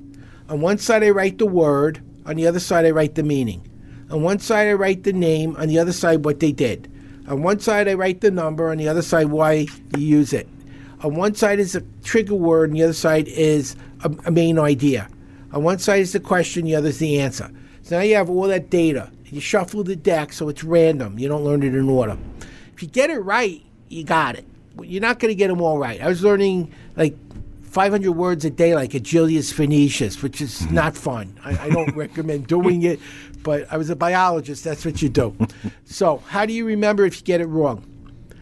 On 0.48 0.60
one 0.60 0.78
side 0.78 1.02
I 1.02 1.10
write 1.10 1.38
the 1.38 1.46
word. 1.46 2.02
On 2.26 2.36
the 2.36 2.46
other 2.46 2.60
side 2.60 2.84
I 2.86 2.90
write 2.90 3.14
the 3.14 3.22
meaning. 3.22 3.70
On 4.10 4.22
one 4.22 4.38
side 4.38 4.66
I 4.68 4.72
write 4.72 5.04
the 5.04 5.12
name. 5.12 5.56
On 5.56 5.68
the 5.68 5.78
other 5.78 5.92
side 5.92 6.24
what 6.24 6.40
they 6.40 6.52
did. 6.52 6.90
On 7.28 7.42
one 7.42 7.60
side 7.60 7.88
I 7.88 7.94
write 7.94 8.20
the 8.20 8.30
number. 8.30 8.70
On 8.70 8.78
the 8.78 8.88
other 8.88 9.02
side 9.02 9.26
why 9.26 9.66
you 9.96 10.06
use 10.06 10.32
it. 10.32 10.48
On 11.00 11.14
one 11.14 11.34
side 11.34 11.58
is 11.58 11.74
a 11.74 11.82
trigger 12.02 12.34
word. 12.34 12.70
And 12.70 12.78
the 12.78 12.84
other 12.84 12.92
side 12.92 13.28
is 13.28 13.76
a, 14.02 14.10
a 14.26 14.30
main 14.30 14.58
idea. 14.58 15.08
On 15.52 15.62
one 15.62 15.78
side 15.78 16.00
is 16.00 16.12
the 16.12 16.20
question. 16.20 16.64
The 16.64 16.76
other 16.76 16.88
is 16.88 16.98
the 16.98 17.20
answer. 17.20 17.50
So 17.82 17.96
now 17.96 18.02
you 18.02 18.14
have 18.16 18.30
all 18.30 18.48
that 18.48 18.70
data. 18.70 19.10
You 19.26 19.40
shuffle 19.40 19.82
the 19.82 19.96
deck 19.96 20.32
so 20.32 20.48
it's 20.48 20.62
random. 20.62 21.18
You 21.18 21.28
don't 21.28 21.44
learn 21.44 21.62
it 21.62 21.74
in 21.74 21.88
order. 21.88 22.16
If 22.72 22.82
you 22.82 22.88
get 22.88 23.10
it 23.10 23.18
right, 23.18 23.62
you 23.88 24.04
got 24.04 24.36
it. 24.36 24.46
You're 24.82 25.02
not 25.02 25.18
going 25.18 25.30
to 25.30 25.34
get 25.34 25.48
them 25.48 25.60
all 25.60 25.78
right. 25.78 26.00
I 26.00 26.08
was 26.08 26.22
learning 26.22 26.72
like 26.96 27.16
500 27.62 28.12
words 28.12 28.44
a 28.44 28.50
day, 28.50 28.74
like 28.74 28.94
a 28.94 29.00
Julius 29.00 29.52
Phoenicius, 29.52 30.22
which 30.22 30.40
is 30.40 30.60
mm-hmm. 30.60 30.74
not 30.74 30.96
fun. 30.96 31.38
I, 31.44 31.66
I 31.66 31.70
don't 31.70 31.94
recommend 31.96 32.46
doing 32.46 32.82
it, 32.82 33.00
but 33.44 33.72
I 33.72 33.76
was 33.76 33.90
a 33.90 33.96
biologist. 33.96 34.64
That's 34.64 34.84
what 34.84 35.00
you 35.00 35.08
do. 35.08 35.36
so, 35.84 36.16
how 36.26 36.44
do 36.44 36.52
you 36.52 36.64
remember 36.64 37.04
if 37.04 37.18
you 37.18 37.22
get 37.22 37.40
it 37.40 37.46
wrong? 37.46 37.86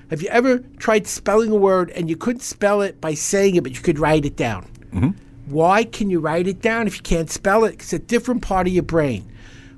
Have 0.08 0.22
you 0.22 0.28
ever 0.28 0.58
tried 0.78 1.06
spelling 1.06 1.50
a 1.50 1.56
word 1.56 1.90
and 1.90 2.08
you 2.08 2.16
couldn't 2.16 2.40
spell 2.40 2.80
it 2.80 3.00
by 3.00 3.14
saying 3.14 3.56
it, 3.56 3.62
but 3.62 3.72
you 3.72 3.80
could 3.80 3.98
write 3.98 4.24
it 4.24 4.36
down? 4.36 4.70
Mm-hmm. 4.92 5.10
Why 5.46 5.84
can 5.84 6.08
you 6.08 6.20
write 6.20 6.46
it 6.46 6.62
down 6.62 6.86
if 6.86 6.96
you 6.96 7.02
can't 7.02 7.30
spell 7.30 7.64
it? 7.64 7.74
It's 7.74 7.92
a 7.92 7.98
different 7.98 8.42
part 8.42 8.66
of 8.66 8.72
your 8.72 8.82
brain. 8.82 9.30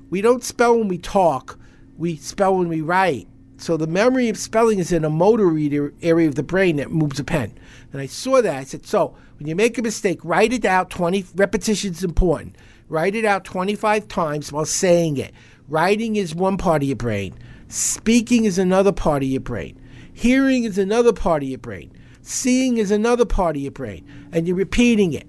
We 0.09 0.21
don't 0.21 0.43
spell 0.43 0.77
when 0.77 0.87
we 0.87 0.97
talk, 0.97 1.57
we 1.97 2.15
spell 2.17 2.57
when 2.57 2.69
we 2.69 2.81
write. 2.81 3.27
So 3.57 3.77
the 3.77 3.87
memory 3.87 4.29
of 4.29 4.37
spelling 4.37 4.79
is 4.79 4.91
in 4.91 5.05
a 5.05 5.09
motor 5.09 5.47
reader 5.47 5.93
area 6.01 6.27
of 6.27 6.35
the 6.35 6.43
brain 6.43 6.75
that 6.75 6.91
moves 6.91 7.19
a 7.19 7.23
pen. 7.23 7.57
And 7.93 8.01
I 8.01 8.05
saw 8.05 8.41
that. 8.41 8.55
I 8.55 8.63
said, 8.65 8.85
so 8.85 9.15
when 9.39 9.47
you 9.47 9.55
make 9.55 9.77
a 9.77 9.81
mistake, 9.81 10.19
write 10.23 10.53
it 10.53 10.65
out 10.65 10.89
20 10.89 11.25
repetitions 11.35 12.03
important. 12.03 12.57
Write 12.87 13.15
it 13.15 13.25
out 13.25 13.43
25 13.43 14.07
times 14.07 14.51
while 14.51 14.65
saying 14.65 15.17
it. 15.17 15.33
Writing 15.67 16.15
is 16.15 16.35
one 16.35 16.57
part 16.57 16.83
of 16.83 16.87
your 16.87 16.95
brain. 16.95 17.33
Speaking 17.67 18.45
is 18.45 18.59
another 18.59 18.91
part 18.91 19.23
of 19.23 19.29
your 19.29 19.41
brain. 19.41 19.79
Hearing 20.13 20.63
is 20.63 20.77
another 20.77 21.11
part 21.11 21.41
of 21.41 21.49
your 21.49 21.57
brain. 21.57 21.91
Seeing 22.21 22.77
is 22.77 22.91
another 22.91 23.25
part 23.25 23.55
of 23.55 23.61
your 23.61 23.71
brain. 23.71 24.05
And 24.31 24.47
you're 24.47 24.55
repeating 24.55 25.13
it. 25.13 25.27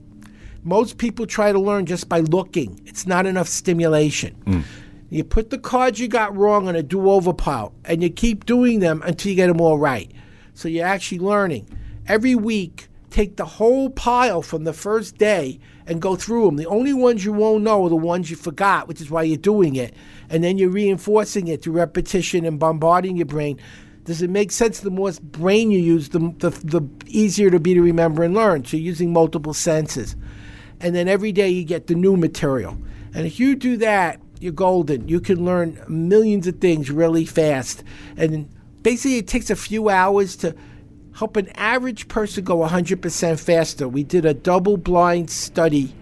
Most 0.65 0.99
people 0.99 1.27
try 1.27 1.53
to 1.53 1.59
learn 1.59 1.87
just 1.87 2.09
by 2.09 2.21
looking. 2.21 2.81
It's 2.87 3.07
not 3.07 3.25
enough 3.25 3.49
stimulation. 3.49 4.35
Mm. 4.45 4.65
You 5.09 5.25
put 5.25 5.51
the 5.51 5.59
cards 5.59 6.01
you 6.01 6.09
got 6.09 6.37
wrong 6.37 6.67
on 6.67 6.75
a 6.75 6.83
do-over 6.83 7.33
pile, 7.33 7.73
and 7.85 8.03
you 8.03 8.11
keep 8.11 8.45
doing 8.45 8.81
them 8.81 9.03
until 9.05 9.31
you 9.31 9.37
get 9.37 9.47
them 9.47 9.61
all 9.61 9.79
right. 9.79 10.11
So 10.55 10.69
you're 10.69 10.87
actually 10.87 11.21
learning. 11.21 11.69
Every 12.09 12.35
week, 12.35 12.89
take 13.11 13.37
the 13.37 13.45
whole 13.45 13.89
pile 13.89 14.43
from 14.43 14.65
the 14.65 14.73
first 14.73 15.17
day 15.17 15.61
and 15.87 16.03
go 16.03 16.16
through 16.16 16.47
them. 16.47 16.57
The 16.57 16.66
only 16.66 16.93
ones 16.93 17.24
you 17.24 17.32
won't 17.32 17.64
know 17.64 17.84
are 17.84 17.89
the 17.89 17.97
ones 17.97 18.30
you 18.30 18.37
forgot, 18.37 18.89
which 18.89 19.01
is 19.01 19.11
why 19.11 19.22
you're 19.22 19.37
doing 19.37 19.76
it. 19.76 19.95
And 20.28 20.43
then 20.43 20.59
you're 20.59 20.70
reinforcing 20.70 21.49
it 21.49 21.62
through 21.62 21.74
repetition 21.74 22.45
and 22.45 22.59
bombarding 22.59 23.16
your 23.16 23.26
brain. 23.26 23.61
Does 24.05 24.22
it 24.22 24.30
make 24.30 24.53
sense? 24.53 24.80
The 24.80 24.91
more 24.91 25.12
brain 25.22 25.70
you 25.70 25.78
use, 25.78 26.11
the, 26.11 26.34
the, 26.39 26.51
the 26.51 26.82
easier 27.07 27.51
to 27.51 27.61
be 27.61 27.74
to 27.74 27.82
remember 27.82 28.24
and 28.24 28.34
learn. 28.34 28.64
So 28.64 28.76
you're 28.76 28.87
using 28.87 29.12
multiple 29.12 29.55
senses 29.55 30.16
and 30.80 30.95
then 30.95 31.09
every 31.09 31.32
day 31.32 31.49
you 31.49 31.64
get 31.64 31.87
the 31.87 31.95
new 31.95 32.16
material. 32.16 32.76
And 33.14 33.26
if 33.26 33.41
you 33.41 33.57
do 33.57 33.76
that, 33.78 34.20
you're 34.41 34.53
golden. 34.53 35.09
You 35.09 35.20
can 35.20 35.45
learn 35.45 35.82
millions 35.89 36.47
of 36.47 36.59
things 36.59 36.91
really 36.91 37.24
fast. 37.24 37.82
And 38.16 38.49
basically, 38.82 39.18
it 39.18 39.28
takes 39.28 39.49
a 39.49 39.57
few 39.57 39.89
hours 39.89 40.37
to 40.37 40.55
help 41.17 41.35
an 41.37 41.49
average 41.55 42.09
person 42.09 42.45
go 42.45 42.59
100% 42.59 43.41
faster. 43.41 43.89
We 43.89 44.05
did 44.05 44.27
a 44.27 44.35
double 44.35 44.77
blind 44.77 45.31
study 45.31 45.95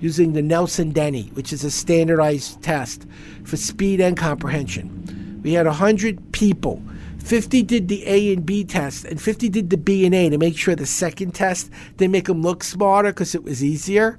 using 0.00 0.32
the 0.32 0.42
Nelson 0.42 0.90
Denny, 0.90 1.30
which 1.34 1.52
is 1.52 1.62
a 1.62 1.70
standardized 1.70 2.62
test 2.62 3.06
for 3.44 3.56
speed 3.56 4.00
and 4.00 4.16
comprehension. 4.16 5.40
We 5.44 5.52
had 5.52 5.66
100 5.66 6.32
people. 6.32 6.82
50 7.18 7.62
did 7.62 7.86
the 7.86 8.06
A 8.08 8.32
and 8.32 8.44
B 8.44 8.64
test, 8.64 9.04
and 9.04 9.22
50 9.22 9.48
did 9.48 9.70
the 9.70 9.76
B 9.76 10.04
and 10.04 10.14
A 10.14 10.30
to 10.30 10.38
make 10.38 10.56
sure 10.56 10.74
the 10.74 10.84
second 10.84 11.32
test 11.32 11.70
they 11.98 12.08
make 12.08 12.26
them 12.26 12.42
look 12.42 12.64
smarter 12.64 13.10
because 13.10 13.36
it 13.36 13.44
was 13.44 13.62
easier. 13.62 14.16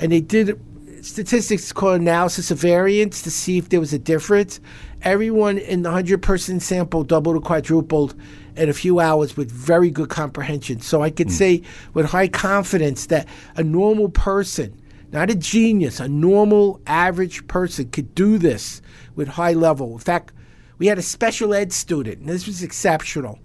And 0.00 0.10
they 0.10 0.20
did 0.20 0.60
statistics 1.02 1.72
called 1.72 2.00
analysis 2.00 2.50
of 2.50 2.58
variance 2.58 3.22
to 3.22 3.30
see 3.30 3.58
if 3.58 3.68
there 3.68 3.80
was 3.80 3.92
a 3.92 3.98
difference. 3.98 4.58
Everyone 5.02 5.58
in 5.58 5.82
the 5.82 5.90
100 5.90 6.20
person 6.20 6.58
sample 6.58 7.04
doubled 7.04 7.36
or 7.36 7.40
quadrupled 7.40 8.14
in 8.56 8.68
a 8.68 8.72
few 8.72 9.00
hours 9.00 9.36
with 9.36 9.50
very 9.50 9.90
good 9.90 10.08
comprehension. 10.08 10.80
So 10.80 11.02
I 11.02 11.10
could 11.10 11.28
hmm. 11.28 11.34
say 11.34 11.62
with 11.92 12.06
high 12.06 12.28
confidence 12.28 13.06
that 13.06 13.26
a 13.56 13.62
normal 13.62 14.08
person, 14.08 14.80
not 15.12 15.30
a 15.30 15.34
genius, 15.34 16.00
a 16.00 16.08
normal 16.08 16.80
average 16.86 17.46
person 17.46 17.88
could 17.90 18.14
do 18.14 18.38
this 18.38 18.80
with 19.14 19.28
high 19.28 19.52
level. 19.52 19.92
In 19.92 19.98
fact, 19.98 20.32
we 20.78 20.86
had 20.86 20.98
a 20.98 21.02
special 21.02 21.54
ed 21.54 21.72
student, 21.72 22.18
and 22.18 22.28
this 22.28 22.46
was 22.46 22.62
exceptional. 22.62 23.38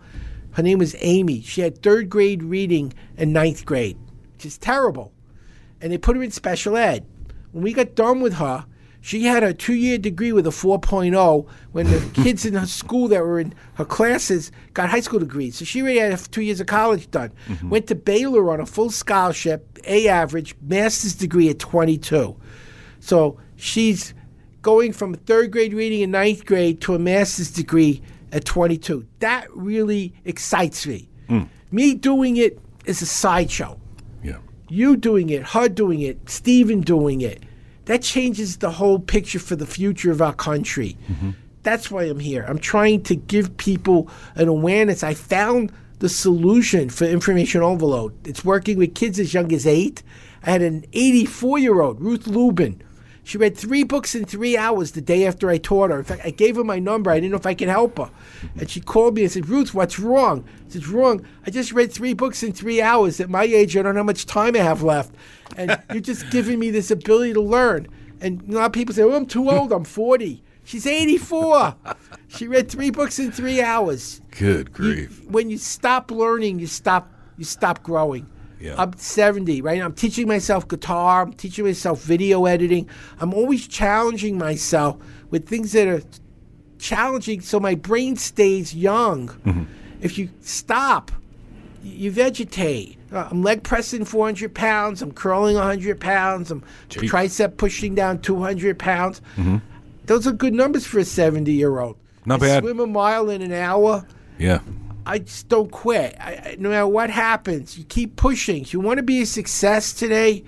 Her 0.51 0.63
name 0.63 0.79
was 0.79 0.95
Amy. 0.99 1.41
She 1.41 1.61
had 1.61 1.81
third 1.81 2.09
grade 2.09 2.41
reading 2.43 2.93
and 3.17 3.33
ninth 3.33 3.65
grade, 3.65 3.97
which 4.33 4.45
is 4.45 4.57
terrible. 4.57 5.13
And 5.79 5.91
they 5.91 5.97
put 5.97 6.15
her 6.15 6.23
in 6.23 6.31
special 6.31 6.75
ed. 6.75 7.05
When 7.51 7.63
we 7.63 7.71
got 7.71 7.95
done 7.95 8.21
with 8.21 8.33
her, 8.33 8.65
she 9.01 9.23
had 9.23 9.43
a 9.43 9.53
two 9.53 9.75
year 9.75 9.97
degree 9.97 10.31
with 10.31 10.45
a 10.45 10.51
4.0 10.51 11.47
when 11.71 11.87
the 11.89 11.99
kids 12.13 12.45
in 12.45 12.53
her 12.53 12.65
school 12.65 13.07
that 13.07 13.21
were 13.21 13.39
in 13.39 13.53
her 13.75 13.85
classes 13.85 14.51
got 14.73 14.89
high 14.89 14.99
school 14.99 15.19
degrees. 15.19 15.57
So 15.57 15.65
she 15.65 15.81
already 15.81 15.99
had 15.99 16.19
two 16.31 16.41
years 16.41 16.59
of 16.59 16.67
college 16.67 17.09
done. 17.11 17.31
Mm-hmm. 17.47 17.69
Went 17.69 17.87
to 17.87 17.95
Baylor 17.95 18.51
on 18.51 18.59
a 18.59 18.65
full 18.65 18.89
scholarship, 18.89 19.79
A 19.85 20.07
average, 20.07 20.55
master's 20.61 21.15
degree 21.15 21.49
at 21.49 21.59
22. 21.59 22.35
So 22.99 23.39
she's 23.55 24.13
going 24.61 24.91
from 24.93 25.13
third 25.13 25.51
grade 25.51 25.73
reading 25.73 26.01
in 26.01 26.11
ninth 26.11 26.45
grade 26.45 26.81
to 26.81 26.95
a 26.95 26.99
master's 26.99 27.51
degree 27.51 28.01
at 28.31 28.45
22. 28.45 29.05
That 29.19 29.47
really 29.55 30.13
excites 30.25 30.85
me. 30.85 31.09
Mm. 31.29 31.47
Me 31.71 31.95
doing 31.95 32.37
it 32.37 32.59
is 32.85 33.01
a 33.01 33.05
sideshow. 33.05 33.79
Yeah. 34.23 34.37
You 34.67 34.97
doing 34.97 35.29
it, 35.29 35.43
her 35.43 35.69
doing 35.69 36.01
it, 36.01 36.29
Stephen 36.29 36.81
doing 36.81 37.21
it. 37.21 37.43
That 37.89 38.03
changes 38.03 38.57
the 38.57 38.69
whole 38.69 38.99
picture 38.99 39.39
for 39.39 39.55
the 39.55 39.65
future 39.65 40.11
of 40.11 40.21
our 40.21 40.31
country. 40.31 40.95
Mm-hmm. 41.11 41.31
That's 41.63 41.89
why 41.89 42.03
I'm 42.03 42.19
here. 42.19 42.45
I'm 42.47 42.59
trying 42.59 43.01
to 43.05 43.15
give 43.15 43.57
people 43.57 44.07
an 44.35 44.47
awareness. 44.47 45.03
I 45.03 45.15
found 45.15 45.71
the 45.97 46.07
solution 46.07 46.89
for 46.91 47.05
information 47.05 47.63
overload. 47.63 48.13
It's 48.27 48.45
working 48.45 48.77
with 48.77 48.93
kids 48.93 49.17
as 49.17 49.33
young 49.33 49.51
as 49.51 49.65
eight. 49.65 50.03
I 50.43 50.51
had 50.51 50.61
an 50.61 50.85
84 50.93 51.57
year 51.57 51.81
old, 51.81 51.99
Ruth 51.99 52.27
Lubin. 52.27 52.79
She 53.29 53.37
read 53.37 53.55
three 53.55 53.83
books 53.83 54.15
in 54.15 54.25
three 54.25 54.57
hours 54.57 54.93
the 54.93 55.01
day 55.01 55.27
after 55.27 55.51
I 55.51 55.59
taught 55.59 55.91
her. 55.91 55.99
In 55.99 56.03
fact, 56.03 56.23
I 56.25 56.31
gave 56.31 56.55
her 56.55 56.63
my 56.63 56.79
number. 56.79 57.11
I 57.11 57.19
didn't 57.19 57.29
know 57.29 57.37
if 57.37 57.45
I 57.45 57.53
could 57.53 57.67
help 57.67 57.99
her. 57.99 58.09
And 58.57 58.67
she 58.67 58.81
called 58.81 59.13
me 59.13 59.21
and 59.21 59.31
said, 59.31 59.47
Ruth, 59.47 59.71
what's 59.71 59.99
wrong? 59.99 60.43
I 60.65 60.69
said, 60.71 60.87
wrong. 60.87 61.23
I 61.45 61.51
just 61.51 61.71
read 61.71 61.93
three 61.93 62.15
books 62.15 62.41
in 62.41 62.53
three 62.53 62.81
hours. 62.81 63.19
At 63.19 63.29
my 63.29 63.43
age, 63.43 63.77
I 63.77 63.83
don't 63.83 63.93
know 63.93 63.99
how 63.99 64.05
much 64.05 64.25
time 64.25 64.55
I 64.55 64.59
have 64.61 64.81
left. 64.81 65.13
And 65.55 65.79
you're 65.91 66.01
just 66.01 66.27
giving 66.31 66.57
me 66.57 66.71
this 66.71 66.89
ability 66.89 67.33
to 67.33 67.41
learn. 67.41 67.87
And 68.19 68.41
a 68.49 68.51
lot 68.51 68.65
of 68.65 68.71
people 68.73 68.95
say, 68.95 69.03
oh, 69.03 69.13
I'm 69.13 69.27
too 69.27 69.47
old. 69.47 69.71
I'm 69.73 69.83
40. 69.83 70.41
She's 70.63 70.87
84. 70.87 71.75
she 72.29 72.47
read 72.47 72.67
three 72.71 72.89
books 72.89 73.19
in 73.19 73.31
three 73.31 73.61
hours. 73.61 74.21
Good 74.31 74.69
You- 74.69 74.73
grief. 74.73 75.23
when 75.29 75.51
you 75.51 75.59
stop 75.59 76.09
learning, 76.09 76.57
you 76.57 76.65
stop 76.65 77.13
you 77.37 77.45
stop 77.45 77.83
growing. 77.83 78.25
Yeah. 78.59 78.75
I'm 78.77 78.95
70, 78.97 79.61
right? 79.61 79.81
I'm 79.81 79.93
teaching 79.93 80.27
myself 80.27 80.67
guitar, 80.67 81.23
I'm 81.23 81.33
teaching 81.33 81.65
myself 81.65 82.01
video 82.01 82.45
editing. 82.45 82.89
I'm 83.19 83.33
always 83.33 83.67
challenging 83.67 84.37
myself 84.37 84.97
with 85.29 85.47
things 85.47 85.71
that 85.71 85.87
are 85.87 86.01
challenging 86.77 87.41
so 87.41 87.59
my 87.59 87.75
brain 87.75 88.15
stays 88.15 88.75
young. 88.75 89.29
Mm-hmm. 89.29 89.63
If 90.01 90.17
you 90.17 90.29
stop, 90.41 91.11
you 91.83 92.11
vegetate. 92.11 92.97
Uh, 93.11 93.27
I'm 93.31 93.43
leg 93.43 93.63
pressing 93.63 94.05
400 94.05 94.53
pounds. 94.53 95.01
I'm 95.01 95.11
curling 95.11 95.55
100 95.55 95.99
pounds. 95.99 96.51
I'm 96.51 96.63
Gee. 96.89 97.07
tricep 97.07 97.57
pushing 97.57 97.95
down 97.95 98.19
200 98.19 98.77
pounds. 98.77 99.21
Those 100.05 100.25
are 100.27 100.31
good 100.31 100.53
numbers 100.53 100.85
for 100.85 100.99
a 100.99 101.05
70 101.05 101.51
year 101.51 101.79
old. 101.79 101.95
Mm-hmm. 101.95 102.29
Not 102.29 102.43
I 102.43 102.45
bad. 102.47 102.63
Swim 102.63 102.79
a 102.79 102.87
mile 102.87 103.29
in 103.29 103.41
an 103.41 103.53
hour. 103.53 104.05
Yeah. 104.37 104.59
I 105.09 105.17
just 105.19 105.49
don't 105.49 105.71
quit. 105.71 106.15
I, 106.19 106.31
I, 106.33 106.55
no 106.59 106.69
matter 106.69 106.87
what 106.87 107.09
happens, 107.09 107.77
you 107.77 107.83
keep 107.85 108.15
pushing. 108.15 108.61
If 108.61 108.73
you 108.73 108.79
want 108.79 108.97
to 108.97 109.03
be 109.03 109.21
a 109.23 109.25
success 109.25 109.91
today, 109.91 110.43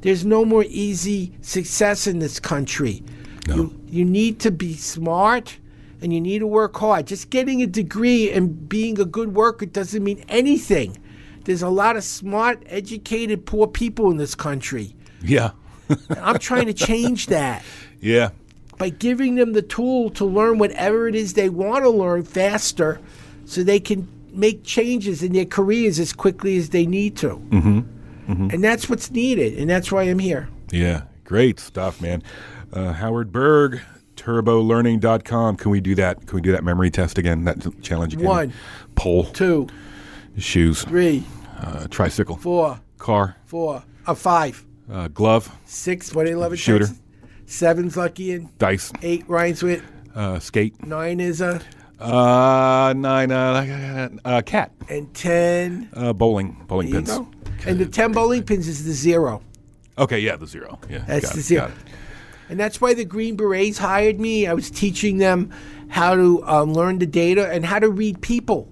there's 0.00 0.24
no 0.24 0.44
more 0.44 0.64
easy 0.68 1.32
success 1.42 2.06
in 2.06 2.18
this 2.18 2.40
country. 2.40 3.02
You, 3.46 3.78
you 3.88 4.04
need 4.04 4.40
to 4.40 4.50
be 4.50 4.74
smart 4.74 5.58
and 6.00 6.12
you 6.12 6.20
need 6.20 6.38
to 6.40 6.46
work 6.46 6.76
hard. 6.76 7.06
Just 7.06 7.28
getting 7.30 7.62
a 7.62 7.66
degree 7.66 8.30
and 8.32 8.68
being 8.68 8.98
a 8.98 9.04
good 9.04 9.34
worker 9.34 9.66
doesn't 9.66 10.02
mean 10.02 10.24
anything. 10.28 10.96
There's 11.44 11.62
a 11.62 11.68
lot 11.68 11.96
of 11.96 12.02
smart, 12.02 12.62
educated, 12.66 13.46
poor 13.46 13.66
people 13.66 14.10
in 14.10 14.16
this 14.16 14.34
country. 14.34 14.96
Yeah. 15.22 15.50
I'm 16.10 16.38
trying 16.38 16.66
to 16.66 16.74
change 16.74 17.26
that 17.36 17.62
Yeah. 18.00 18.30
by 18.78 18.88
giving 18.88 19.36
them 19.36 19.52
the 19.52 19.62
tool 19.62 20.10
to 20.10 20.24
learn 20.24 20.58
whatever 20.58 21.06
it 21.06 21.14
is 21.14 21.34
they 21.34 21.48
want 21.50 21.84
to 21.84 21.90
learn 21.90 22.24
faster 22.24 23.00
so 23.46 23.62
they 23.62 23.80
can 23.80 24.06
make 24.32 24.62
changes 24.64 25.22
in 25.22 25.32
their 25.32 25.46
careers 25.46 25.98
as 25.98 26.12
quickly 26.12 26.58
as 26.58 26.68
they 26.68 26.84
need 26.84 27.16
to. 27.16 27.30
Mm-hmm. 27.30 28.50
And 28.50 28.62
that's 28.62 28.90
what's 28.90 29.10
needed, 29.10 29.56
and 29.56 29.70
that's 29.70 29.90
why 29.90 30.02
I'm 30.02 30.18
here. 30.18 30.48
Yeah. 30.70 31.04
Great 31.26 31.58
stuff, 31.58 32.00
man. 32.00 32.22
Uh, 32.72 32.92
Howard 32.92 33.32
Berg, 33.32 33.80
turbolearning.com. 34.14 35.56
Can 35.56 35.70
we 35.70 35.80
do 35.80 35.94
that? 35.96 36.26
Can 36.26 36.36
we 36.36 36.40
do 36.40 36.52
that 36.52 36.62
memory 36.62 36.90
test 36.90 37.18
again? 37.18 37.44
That 37.44 37.82
challenge 37.82 38.14
again? 38.14 38.26
One. 38.26 38.52
Pole, 38.94 39.24
Two, 39.24 39.66
shoes, 40.38 40.82
three, 40.84 41.24
uh, 41.58 41.86
tricycle, 41.88 42.36
four, 42.36 42.80
car, 42.98 43.36
four, 43.44 43.82
a 44.06 44.14
five, 44.14 44.64
uh, 44.90 45.08
glove, 45.08 45.50
six, 45.64 46.14
what, 46.14 46.28
11 46.28 46.56
Shooter. 46.56 46.88
Seven's 47.46 47.96
lucky 47.96 48.32
in, 48.32 48.48
dice, 48.58 48.92
eight 49.02 49.24
rhymes 49.28 49.62
with, 49.62 49.82
uh, 50.14 50.38
skate, 50.38 50.84
nine 50.84 51.20
is 51.20 51.40
a, 51.40 51.60
uh, 52.00 52.94
nine, 52.96 53.30
uh, 53.32 54.08
uh, 54.24 54.42
cat, 54.42 54.72
and 54.88 55.12
ten. 55.14 55.88
uh, 55.94 56.12
bowling, 56.12 56.62
bowling 56.66 56.90
There 56.90 57.02
pins. 57.02 57.20
And 57.66 57.78
the 57.78 57.86
10 57.86 58.12
bowling 58.12 58.42
pins 58.44 58.68
is 58.68 58.84
the 58.84 58.92
zero. 58.92 59.42
Okay, 59.98 60.18
yeah, 60.20 60.36
the 60.36 60.46
zero. 60.46 60.78
Yeah, 60.90 61.04
That's 61.06 61.32
the 61.32 61.38
it, 61.40 61.42
zero. 61.42 61.72
And 62.48 62.60
that's 62.60 62.80
why 62.80 62.94
the 62.94 63.04
Green 63.04 63.34
Berets 63.36 63.78
hired 63.78 64.20
me. 64.20 64.46
I 64.46 64.52
was 64.52 64.70
teaching 64.70 65.18
them 65.18 65.50
how 65.88 66.14
to 66.14 66.44
um, 66.46 66.74
learn 66.74 66.98
the 66.98 67.06
data 67.06 67.50
and 67.50 67.64
how 67.64 67.78
to 67.78 67.88
read 67.88 68.20
people, 68.20 68.70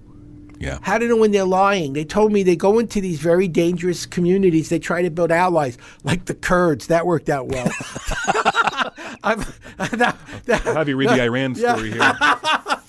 Yeah. 0.59 0.77
how 0.83 0.97
to 0.99 1.07
know 1.07 1.17
when 1.17 1.31
they're 1.31 1.43
lying. 1.45 1.93
They 1.93 2.05
told 2.05 2.31
me 2.31 2.43
they 2.43 2.55
go 2.55 2.77
into 2.79 3.01
these 3.01 3.19
very 3.19 3.47
dangerous 3.47 4.05
communities. 4.05 4.69
They 4.69 4.79
try 4.79 5.01
to 5.01 5.09
build 5.09 5.31
allies, 5.31 5.77
like 6.03 6.25
the 6.25 6.35
Kurds. 6.35 6.87
That 6.87 7.05
worked 7.07 7.27
out 7.29 7.47
well. 7.47 7.69
That- 9.25 10.17
that- 10.45 10.65
I'll 10.67 10.75
have 10.75 10.87
you 10.87 10.95
read 10.95 11.09
the 11.09 11.21
Iran 11.23 11.55
Yeah. 11.55 11.73
story 11.75 11.91
here. 11.91 12.15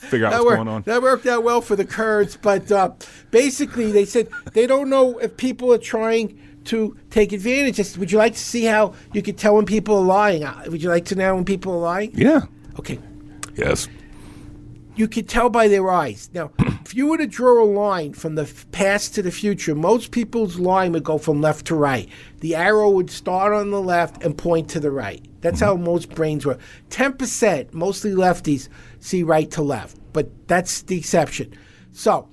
Figure 0.07 0.27
out 0.27 0.31
that 0.31 0.39
what's 0.39 0.47
worked, 0.47 0.57
going 0.57 0.69
on. 0.69 0.83
that 0.83 1.03
worked 1.03 1.27
out 1.27 1.43
well 1.45 1.61
for 1.61 1.77
the 1.77 1.85
Kurds. 1.85 2.37
But 2.37 2.71
uh, 2.71 2.93
basically, 3.31 3.93
they 3.93 4.05
said 4.05 4.29
they 4.53 4.67
don't 4.67 4.89
know 4.89 5.19
if 5.19 5.37
people 5.37 5.73
are 5.73 5.79
trying 5.79 6.41
to 6.65 6.97
take 7.11 7.33
advantage. 7.33 7.77
Just, 7.77 7.99
would 7.99 8.11
you 8.13 8.19
like 8.19 8.35
to 8.35 8.39
see 8.39 8.65
how 8.65 8.95
you 9.13 9.23
could 9.23 9.39
tell 9.39 9.55
when 9.57 9.67
people 9.67 9.99
are 9.99 10.05
lying? 10.05 10.45
Uh, 10.45 10.65
Would 10.69 10.83
you 10.83 10.89
like 10.89 11.05
to 11.07 11.15
know 11.15 11.35
when 11.35 11.45
people 11.45 11.73
are 11.75 11.81
lying? 11.81 12.11
Yeah. 12.15 12.43
Okay. 12.79 12.99
Yes. 13.55 13.89
You 14.97 15.09
could 15.09 15.29
tell 15.29 15.51
by 15.51 15.69
their 15.69 15.91
eyes. 15.91 16.31
Now, 16.33 16.51
if 16.59 16.95
you 16.95 17.07
were 17.07 17.19
to 17.19 17.27
draw 17.27 17.63
a 17.63 17.67
line 17.67 18.15
from 18.15 18.35
the 18.35 18.51
past 18.73 19.15
to 19.15 19.23
the 19.23 19.31
future, 19.31 19.75
most 19.75 20.11
people's 20.11 20.59
line 20.59 20.93
would 20.93 21.05
go 21.05 21.19
from 21.19 21.41
left 21.41 21.67
to 21.67 21.75
right. 21.75 22.09
The 22.41 22.55
arrow 22.55 22.91
would 22.91 23.11
start 23.11 23.53
on 23.53 23.71
the 23.71 23.81
left 23.81 24.25
and 24.25 24.37
point 24.37 24.69
to 24.71 24.81
the 24.81 24.91
right. 24.91 25.25
That's 25.47 25.61
how 25.61 25.77
most 25.77 26.13
brains 26.13 26.45
work. 26.45 26.59
10%, 26.91 27.73
mostly 27.73 28.11
lefties, 28.11 28.69
see 28.99 29.23
right 29.23 29.49
to 29.53 29.63
left, 29.63 29.97
but 30.13 30.29
that's 30.49 30.83
the 30.83 30.99
exception. 30.99 31.57
So, 31.93 32.29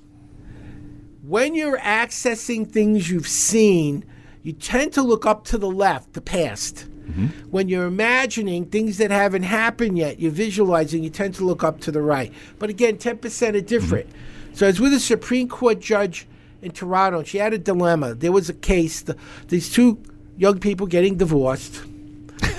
when 1.22 1.53
you're 1.53 1.78
accessing 1.78 2.68
things 2.68 3.11
you've 3.11 3.28
seen, 3.28 4.03
you 4.41 4.51
tend 4.51 4.93
to 4.93 5.03
look 5.03 5.28
up 5.28 5.45
to 5.45 5.59
the 5.59 5.70
left, 5.70 6.14
the 6.14 6.22
past. 6.22 6.88
Mm-hmm. 7.05 7.28
When 7.51 7.70
you're 7.70 7.86
imagining 7.86 8.66
things 8.66 8.97
that 8.97 9.11
haven't 9.11 9.43
happened 9.43 9.95
yet, 9.95 10.20
you're 10.20 10.32
visualizing, 10.32 11.03
you 11.03 11.11
tend 11.11 11.36
to 11.36 11.45
look 11.45 11.64
up 11.64 11.82
to 11.82 11.91
the 11.91 12.01
right. 12.01 12.34
But 12.57 12.72
again, 12.72 12.97
10% 12.97 13.55
are 13.55 13.61
different. 13.61 14.09
Mm-hmm. 14.09 14.55
So 14.55 14.66
I 14.66 14.70
was 14.70 14.82
with 14.82 14.93
a 14.93 14.99
Supreme 14.99 15.47
Court 15.47 15.80
judge 15.80 16.28
in 16.64 16.72
Toronto, 16.72 17.22
she 17.24 17.38
had 17.38 17.53
a 17.53 17.59
dilemma. 17.59 18.16
There 18.16 18.32
was 18.32 18.49
a 18.49 18.53
case, 18.53 19.01
the, 19.01 19.16
these 19.49 19.72
two 19.72 20.01
young 20.38 20.59
people 20.59 20.88
getting 20.88 21.18
divorced, 21.18 21.84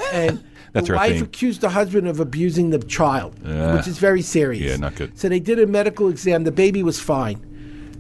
and 0.13 0.43
That's 0.73 0.89
the 0.89 0.95
wife 0.95 1.23
accused 1.23 1.61
the 1.61 1.69
husband 1.71 2.09
of 2.09 2.21
abusing 2.21 2.71
the 2.71 2.79
child, 2.81 3.35
which 3.43 3.87
is 3.87 3.99
very 3.99 4.23
serious. 4.23 4.71
Yeah, 4.73 4.77
not 4.77 4.95
good. 4.97 5.19
So 5.19 5.29
they 5.29 5.41
did 5.41 5.59
a 5.59 5.67
medical 5.67 6.09
exam. 6.09 6.45
The 6.45 6.53
baby 6.53 6.83
was 6.83 6.99
fine. 7.01 7.41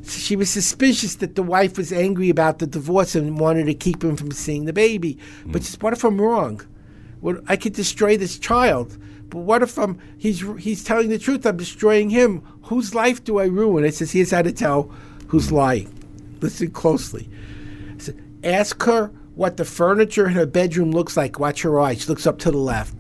So 0.02 0.18
she 0.18 0.36
was 0.36 0.50
suspicious 0.50 1.14
that 1.16 1.34
the 1.34 1.42
wife 1.42 1.78
was 1.78 1.92
angry 1.92 2.28
about 2.28 2.58
the 2.58 2.66
divorce 2.66 3.14
and 3.14 3.38
wanted 3.38 3.64
to 3.66 3.74
keep 3.74 4.04
him 4.04 4.16
from 4.16 4.32
seeing 4.32 4.66
the 4.66 4.72
baby. 4.72 5.18
But 5.46 5.62
Mm. 5.62 5.64
just, 5.64 5.82
what 5.82 5.92
if 5.94 6.04
I'm 6.04 6.20
wrong? 6.20 6.60
What 7.20 7.42
I 7.48 7.56
could 7.56 7.72
destroy 7.72 8.16
this 8.18 8.38
child. 8.38 8.98
But 9.30 9.38
what 9.40 9.62
if 9.62 9.78
I'm 9.78 9.98
he's 10.18 10.44
he's 10.58 10.84
telling 10.84 11.08
the 11.08 11.18
truth? 11.18 11.46
I'm 11.46 11.56
destroying 11.56 12.10
him. 12.10 12.42
Whose 12.64 12.94
life 12.94 13.24
do 13.24 13.38
I 13.38 13.46
ruin? 13.46 13.84
I 13.84 13.90
says 13.90 14.12
here's 14.12 14.30
how 14.30 14.42
to 14.42 14.52
tell 14.52 14.90
who's 15.28 15.48
Mm. 15.48 15.52
lying. 15.52 15.88
Listen 16.40 16.70
closely. 16.70 17.28
I 17.96 17.98
said, 18.02 18.22
Ask 18.44 18.82
her 18.82 19.10
what 19.34 19.56
the 19.56 19.64
furniture 19.64 20.26
in 20.26 20.34
her 20.34 20.46
bedroom 20.46 20.90
looks 20.90 21.16
like. 21.16 21.38
Watch 21.38 21.62
her 21.62 21.80
eyes. 21.80 22.02
She 22.02 22.08
looks 22.08 22.26
up 22.26 22.38
to 22.40 22.50
the 22.50 22.58
left. 22.58 22.94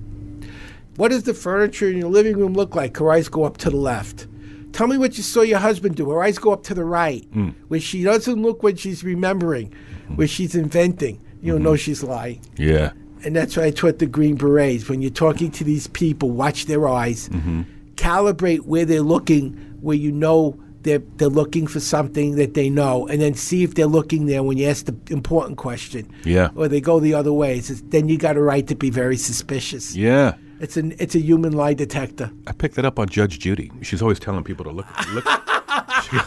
What 0.96 1.10
does 1.10 1.24
the 1.24 1.34
furniture 1.34 1.88
in 1.88 1.98
your 1.98 2.10
living 2.10 2.36
room 2.36 2.54
look 2.54 2.74
like? 2.74 2.96
Her 2.96 3.12
eyes 3.12 3.28
go 3.28 3.44
up 3.44 3.56
to 3.58 3.70
the 3.70 3.76
left. 3.76 4.26
Tell 4.72 4.86
me 4.86 4.98
what 4.98 5.16
you 5.16 5.22
saw 5.22 5.42
your 5.42 5.58
husband 5.60 5.96
do. 5.96 6.10
Her 6.10 6.22
eyes 6.22 6.38
go 6.38 6.52
up 6.52 6.64
to 6.64 6.74
the 6.74 6.84
right, 6.84 7.24
hmm. 7.32 7.50
where 7.68 7.80
she 7.80 8.02
doesn't 8.02 8.42
look 8.42 8.62
when 8.62 8.76
she's 8.76 9.04
remembering, 9.04 9.72
hmm. 10.06 10.16
where 10.16 10.26
she's 10.26 10.54
inventing. 10.54 11.20
You'll 11.40 11.60
know 11.60 11.70
hmm. 11.70 11.76
she's 11.76 12.02
lying. 12.02 12.40
Yeah. 12.56 12.92
And 13.24 13.34
that's 13.34 13.56
why 13.56 13.66
I 13.66 13.70
taught 13.70 14.00
the 14.00 14.06
Green 14.06 14.36
Berets. 14.36 14.88
When 14.88 15.00
you're 15.00 15.10
talking 15.10 15.50
to 15.52 15.64
these 15.64 15.86
people, 15.86 16.30
watch 16.30 16.66
their 16.66 16.86
eyes, 16.86 17.28
mm-hmm. 17.30 17.62
calibrate 17.94 18.60
where 18.60 18.84
they're 18.84 19.00
looking, 19.00 19.52
where 19.80 19.96
you 19.96 20.12
know 20.12 20.60
they're, 20.84 21.02
they're 21.16 21.28
looking 21.28 21.66
for 21.66 21.80
something 21.80 22.36
that 22.36 22.54
they 22.54 22.70
know, 22.70 23.06
and 23.08 23.20
then 23.20 23.34
see 23.34 23.64
if 23.64 23.74
they're 23.74 23.86
looking 23.86 24.26
there 24.26 24.42
when 24.42 24.56
you 24.56 24.66
ask 24.68 24.86
the 24.86 24.96
important 25.12 25.58
question. 25.58 26.08
Yeah. 26.24 26.50
Or 26.54 26.68
they 26.68 26.80
go 26.80 27.00
the 27.00 27.14
other 27.14 27.32
way. 27.32 27.58
It's 27.58 27.68
just- 27.68 27.90
then 27.90 28.08
you 28.08 28.16
got 28.16 28.36
a 28.36 28.42
right 28.42 28.66
to 28.68 28.74
be 28.76 28.90
very 28.90 29.16
suspicious. 29.16 29.96
Yeah. 29.96 30.34
It's 30.60 30.76
an 30.76 30.94
it's 31.00 31.14
a 31.16 31.20
human 31.20 31.52
lie 31.52 31.74
detector. 31.74 32.30
I 32.46 32.52
picked 32.52 32.76
that 32.76 32.84
up 32.84 32.98
on 32.98 33.08
Judge 33.08 33.40
Judy. 33.40 33.70
She's 33.82 34.00
always 34.00 34.20
telling 34.20 34.44
people 34.44 34.64
to 34.64 34.70
look. 34.70 34.86
look. 35.12 35.24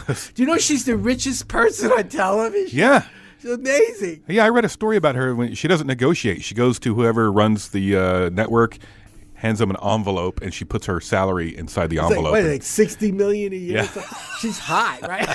Goes, 0.06 0.30
Do 0.34 0.42
you 0.42 0.46
know 0.46 0.58
she's 0.58 0.84
the 0.84 0.96
richest 0.96 1.48
person 1.48 1.90
on 1.92 2.08
television? 2.08 2.78
yeah. 2.78 3.04
She's 3.40 3.52
amazing. 3.52 4.24
Yeah, 4.28 4.44
I 4.44 4.48
read 4.50 4.64
a 4.64 4.68
story 4.68 4.96
about 4.96 5.14
her 5.14 5.34
when 5.34 5.54
she 5.54 5.66
doesn't 5.68 5.86
negotiate. 5.86 6.42
She 6.42 6.54
goes 6.56 6.78
to 6.80 6.94
whoever 6.94 7.30
runs 7.32 7.68
the 7.68 7.96
uh, 7.96 8.28
network, 8.30 8.78
hands 9.38 9.60
them 9.60 9.70
an 9.70 9.76
envelope, 9.82 10.40
and 10.42 10.52
she 10.52 10.64
puts 10.64 10.86
her 10.86 11.00
salary 11.00 11.56
inside 11.56 11.88
the 11.90 11.96
It's 11.96 12.02
like, 12.04 12.10
envelope. 12.16 12.32
what, 12.32 12.44
like 12.44 12.62
sixty 12.62 13.12
million 13.12 13.52
a 13.52 13.56
year. 13.56 13.76
Yeah. 13.84 13.88
Like- 13.94 14.06
she's 14.40 14.58
hot, 14.58 15.00
right? 15.08 15.28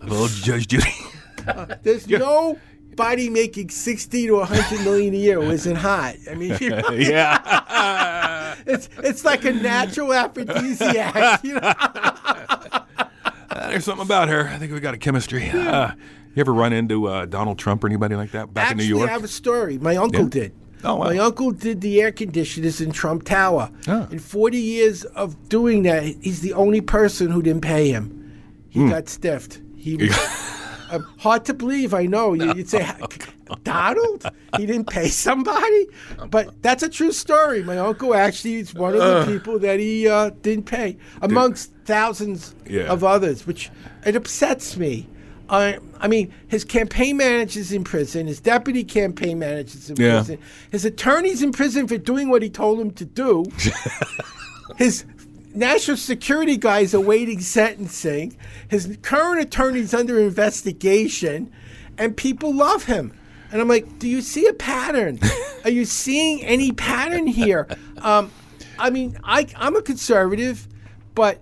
Little 0.02 0.28
Judge 0.28 0.68
Judy. 0.68 0.92
There's 1.82 2.06
nobody 2.08 3.28
making 3.30 3.70
sixty 3.70 4.26
to 4.26 4.44
hundred 4.44 4.84
million 4.84 5.14
a 5.14 5.16
year 5.16 5.40
who 5.40 5.50
isn't 5.50 5.76
hot. 5.76 6.14
I 6.30 6.34
mean, 6.34 6.56
she- 6.58 6.66
yeah. 6.92 8.54
it's 8.66 8.88
it's 8.98 9.24
like 9.24 9.44
a 9.44 9.52
natural 9.52 10.12
aphrodisiac. 10.12 11.42
You 11.44 11.54
know? 11.60 11.72
There's 13.68 13.84
something 13.84 14.04
about 14.04 14.28
her. 14.28 14.48
I 14.48 14.58
think 14.58 14.72
we 14.72 14.80
got 14.80 14.94
a 14.94 14.98
chemistry. 14.98 15.50
Uh, 15.50 15.92
you 16.36 16.40
ever 16.42 16.52
run 16.52 16.72
into 16.72 17.06
uh, 17.06 17.24
Donald 17.26 17.58
Trump 17.58 17.82
or 17.82 17.86
anybody 17.86 18.14
like 18.14 18.30
that 18.32 18.52
back 18.52 18.70
Actually, 18.70 18.84
in 18.84 18.90
New 18.90 18.96
York? 18.98 19.10
I 19.10 19.12
have 19.12 19.24
a 19.24 19.28
story. 19.28 19.78
My 19.78 19.96
uncle 19.96 20.24
Yeah? 20.24 20.28
did. 20.30 20.52
Oh, 20.84 20.96
wow. 20.96 21.04
My 21.06 21.18
uncle 21.18 21.50
did 21.50 21.80
the 21.80 22.00
air 22.02 22.12
conditioners 22.12 22.80
in 22.80 22.92
Trump 22.92 23.24
Tower. 23.24 23.70
Ah. 23.88 24.06
In 24.10 24.18
40 24.18 24.58
years 24.58 25.04
of 25.04 25.48
doing 25.48 25.82
that, 25.84 26.04
he's 26.04 26.42
the 26.42 26.52
only 26.52 26.80
person 26.82 27.30
who 27.30 27.42
didn't 27.42 27.62
pay 27.62 27.88
him. 27.90 28.40
He 28.68 28.80
Hmm. 28.80 28.90
got 28.90 29.08
stiffed. 29.08 29.60
He 29.76 29.96
was, 29.96 30.10
Uh, 30.88 31.00
hard 31.18 31.44
to 31.46 31.52
believe, 31.54 31.92
I 31.94 32.06
know. 32.06 32.34
You, 32.34 32.46
would 32.54 32.68
say, 32.68 32.86
Donald? 33.64 34.24
He 34.56 34.66
didn't 34.66 34.88
pay 34.88 35.08
somebody? 35.08 35.88
But 36.30 36.62
that's 36.62 36.82
a 36.84 36.88
true 36.88 37.10
story. 37.10 37.64
My 37.64 37.78
uncle 37.78 38.14
actually 38.14 38.56
is 38.56 38.72
one 38.74 38.94
of 38.94 39.00
the 39.00 39.24
people 39.32 39.58
that 39.60 39.80
he 39.80 40.06
uh, 40.08 40.30
didn't 40.42 40.66
pay, 40.66 40.96
amongst 41.22 41.72
thousands 41.86 42.54
Yeah. 42.68 42.82
of 42.82 43.02
others, 43.02 43.46
which 43.46 43.70
it 44.04 44.14
upsets 44.14 44.76
me. 44.76 45.08
I, 45.48 45.78
I 46.00 46.08
mean, 46.08 46.32
his 46.48 46.64
campaign 46.64 47.16
manager's 47.16 47.72
in 47.72 47.84
prison. 47.84 48.26
His 48.26 48.40
deputy 48.40 48.84
campaign 48.84 49.38
manager's 49.38 49.90
in 49.90 49.96
Yeah. 49.96 50.18
prison. 50.18 50.38
His 50.70 50.84
attorney's 50.84 51.42
in 51.42 51.52
prison 51.52 51.86
for 51.86 51.98
doing 51.98 52.28
what 52.28 52.42
he 52.42 52.50
told 52.50 52.80
him 52.80 52.90
to 52.92 53.04
do. 53.04 53.44
his 54.76 55.04
national 55.54 55.96
security 55.96 56.56
guy 56.56 56.80
is 56.80 56.94
awaiting 56.94 57.40
sentencing. 57.40 58.36
His 58.68 58.98
current 59.02 59.40
attorney's 59.40 59.94
under 59.94 60.20
investigation, 60.20 61.52
and 61.98 62.16
people 62.16 62.54
love 62.54 62.84
him. 62.84 63.12
And 63.52 63.60
I'm 63.60 63.68
like, 63.68 63.98
do 64.00 64.08
you 64.08 64.20
see 64.22 64.46
a 64.48 64.52
pattern? 64.52 65.20
Are 65.64 65.70
you 65.70 65.84
seeing 65.84 66.44
any 66.44 66.72
pattern 66.72 67.26
here? 67.28 67.68
Um, 67.98 68.30
I 68.78 68.90
mean, 68.90 69.16
I, 69.24 69.46
I'm 69.56 69.76
a 69.76 69.82
conservative, 69.82 70.66
but 71.14 71.40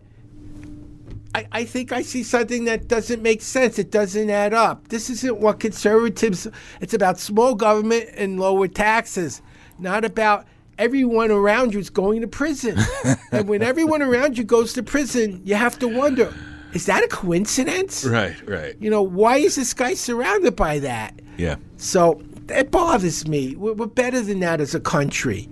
I, 1.35 1.47
I 1.51 1.64
think 1.64 1.91
I 1.91 2.03
see 2.03 2.22
something 2.22 2.64
that 2.64 2.87
doesn't 2.87 3.20
make 3.20 3.43
sense. 3.43 3.78
It 3.78 3.91
doesn't 3.91 4.30
add 4.30 4.55
up. 4.55 4.89
This 4.89 5.11
isn't 5.11 5.39
what 5.39 5.59
conservatives. 5.59 6.47
It's 6.80 6.95
about 6.95 7.18
small 7.18 7.55
government 7.55 8.11
and 8.14 8.39
lower 8.39 8.68
taxes, 8.68 9.43
not 9.78 10.05
about 10.05 10.47
everyone 10.78 11.30
around 11.30 11.74
you 11.74 11.80
is 11.80 11.91
going 11.91 12.20
to 12.20 12.28
prison. 12.28 12.78
and 13.32 13.49
when 13.49 13.62
everyone 13.62 14.01
around 14.01 14.39
you 14.39 14.45
goes 14.45 14.72
to 14.74 14.82
prison, 14.82 15.41
you 15.45 15.57
have 15.57 15.78
to 15.80 15.89
wonder: 15.89 16.32
is 16.72 16.87
that 16.87 17.03
a 17.03 17.09
coincidence? 17.09 18.05
Right, 18.05 18.37
right. 18.49 18.76
You 18.78 18.91
know, 18.91 19.03
why 19.03 19.39
is 19.39 19.57
this 19.57 19.74
guy 19.74 19.95
surrounded 19.95 20.55
by 20.55 20.78
that? 20.80 21.20
Yeah. 21.37 21.57
So 21.78 22.22
it 22.49 22.70
bothers 22.70 23.26
me. 23.26 23.57
We're, 23.57 23.72
we're 23.72 23.87
better 23.87 24.20
than 24.20 24.39
that 24.41 24.61
as 24.61 24.74
a 24.74 24.80
country. 24.80 25.49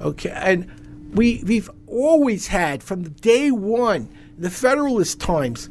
Okay, 0.00 0.30
and 0.30 0.70
we 1.14 1.42
we've 1.44 1.68
always 1.86 2.46
had 2.46 2.82
from 2.82 3.02
day 3.02 3.50
one 3.50 4.08
the 4.40 4.50
Federalist 4.50 5.20
times. 5.20 5.68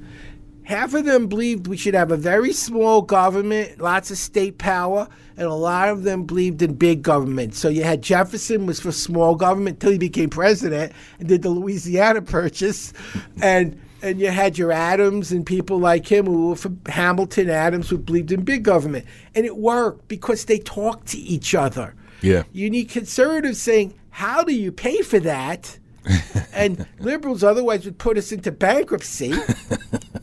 Half 0.63 0.93
of 0.93 1.03
them 1.03 1.25
believed 1.25 1.65
we 1.65 1.77
should 1.77 1.95
have 1.95 2.11
a 2.11 2.17
very 2.17 2.53
small 2.53 3.01
government, 3.01 3.81
lots 3.81 4.11
of 4.11 4.19
state 4.19 4.59
power, 4.59 5.07
and 5.35 5.47
a 5.47 5.53
lot 5.53 5.89
of 5.89 6.03
them 6.03 6.25
believed 6.25 6.61
in 6.61 6.75
big 6.75 7.01
government. 7.01 7.55
So 7.55 7.69
you 7.69 7.83
had 7.83 8.03
Jefferson 8.03 8.67
was 8.67 8.79
for 8.79 8.91
small 8.91 9.33
government 9.33 9.77
until 9.77 9.93
he 9.93 9.97
became 9.97 10.29
president 10.29 10.93
and 11.17 11.27
did 11.27 11.41
the 11.41 11.49
Louisiana 11.49 12.21
Purchase, 12.37 12.93
and 13.41 13.81
and 14.03 14.19
you 14.19 14.29
had 14.29 14.59
your 14.59 14.71
Adams 14.71 15.31
and 15.31 15.43
people 15.43 15.79
like 15.79 16.07
him 16.07 16.27
who 16.27 16.49
were 16.49 16.55
for 16.55 16.71
Hamilton 16.85 17.49
Adams 17.49 17.89
who 17.89 17.97
believed 17.97 18.31
in 18.31 18.43
big 18.43 18.61
government, 18.61 19.05
and 19.33 19.47
it 19.47 19.57
worked 19.57 20.07
because 20.07 20.45
they 20.45 20.59
talked 20.59 21.07
to 21.07 21.17
each 21.17 21.55
other. 21.55 21.95
Yeah. 22.21 22.43
You 22.51 22.69
need 22.69 22.89
conservatives 22.89 23.59
saying, 23.59 23.95
"How 24.11 24.43
do 24.43 24.53
you 24.53 24.71
pay 24.71 25.01
for 25.01 25.19
that?" 25.21 25.78
And 26.53 26.85
liberals 26.99 27.43
otherwise 27.43 27.85
would 27.85 27.97
put 27.97 28.17
us 28.17 28.31
into 28.31 28.51
bankruptcy. 28.51 29.33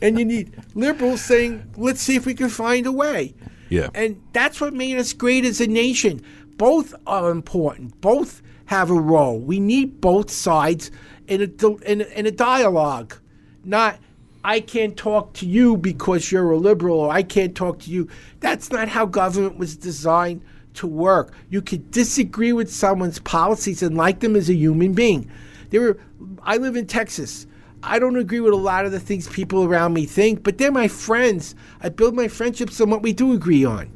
and 0.01 0.19
you 0.19 0.25
need 0.25 0.55
liberals 0.75 1.21
saying, 1.21 1.63
"Let's 1.75 2.01
see 2.01 2.15
if 2.15 2.25
we 2.25 2.33
can 2.33 2.49
find 2.49 2.85
a 2.85 2.91
way." 2.91 3.33
Yeah. 3.69 3.89
And 3.93 4.21
that's 4.33 4.61
what 4.61 4.73
made 4.73 4.97
us 4.97 5.13
great 5.13 5.45
as 5.45 5.59
a 5.59 5.67
nation. 5.67 6.21
Both 6.57 6.93
are 7.05 7.29
important. 7.31 7.99
Both 8.01 8.41
have 8.65 8.89
a 8.89 8.99
role. 8.99 9.39
We 9.39 9.59
need 9.59 10.01
both 10.01 10.31
sides 10.31 10.91
in 11.27 11.41
a 11.41 11.67
in 11.89 12.01
a, 12.01 12.05
in 12.05 12.25
a 12.25 12.31
dialogue, 12.31 13.15
not. 13.63 13.99
I 14.43 14.61
can't 14.61 14.95
talk 14.95 15.33
to 15.33 15.45
you 15.45 15.75
because 15.75 16.31
you're 16.31 16.51
a 16.51 16.57
liberal, 16.57 16.99
or 16.99 17.11
I 17.11 17.21
can't 17.21 17.53
talk 17.53 17.79
to 17.79 17.91
you. 17.91 18.07
That's 18.39 18.71
not 18.71 18.87
how 18.87 19.05
government 19.05 19.57
was 19.57 19.75
designed 19.75 20.41
to 20.75 20.87
work. 20.87 21.33
You 21.49 21.61
could 21.61 21.91
disagree 21.91 22.53
with 22.53 22.73
someone's 22.73 23.19
policies 23.19 23.83
and 23.83 23.97
like 23.97 24.21
them 24.21 24.37
as 24.37 24.49
a 24.49 24.53
human 24.53 24.93
being. 24.93 25.29
There 25.69 25.81
were, 25.81 25.97
I 26.43 26.57
live 26.57 26.75
in 26.75 26.87
Texas. 26.87 27.47
I 27.83 27.99
don't 27.99 28.17
agree 28.17 28.39
with 28.39 28.53
a 28.53 28.57
lot 28.57 28.85
of 28.85 28.91
the 28.91 28.99
things 28.99 29.27
people 29.27 29.63
around 29.63 29.93
me 29.93 30.05
think, 30.05 30.43
but 30.43 30.57
they're 30.57 30.71
my 30.71 30.87
friends. 30.87 31.55
I 31.81 31.89
build 31.89 32.15
my 32.15 32.27
friendships 32.27 32.81
on 32.81 32.89
what 32.89 33.01
we 33.01 33.13
do 33.13 33.33
agree 33.33 33.65
on. 33.65 33.91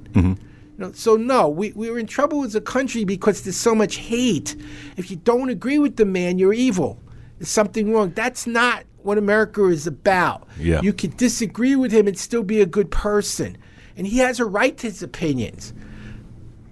You 0.77 0.87
know, 0.87 0.91
so 0.93 1.15
no, 1.15 1.49
we, 1.49 1.71
we're 1.73 1.97
in 1.99 2.07
trouble 2.07 2.43
as 2.43 2.55
a 2.55 2.61
country 2.61 3.03
because 3.05 3.41
there's 3.41 3.55
so 3.55 3.73
much 3.75 3.95
hate. 3.97 4.55
If 4.97 5.09
you 5.09 5.17
don't 5.17 5.49
agree 5.49 5.79
with 5.79 5.95
the 5.95 6.05
man, 6.05 6.37
you're 6.39 6.53
evil. 6.53 6.99
There's 7.37 7.49
something 7.49 7.91
wrong. 7.91 8.11
That's 8.11 8.45
not 8.45 8.83
what 9.03 9.17
America 9.17 9.65
is 9.65 9.87
about. 9.87 10.47
Yeah. 10.59 10.81
You 10.81 10.93
can 10.93 11.15
disagree 11.15 11.75
with 11.75 11.91
him 11.91 12.07
and 12.07 12.17
still 12.17 12.43
be 12.43 12.61
a 12.61 12.65
good 12.65 12.91
person. 12.91 13.57
And 13.97 14.07
he 14.07 14.19
has 14.19 14.39
a 14.39 14.45
right 14.45 14.77
to 14.77 14.87
his 14.87 15.03
opinions. 15.03 15.73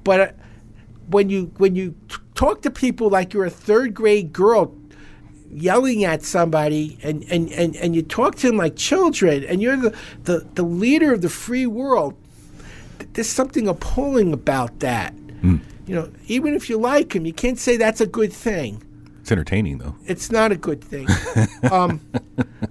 But 0.03 0.19
uh, 0.19 0.31
when 1.09 1.29
you 1.29 1.51
when 1.57 1.75
you 1.75 1.95
t- 2.07 2.17
talk 2.35 2.61
to 2.63 2.71
people 2.71 3.09
like 3.09 3.33
you're 3.33 3.45
a 3.45 3.49
third 3.49 3.93
grade 3.93 4.31
girl 4.31 4.75
yelling 5.51 6.03
at 6.03 6.21
somebody 6.23 6.97
and, 7.03 7.23
and, 7.29 7.51
and, 7.51 7.75
and 7.77 7.95
you 7.95 8.01
talk 8.01 8.35
to 8.35 8.47
them 8.47 8.57
like 8.57 8.75
children 8.75 9.43
and 9.45 9.61
you're 9.61 9.77
the, 9.77 9.95
the, 10.23 10.47
the 10.55 10.63
leader 10.63 11.13
of 11.13 11.21
the 11.21 11.29
free 11.29 11.65
world, 11.65 12.15
there's 13.13 13.27
something 13.29 13.67
appalling 13.67 14.33
about 14.33 14.79
that. 14.79 15.13
You 15.41 15.95
know, 15.95 16.11
even 16.27 16.53
if 16.53 16.69
you 16.69 16.77
like 16.77 17.15
him, 17.15 17.25
you 17.25 17.33
can't 17.33 17.57
say 17.57 17.75
that's 17.75 17.99
a 17.99 18.05
good 18.05 18.31
thing. 18.31 18.83
It's 19.21 19.31
entertaining 19.31 19.79
though. 19.79 19.95
It's 20.05 20.31
not 20.31 20.51
a 20.51 20.55
good 20.55 20.83
thing. 20.83 21.07
um, 21.71 21.99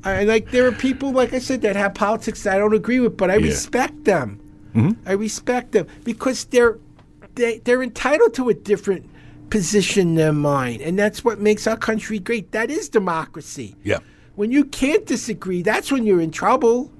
I 0.04 0.22
like 0.22 0.50
there 0.50 0.66
are 0.66 0.72
people, 0.72 1.10
like 1.12 1.34
I 1.34 1.40
said, 1.40 1.62
that 1.62 1.74
have 1.74 1.94
politics 1.94 2.44
that 2.44 2.54
I 2.54 2.58
don't 2.58 2.74
agree 2.74 3.00
with, 3.00 3.16
but 3.16 3.30
I 3.30 3.34
Yeah. 3.36 3.46
respect 3.48 4.04
them. 4.04 4.40
I 5.04 5.12
respect 5.12 5.72
them 5.72 5.88
because 6.04 6.44
they're 6.44 6.78
they, 7.34 7.58
they're 7.58 7.82
entitled 7.82 8.34
to 8.34 8.48
a 8.50 8.54
different 8.54 9.08
position 9.50 10.14
their 10.14 10.32
mind. 10.32 10.80
and 10.82 10.98
that's 10.98 11.24
what 11.24 11.40
makes 11.40 11.66
our 11.66 11.76
country 11.76 12.18
great. 12.18 12.52
That 12.52 12.70
is 12.70 12.88
democracy. 12.88 13.74
Yeah. 13.84 13.98
When 14.36 14.50
you 14.52 14.64
can't 14.64 15.04
disagree, 15.06 15.62
that's 15.62 15.90
when 15.90 16.04
you're 16.06 16.20
in 16.20 16.30
trouble, 16.30 16.90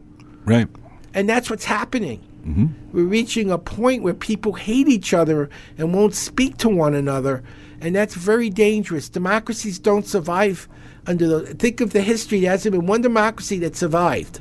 Right. 0.44 0.66
and 1.14 1.28
that's 1.28 1.48
what's 1.50 1.64
happening. 1.64 2.20
Mm-hmm. 2.46 2.66
We're 2.92 3.04
reaching 3.04 3.50
a 3.50 3.58
point 3.58 4.02
where 4.02 4.14
people 4.14 4.54
hate 4.54 4.88
each 4.88 5.12
other 5.12 5.50
and 5.76 5.94
won't 5.94 6.14
speak 6.14 6.56
to 6.58 6.68
one 6.68 6.94
another, 6.94 7.42
and 7.80 7.94
that's 7.94 8.14
very 8.14 8.50
dangerous. 8.50 9.08
Democracies 9.08 9.78
don't 9.78 10.06
survive 10.06 10.68
under 11.06 11.26
the. 11.26 11.54
Think 11.54 11.80
of 11.80 11.92
the 11.92 12.00
history. 12.00 12.40
There 12.40 12.50
hasn't 12.50 12.72
been 12.72 12.86
one 12.86 13.02
democracy 13.02 13.58
that 13.60 13.76
survived. 13.76 14.40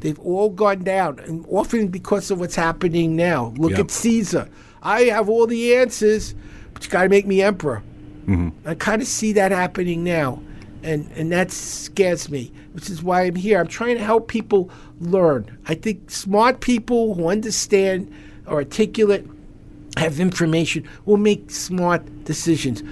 They've 0.00 0.18
all 0.20 0.48
gone 0.50 0.82
down, 0.84 1.18
and 1.20 1.44
often 1.48 1.88
because 1.88 2.30
of 2.30 2.40
what's 2.40 2.54
happening 2.54 3.16
now. 3.16 3.52
Look 3.58 3.72
Yep. 3.72 3.80
at 3.80 3.90
Caesar. 3.90 4.48
I 4.82 5.02
have 5.04 5.28
all 5.28 5.46
the 5.46 5.74
answers, 5.76 6.34
got 6.88 7.02
to 7.02 7.08
make 7.08 7.26
me 7.26 7.42
emperor. 7.42 7.82
Mm-hmm. 8.26 8.68
I 8.68 8.74
kind 8.74 9.02
of 9.02 9.08
see 9.08 9.32
that 9.34 9.52
happening 9.52 10.04
now, 10.04 10.42
and 10.82 11.10
and 11.12 11.32
that 11.32 11.50
scares 11.50 12.30
me. 12.30 12.52
Which 12.72 12.88
is 12.88 13.02
why 13.02 13.22
I'm 13.22 13.34
here. 13.34 13.58
I'm 13.58 13.66
trying 13.66 13.96
to 13.96 14.04
help 14.04 14.28
people 14.28 14.70
learn. 15.00 15.58
I 15.66 15.74
think 15.74 16.10
smart 16.10 16.60
people 16.60 17.14
who 17.14 17.28
understand 17.28 18.12
or 18.46 18.58
articulate, 18.58 19.26
have 19.96 20.20
information, 20.20 20.88
will 21.04 21.16
make 21.16 21.50
smart 21.50 22.24
decisions. 22.24 22.82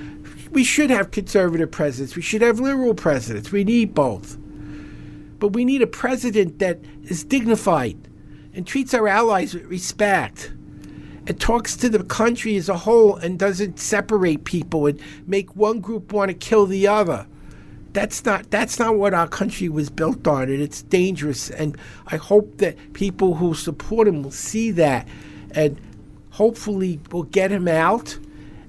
We 0.50 0.64
should 0.64 0.90
have 0.90 1.10
conservative 1.10 1.70
presidents. 1.70 2.16
We 2.16 2.22
should 2.22 2.42
have 2.42 2.58
liberal 2.58 2.94
presidents. 2.94 3.52
We 3.52 3.64
need 3.64 3.94
both. 3.94 4.36
But 5.38 5.48
we 5.48 5.64
need 5.64 5.82
a 5.82 5.86
president 5.86 6.58
that 6.58 6.78
is 7.04 7.22
dignified 7.22 7.96
and 8.54 8.66
treats 8.66 8.94
our 8.94 9.06
allies 9.06 9.54
with 9.54 9.66
respect 9.66 10.52
and 11.28 11.38
talks 11.38 11.76
to 11.76 11.90
the 11.90 12.02
country 12.02 12.56
as 12.56 12.70
a 12.70 12.76
whole 12.76 13.16
and 13.16 13.38
doesn't 13.38 13.78
separate 13.78 14.44
people 14.44 14.86
and 14.86 14.98
make 15.26 15.54
one 15.54 15.78
group 15.78 16.10
want 16.10 16.30
to 16.30 16.34
kill 16.34 16.64
the 16.64 16.88
other. 16.88 17.26
That's 17.92 18.24
not 18.24 18.50
that's 18.50 18.78
not 18.78 18.96
what 18.96 19.12
our 19.12 19.28
country 19.28 19.68
was 19.68 19.90
built 19.90 20.26
on, 20.26 20.44
and 20.44 20.62
it's 20.62 20.82
dangerous. 20.82 21.50
And 21.50 21.76
I 22.06 22.16
hope 22.16 22.58
that 22.58 22.94
people 22.94 23.34
who 23.34 23.54
support 23.54 24.08
him 24.08 24.22
will 24.22 24.30
see 24.30 24.70
that, 24.72 25.06
and 25.50 25.78
hopefully 26.30 27.00
will 27.10 27.24
get 27.24 27.50
him 27.50 27.68
out, 27.68 28.18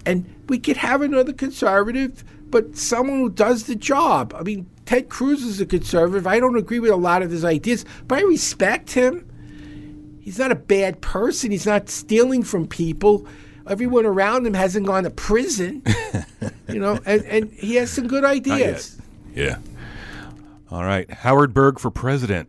and 0.05 0.25
we 0.47 0.57
could 0.59 0.77
have 0.77 1.01
another 1.01 1.33
conservative, 1.33 2.23
but 2.49 2.75
someone 2.75 3.19
who 3.19 3.29
does 3.29 3.63
the 3.65 3.75
job. 3.75 4.33
I 4.37 4.43
mean, 4.43 4.69
Ted 4.85 5.09
Cruz 5.09 5.43
is 5.43 5.61
a 5.61 5.65
conservative. 5.65 6.25
I 6.25 6.39
don't 6.39 6.57
agree 6.57 6.79
with 6.79 6.91
a 6.91 6.95
lot 6.95 7.21
of 7.21 7.29
his 7.29 7.45
ideas, 7.45 7.85
but 8.07 8.19
I 8.19 8.23
respect 8.23 8.91
him. 8.91 9.28
He's 10.29 10.37
not 10.37 10.51
a 10.51 10.55
bad 10.55 11.01
person. 11.01 11.49
He's 11.49 11.65
not 11.65 11.89
stealing 11.89 12.43
from 12.43 12.67
people. 12.67 13.25
Everyone 13.65 14.05
around 14.05 14.45
him 14.45 14.53
hasn't 14.53 14.85
gone 14.85 15.01
to 15.05 15.09
prison, 15.09 15.81
you 16.69 16.77
know, 16.79 16.99
and, 17.03 17.25
and 17.25 17.51
he 17.51 17.77
has 17.77 17.89
some 17.89 18.05
good 18.05 18.23
ideas. 18.23 19.01
Yeah. 19.33 19.57
All 20.69 20.83
right. 20.83 21.09
Howard 21.09 21.55
Berg 21.55 21.79
for 21.79 21.89
president. 21.89 22.47